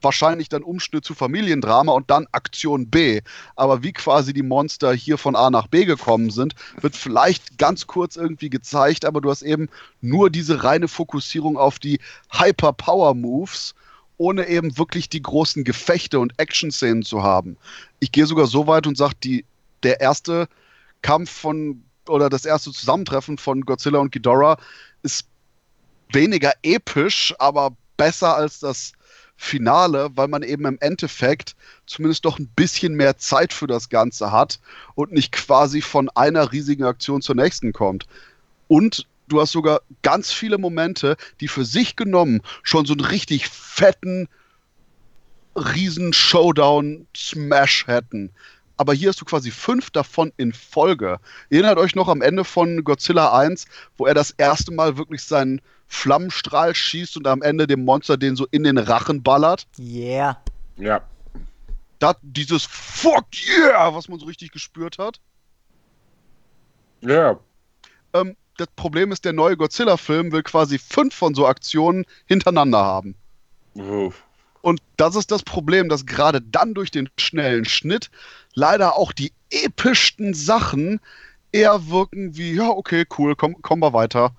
[0.00, 3.20] wahrscheinlich dann Umschnitt zu Familiendrama und dann Aktion B.
[3.54, 7.86] Aber wie quasi die Monster hier von A nach B gekommen sind, wird vielleicht ganz
[7.86, 9.68] kurz irgendwie gezeigt, aber du hast eben
[10.00, 12.00] nur diese reine Fokussierung auf die
[12.32, 13.74] Hyper-Power-Moves
[14.22, 17.56] ohne eben wirklich die großen Gefechte und Action-Szenen zu haben.
[17.98, 19.42] Ich gehe sogar so weit und sage,
[19.82, 20.46] der erste
[21.02, 24.58] Kampf von oder das erste Zusammentreffen von Godzilla und Ghidorah
[25.02, 25.26] ist
[26.12, 28.92] weniger episch, aber besser als das
[29.36, 34.30] Finale, weil man eben im Endeffekt zumindest doch ein bisschen mehr Zeit für das Ganze
[34.30, 34.60] hat
[34.94, 38.06] und nicht quasi von einer riesigen Aktion zur nächsten kommt.
[38.68, 43.48] Und du hast sogar ganz viele Momente, die für sich genommen schon so einen richtig
[43.48, 44.28] fetten
[45.56, 48.30] riesen Showdown-Smash hätten.
[48.76, 51.20] aber hier hast du quasi fünf davon in Folge.
[51.50, 55.60] Erinnert euch noch am Ende von Godzilla 1, wo er das erste Mal wirklich seinen
[55.86, 59.66] Flammenstrahl schießt und am Ende dem Monster den so in den Rachen ballert?
[59.78, 60.42] Yeah.
[60.76, 61.02] Ja.
[61.98, 65.20] Da dieses Fuck yeah, was man so richtig gespürt hat.
[67.02, 67.38] Ja.
[68.14, 73.14] Ähm, das Problem ist, der neue Godzilla-Film will quasi fünf von so Aktionen hintereinander haben.
[73.74, 74.22] Uff.
[74.60, 78.10] Und das ist das Problem, dass gerade dann durch den schnellen Schnitt
[78.54, 81.00] leider auch die epischsten Sachen
[81.50, 84.32] eher wirken wie, ja, okay, cool, komm, kommen wir weiter.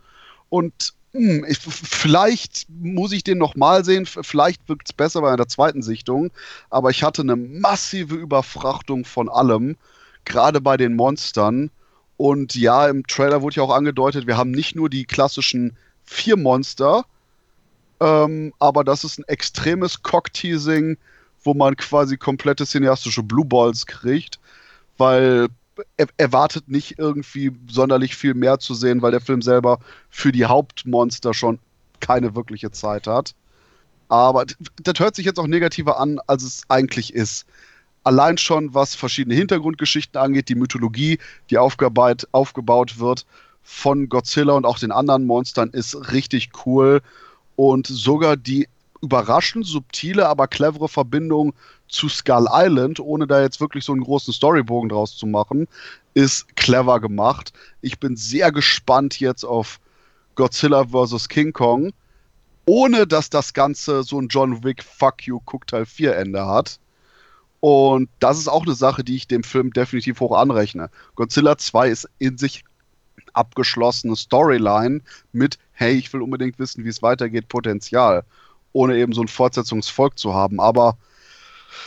[0.50, 5.48] Und hm, ich, vielleicht muss ich den nochmal sehen, vielleicht wirkt es besser bei der
[5.48, 6.32] zweiten Sichtung,
[6.70, 9.76] aber ich hatte eine massive Überfrachtung von allem,
[10.26, 11.70] gerade bei den Monstern.
[12.18, 16.38] Und ja, im Trailer wurde ja auch angedeutet, wir haben nicht nur die klassischen vier
[16.38, 17.06] Monster,
[18.00, 20.98] ähm, aber das ist ein extremes Cockteasing,
[21.44, 24.40] wo man quasi komplette cineastische Blue Balls kriegt,
[24.98, 25.48] weil
[25.98, 29.80] er erwartet nicht irgendwie sonderlich viel mehr zu sehen, weil der Film selber
[30.10, 31.60] für die Hauptmonster schon
[32.00, 33.34] keine wirkliche Zeit hat.
[34.10, 37.46] Aber das hört sich jetzt auch negativer an, als es eigentlich ist.
[38.04, 41.20] Allein schon, was verschiedene Hintergrundgeschichten angeht, die Mythologie,
[41.50, 43.26] die aufgebaut, aufgebaut wird
[43.62, 47.02] von Godzilla und auch den anderen Monstern, ist richtig cool.
[47.56, 48.68] Und sogar die
[49.02, 51.54] überraschend subtile, aber clevere Verbindung
[51.88, 55.68] zu Skull Island, ohne da jetzt wirklich so einen großen Storybogen draus zu machen,
[56.14, 57.54] ist clever gemacht.
[57.82, 59.80] Ich bin sehr gespannt jetzt auf
[60.36, 61.30] Godzilla vs.
[61.30, 61.92] King Kong,
[62.66, 66.80] ohne dass das Ganze so ein John Wick Fuck You Cook Teil 4 Ende hat.
[67.64, 70.90] Und das ist auch eine Sache, die ich dem Film definitiv hoch anrechne.
[71.16, 72.66] Godzilla 2 ist in sich
[73.32, 75.00] abgeschlossene Storyline
[75.32, 78.26] mit, hey, ich will unbedingt wissen, wie es weitergeht, Potenzial,
[78.74, 80.60] ohne eben so ein Fortsetzungsvolk zu haben.
[80.60, 80.98] Aber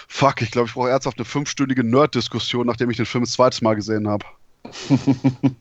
[0.09, 3.62] fuck, ich glaube, ich brauche ernsthaft eine fünfstündige Nerd-Diskussion, nachdem ich den Film das zweite
[3.62, 4.24] Mal gesehen habe.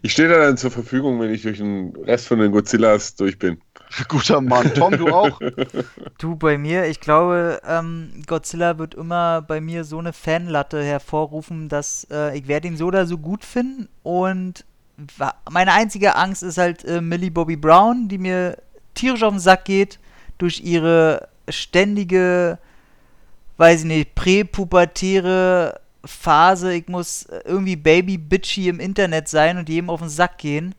[0.00, 3.38] ich stehe da dann zur Verfügung, wenn ich durch den Rest von den Godzillas durch
[3.38, 3.60] bin.
[4.08, 4.72] Guter Mann.
[4.74, 5.40] Tom, du auch?
[6.18, 11.68] Du bei mir, ich glaube, ähm, Godzilla wird immer bei mir so eine Fanlatte hervorrufen,
[11.68, 14.64] dass äh, ich werde ihn so oder so gut finden und
[15.50, 18.58] meine einzige Angst ist halt äh, Millie Bobby Brown, die mir
[18.94, 19.98] tierisch auf den Sack geht
[20.38, 22.58] durch ihre ständige,
[23.56, 26.74] weiß ich nicht, präpubertäre Phase.
[26.74, 30.74] Ich muss irgendwie Baby-Bitchy im Internet sein und jedem auf den Sack gehen.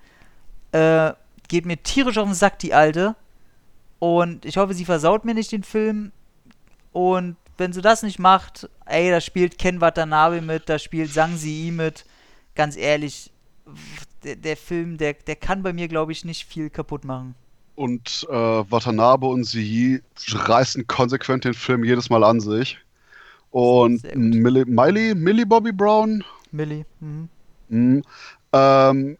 [0.72, 1.14] Äh,
[1.48, 3.15] geht mir tierisch auf den Sack, die Alte.
[3.99, 6.11] Und ich hoffe, sie versaut mir nicht den Film.
[6.91, 11.38] Und wenn sie das nicht macht, ey, da spielt Ken Watanabe mit, da spielt Sang
[11.38, 12.06] Si mit.
[12.56, 13.32] Ganz ehrlich,
[14.24, 17.36] der, der Film, der, der kann bei mir, glaube ich, nicht viel kaputt machen.
[17.76, 22.78] Und äh, Watanabe und Sie reißen konsequent den Film jedes Mal an sich.
[23.49, 26.24] Und Millie, Miley, Millie Bobby Brown?
[26.52, 26.86] Millie.
[26.99, 27.30] Mhm.
[27.70, 28.03] Mhm.
[28.52, 29.18] Ähm,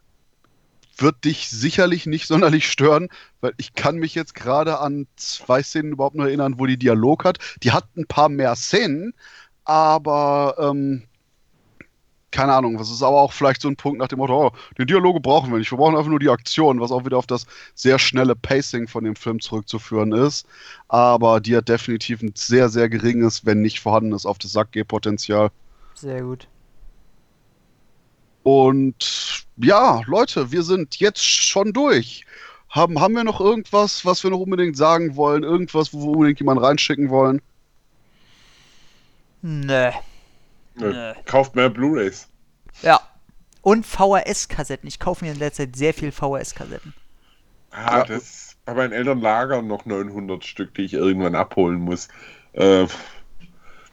[0.98, 3.08] wird dich sicherlich nicht sonderlich stören,
[3.40, 7.24] weil ich kann mich jetzt gerade an zwei Szenen überhaupt nur erinnern, wo die Dialog
[7.24, 7.38] hat.
[7.62, 9.14] Die hat ein paar mehr Szenen,
[9.64, 11.04] aber ähm,
[12.34, 14.88] keine Ahnung, was ist aber auch vielleicht so ein Punkt nach dem Motto, oh, den
[14.88, 17.46] Dialoge brauchen wir nicht, wir brauchen einfach nur die Aktion, was auch wieder auf das
[17.76, 20.44] sehr schnelle Pacing von dem Film zurückzuführen ist.
[20.88, 25.50] Aber die hat definitiv ein sehr, sehr geringes, wenn nicht vorhandenes auf das Sackgeh-Potenzial.
[25.94, 26.48] Sehr gut.
[28.44, 32.24] Und ja, Leute, wir sind jetzt schon durch.
[32.68, 35.42] Haben, haben wir noch irgendwas, was wir noch unbedingt sagen wollen?
[35.42, 37.40] Irgendwas, wo wir unbedingt jemanden reinschicken wollen?
[39.40, 39.92] Nee.
[40.74, 41.14] Nö.
[41.24, 42.28] Kauft mehr Blu-rays.
[42.82, 43.00] Ja.
[43.62, 44.86] Und VHS-Kassetten.
[44.86, 46.92] Ich kaufe mir in letzter Zeit sehr viel VHS-Kassetten.
[47.70, 48.04] Ah, ja.
[48.04, 52.08] das bei meinen Eltern lagern noch 900 Stück, die ich irgendwann abholen muss.
[52.52, 52.86] Äh,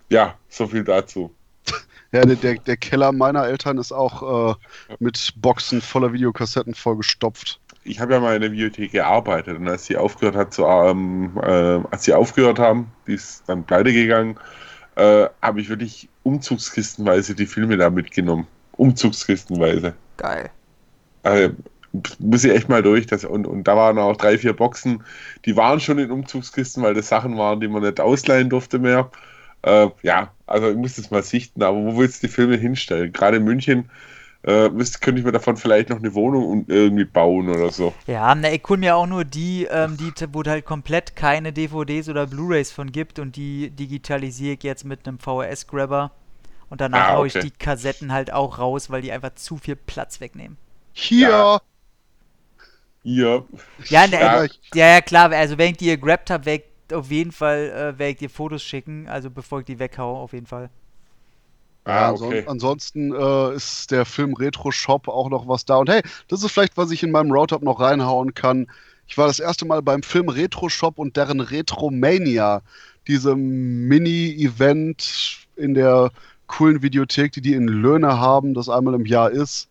[0.10, 1.34] ja, so viel dazu.
[2.12, 4.56] Ja, der, der Keller meiner Eltern ist auch äh,
[5.00, 7.60] mit Boxen voller Videokassetten vollgestopft.
[7.84, 11.40] Ich habe ja mal in der Bibliothek gearbeitet und als sie aufgehört hat zu, ähm,
[11.42, 14.38] äh, als sie aufgehört haben, die ist dann pleite gegangen,
[14.96, 18.46] äh, habe ich wirklich umzugskistenweise die Filme da mitgenommen.
[18.74, 19.94] Umzugskistenweise.
[20.18, 20.50] Geil.
[21.24, 21.56] Also,
[22.20, 23.08] muss ich echt mal durch.
[23.08, 25.04] Das, und, und da waren auch drei, vier Boxen,
[25.46, 29.10] die waren schon in Umzugskisten, weil das Sachen waren, die man nicht ausleihen durfte mehr.
[29.64, 33.12] Äh, ja, also ich muss das mal sichten, aber wo willst du die Filme hinstellen?
[33.12, 33.90] Gerade in München
[34.44, 37.94] äh, müsste, könnte ich mir davon vielleicht noch eine Wohnung irgendwie bauen oder so.
[38.08, 42.10] Ja, na, ich hole mir auch nur die, ähm, die, wo halt komplett keine DVDs
[42.10, 46.12] oder Blu-Rays von gibt und die digitalisiere ich jetzt mit einem VHS-Grabber.
[46.70, 47.18] Und danach ah, okay.
[47.18, 50.58] haue ich die Kassetten halt auch raus, weil die einfach zu viel Platz wegnehmen.
[50.94, 51.62] Hier!
[53.04, 53.44] Ja.
[53.90, 57.70] Ja, ne, ja, ja, klar, also wenn ich die gegrabt habe, werde auf jeden Fall
[57.70, 60.70] äh, werde ich dir Fotos schicken, also bevor ich die weghaue, auf jeden Fall.
[61.84, 62.44] Ah, okay.
[62.46, 65.78] ansonsten äh, ist der Film Retro Shop auch noch was da.
[65.78, 68.68] Und hey, das ist vielleicht, was ich in meinem Roundup noch reinhauen kann.
[69.08, 72.62] Ich war das erste Mal beim Film Retro Shop und deren Retromania,
[73.08, 76.12] diesem Mini-Event in der
[76.46, 79.68] coolen Videothek, die die in Löhne haben, das einmal im Jahr ist.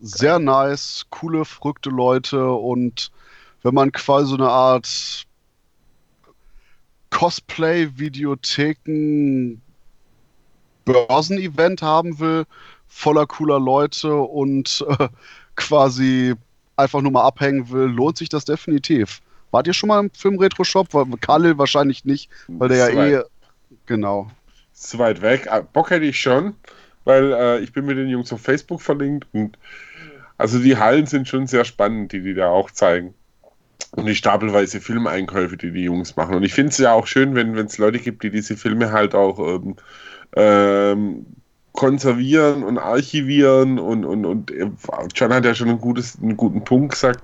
[0.00, 3.12] Sehr nice, coole, verrückte Leute und
[3.62, 5.26] wenn man quasi so eine Art
[7.12, 9.60] Cosplay-Videotheken
[10.84, 12.44] Börsenevent haben will,
[12.88, 15.06] voller cooler Leute und äh,
[15.54, 16.34] quasi
[16.76, 19.22] einfach nur mal abhängen will, lohnt sich das definitiv.
[19.52, 20.88] Wart ihr schon mal im Film Retro Shop?
[21.20, 23.22] Khalil wahrscheinlich nicht, weil der ja eh.
[23.86, 24.28] Genau.
[24.72, 25.46] Zu weit weg.
[25.50, 26.54] Ah, Bock hätte ich schon,
[27.04, 29.56] weil äh, ich bin mit den Jungs auf Facebook verlinkt und
[30.38, 33.14] also die Hallen sind schon sehr spannend, die die da auch zeigen.
[33.96, 36.34] Und die stapelweise Filmeinkäufe, die die Jungs machen.
[36.34, 39.14] Und ich finde es ja auch schön, wenn es Leute gibt, die diese Filme halt
[39.14, 39.76] auch ähm,
[40.34, 41.26] ähm,
[41.72, 44.70] konservieren und archivieren und, und, und äh,
[45.14, 47.22] John hat ja schon ein gutes, einen guten Punkt gesagt.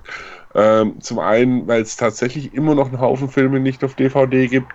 [0.55, 4.71] Ähm, zum einen, weil es tatsächlich immer noch einen Haufen Filme nicht auf DVD gibt.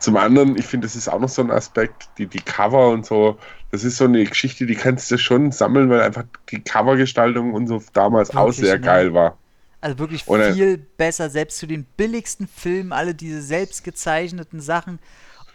[0.00, 3.06] Zum anderen, ich finde, das ist auch noch so ein Aspekt, die, die Cover und
[3.06, 3.38] so,
[3.70, 7.68] das ist so eine Geschichte, die kannst du schon sammeln, weil einfach die Covergestaltung und
[7.68, 8.80] so damals auch sehr ne?
[8.80, 9.38] geil war.
[9.82, 15.00] Also wirklich und, viel besser, selbst zu den billigsten Filmen, alle diese selbst gezeichneten Sachen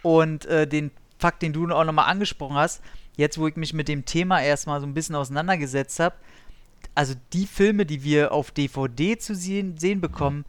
[0.02, 2.80] und äh, den Fakt, den du auch nochmal angesprochen hast,
[3.16, 6.14] jetzt wo ich mich mit dem Thema erstmal so ein bisschen auseinandergesetzt habe,
[6.94, 10.44] also die Filme, die wir auf DVD zu sehen, sehen bekommen,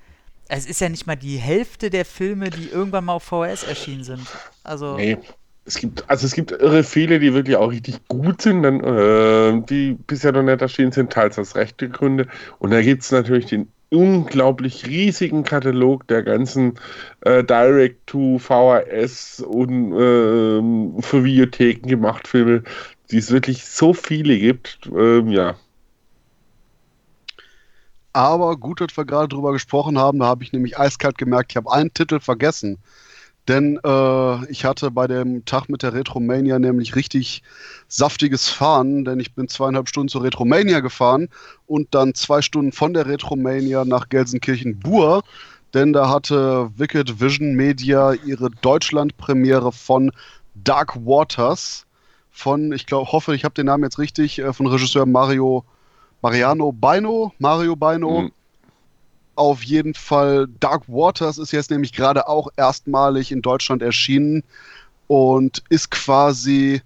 [0.50, 4.04] es ist ja nicht mal die Hälfte der Filme, die irgendwann mal auf VHS erschienen
[4.04, 4.28] sind.
[4.64, 4.98] Also.
[4.98, 5.18] Nee.
[5.70, 9.62] Es gibt, also es gibt irre viele, die wirklich auch richtig gut sind, dann, äh,
[9.70, 12.26] die bisher noch nicht erschienen sind, teils aus rechte Gründe.
[12.58, 16.74] Und da gibt es natürlich den unglaublich riesigen Katalog der ganzen
[17.22, 22.64] äh, Direct-to-VHS und äh, für Videotheken gemacht Filme,
[23.12, 24.90] die es wirklich so viele gibt.
[24.92, 25.56] Ähm, ja.
[28.14, 31.58] Aber gut, dass wir gerade drüber gesprochen haben, da habe ich nämlich eiskalt gemerkt, ich
[31.58, 32.80] habe einen Titel vergessen.
[33.50, 37.42] Denn äh, ich hatte bei dem Tag mit der Retromania nämlich richtig
[37.88, 41.30] saftiges Fahren, denn ich bin zweieinhalb Stunden zur Retromania gefahren
[41.66, 45.24] und dann zwei Stunden von der Retromania nach Gelsenkirchen-Bur,
[45.74, 50.12] denn da hatte Wicked Vision Media ihre Deutschland-Premiere von
[50.54, 51.88] Dark Waters
[52.30, 55.66] von, ich glaube, hoffe, ich habe den Namen jetzt richtig, äh, von Regisseur Mario
[56.22, 58.22] Mariano Beino, Mario Beino.
[58.22, 58.32] Mhm
[59.40, 64.44] auf jeden Fall Dark Waters ist jetzt nämlich gerade auch erstmalig in Deutschland erschienen
[65.08, 66.82] und ist quasi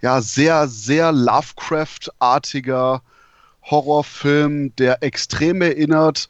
[0.00, 3.02] ja sehr, sehr Lovecraft-artiger
[3.62, 6.28] Horrorfilm, der extrem erinnert,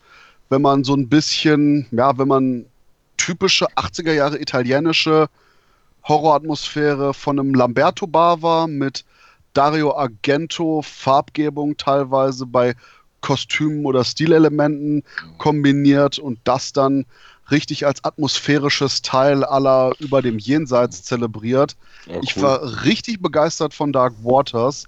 [0.51, 2.67] wenn man so ein bisschen, ja, wenn man
[3.17, 5.29] typische 80er Jahre italienische
[6.05, 9.07] Horroratmosphäre von einem Lamberto Bava mit
[9.55, 12.75] Dario Argento Farbgebung teilweise bei
[13.23, 15.03] Kostümen oder Stilelementen
[15.39, 17.07] kombiniert und das dann
[17.51, 21.77] richtig als atmosphärisches Teil aller über dem Jenseits zelebriert.
[22.07, 22.21] Ja, cool.
[22.23, 24.85] Ich war richtig begeistert von Dark Waters,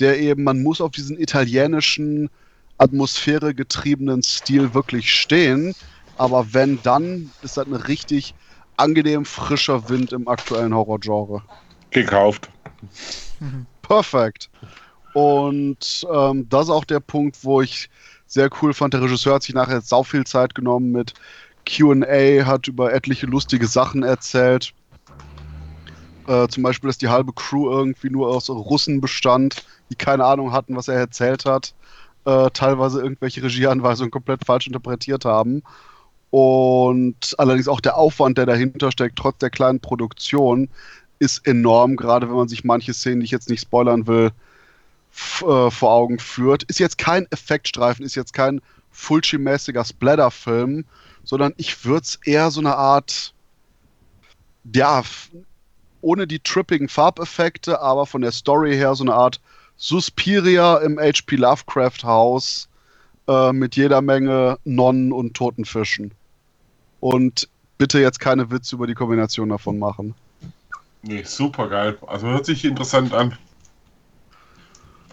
[0.00, 2.30] der eben, man muss auf diesen italienischen,
[2.78, 5.74] atmosphäregetriebenen Stil wirklich stehen.
[6.16, 8.34] Aber wenn, dann ist das ein richtig
[8.76, 11.42] angenehm frischer Wind im aktuellen Horrorgenre.
[11.90, 12.48] Gekauft.
[13.82, 14.50] Perfekt.
[15.14, 17.88] Und ähm, das ist auch der Punkt, wo ich
[18.26, 18.94] sehr cool fand.
[18.94, 21.14] Der Regisseur hat sich nachher sau viel Zeit genommen mit
[21.64, 24.74] QA, hat über etliche lustige Sachen erzählt.
[26.26, 30.52] Äh, zum Beispiel, dass die halbe Crew irgendwie nur aus Russen bestand, die keine Ahnung
[30.52, 31.74] hatten, was er erzählt hat.
[32.24, 35.62] Äh, teilweise irgendwelche Regieanweisungen komplett falsch interpretiert haben.
[36.30, 40.68] Und allerdings auch der Aufwand, der dahinter steckt, trotz der kleinen Produktion,
[41.20, 44.32] ist enorm, gerade wenn man sich manche Szenen, die ich jetzt nicht spoilern will,
[45.40, 46.64] äh, vor Augen führt.
[46.64, 48.60] Ist jetzt kein Effektstreifen, ist jetzt kein
[48.92, 50.84] Fulci-mäßiger Splatter-Film,
[51.24, 53.34] sondern ich würde es eher so eine Art,
[54.72, 55.02] ja,
[56.00, 59.40] ohne die trippigen Farbeffekte, aber von der Story her so eine Art
[59.76, 61.36] Suspiria im H.P.
[61.36, 62.68] Lovecraft-Haus
[63.26, 66.12] äh, mit jeder Menge Nonnen und toten Fischen.
[67.00, 70.14] Und bitte jetzt keine Witze über die Kombination davon machen.
[71.02, 71.98] Nee, super geil.
[72.06, 73.36] Also hört sich interessant an.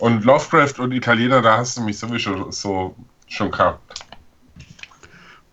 [0.02, 2.96] Und Lovecraft und Italiener, da hast du mich sowieso so
[3.28, 4.04] schon gehabt.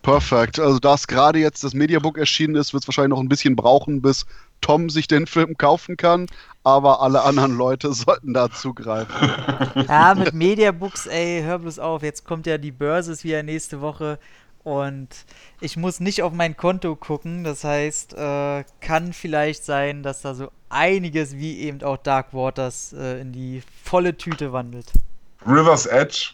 [0.01, 0.59] Perfekt.
[0.59, 3.55] Also, da es gerade jetzt das Mediabook erschienen ist, wird es wahrscheinlich noch ein bisschen
[3.55, 4.25] brauchen, bis
[4.61, 6.25] Tom sich den Film kaufen kann.
[6.63, 9.13] Aber alle anderen Leute sollten da zugreifen.
[9.87, 12.01] Ja, mit Mediabooks, ey, hör bloß auf.
[12.01, 14.17] Jetzt kommt ja die Börse ist wieder nächste Woche.
[14.69, 15.09] Und
[15.61, 17.43] ich muss nicht auf mein Konto gucken.
[17.43, 22.93] Das heißt, äh, kann vielleicht sein, dass da so einiges wie eben auch Dark Waters
[22.93, 24.91] äh, in die volle Tüte wandelt.
[25.43, 26.33] River's Edge.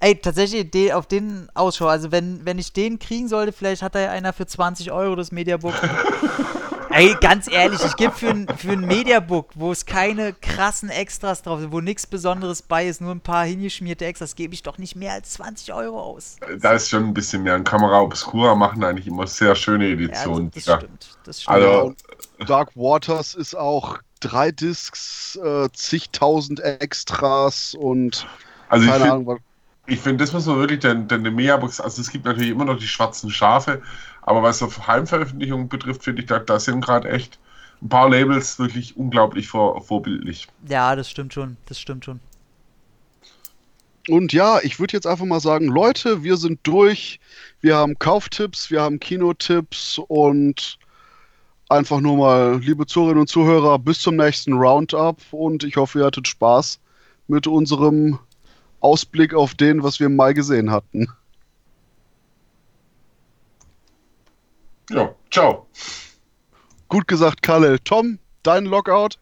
[0.00, 1.86] Ey, tatsächlich de auf den Ausschau.
[1.86, 5.14] Also wenn, wenn ich den kriegen sollte, vielleicht hat da ja einer für 20 Euro
[5.14, 5.74] das Mediabook.
[6.92, 11.42] Ey, ganz ehrlich, ich gebe für ein, für ein Mediabook, wo es keine krassen Extras
[11.42, 14.76] drauf sind, wo nichts Besonderes bei ist, nur ein paar hingeschmierte Extras, gebe ich doch
[14.78, 16.42] nicht mehr als 20 Euro aus.
[16.60, 17.54] Da ist schon ein bisschen mehr.
[17.54, 20.50] Ein Kamera Obscura machen eigentlich immer sehr schöne Ja, Editionen.
[20.50, 21.18] das, Ja, das stimmt.
[21.24, 21.54] Das stimmt.
[21.54, 21.94] Also,
[22.38, 28.28] Dark Waters ist auch drei Discs, äh, zigtausend Extras und
[28.68, 29.38] also ich keine finde, Ahnung, was.
[29.86, 32.64] ich find, das muss man wirklich, denn, denn eine Megabox, also es gibt natürlich immer
[32.66, 33.82] noch die schwarzen Schafe,
[34.22, 37.38] aber was so Heimveröffentlichungen betrifft, finde ich, da, da sind gerade echt
[37.82, 40.48] ein paar Labels wirklich unglaublich vor, vorbildlich.
[40.68, 41.56] ja, das stimmt schon.
[41.66, 42.20] Das stimmt schon.
[44.08, 47.20] Und ja, ich würde jetzt einfach mal sagen, Leute, wir sind durch.
[47.60, 50.78] Wir haben Kauftipps, wir haben Kinotipps und
[51.68, 56.06] einfach nur mal, liebe Zuhörerinnen und Zuhörer, bis zum nächsten Roundup und ich hoffe, ihr
[56.06, 56.80] hattet Spaß
[57.28, 58.18] mit unserem
[58.80, 61.06] Ausblick auf den, was wir im Mai gesehen hatten.
[64.90, 65.66] Ja, ciao.
[66.88, 67.82] Gut gesagt, Kalle.
[67.82, 69.18] Tom, dein Lockout?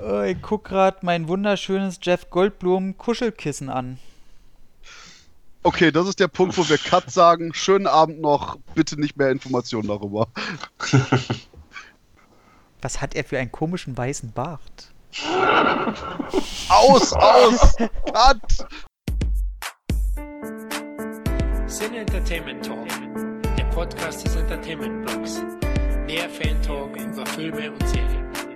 [0.00, 3.98] Äh, ich guck gerade mein wunderschönes Jeff Goldblum Kuschelkissen an.
[5.62, 7.54] Okay, das ist der Punkt, wo wir Cut sagen.
[7.54, 8.56] Schönen Abend noch.
[8.74, 10.26] Bitte nicht mehr Informationen darüber.
[12.82, 14.90] Was hat er für einen komischen weißen Bart?
[16.68, 17.76] Aus, aus!
[17.76, 18.66] Cut!
[21.66, 22.88] Sin Entertainment Talk,
[23.80, 25.42] Podcast des Entertainment Blogs.
[26.06, 28.49] Mehr Fan Talk über Filme und Serien.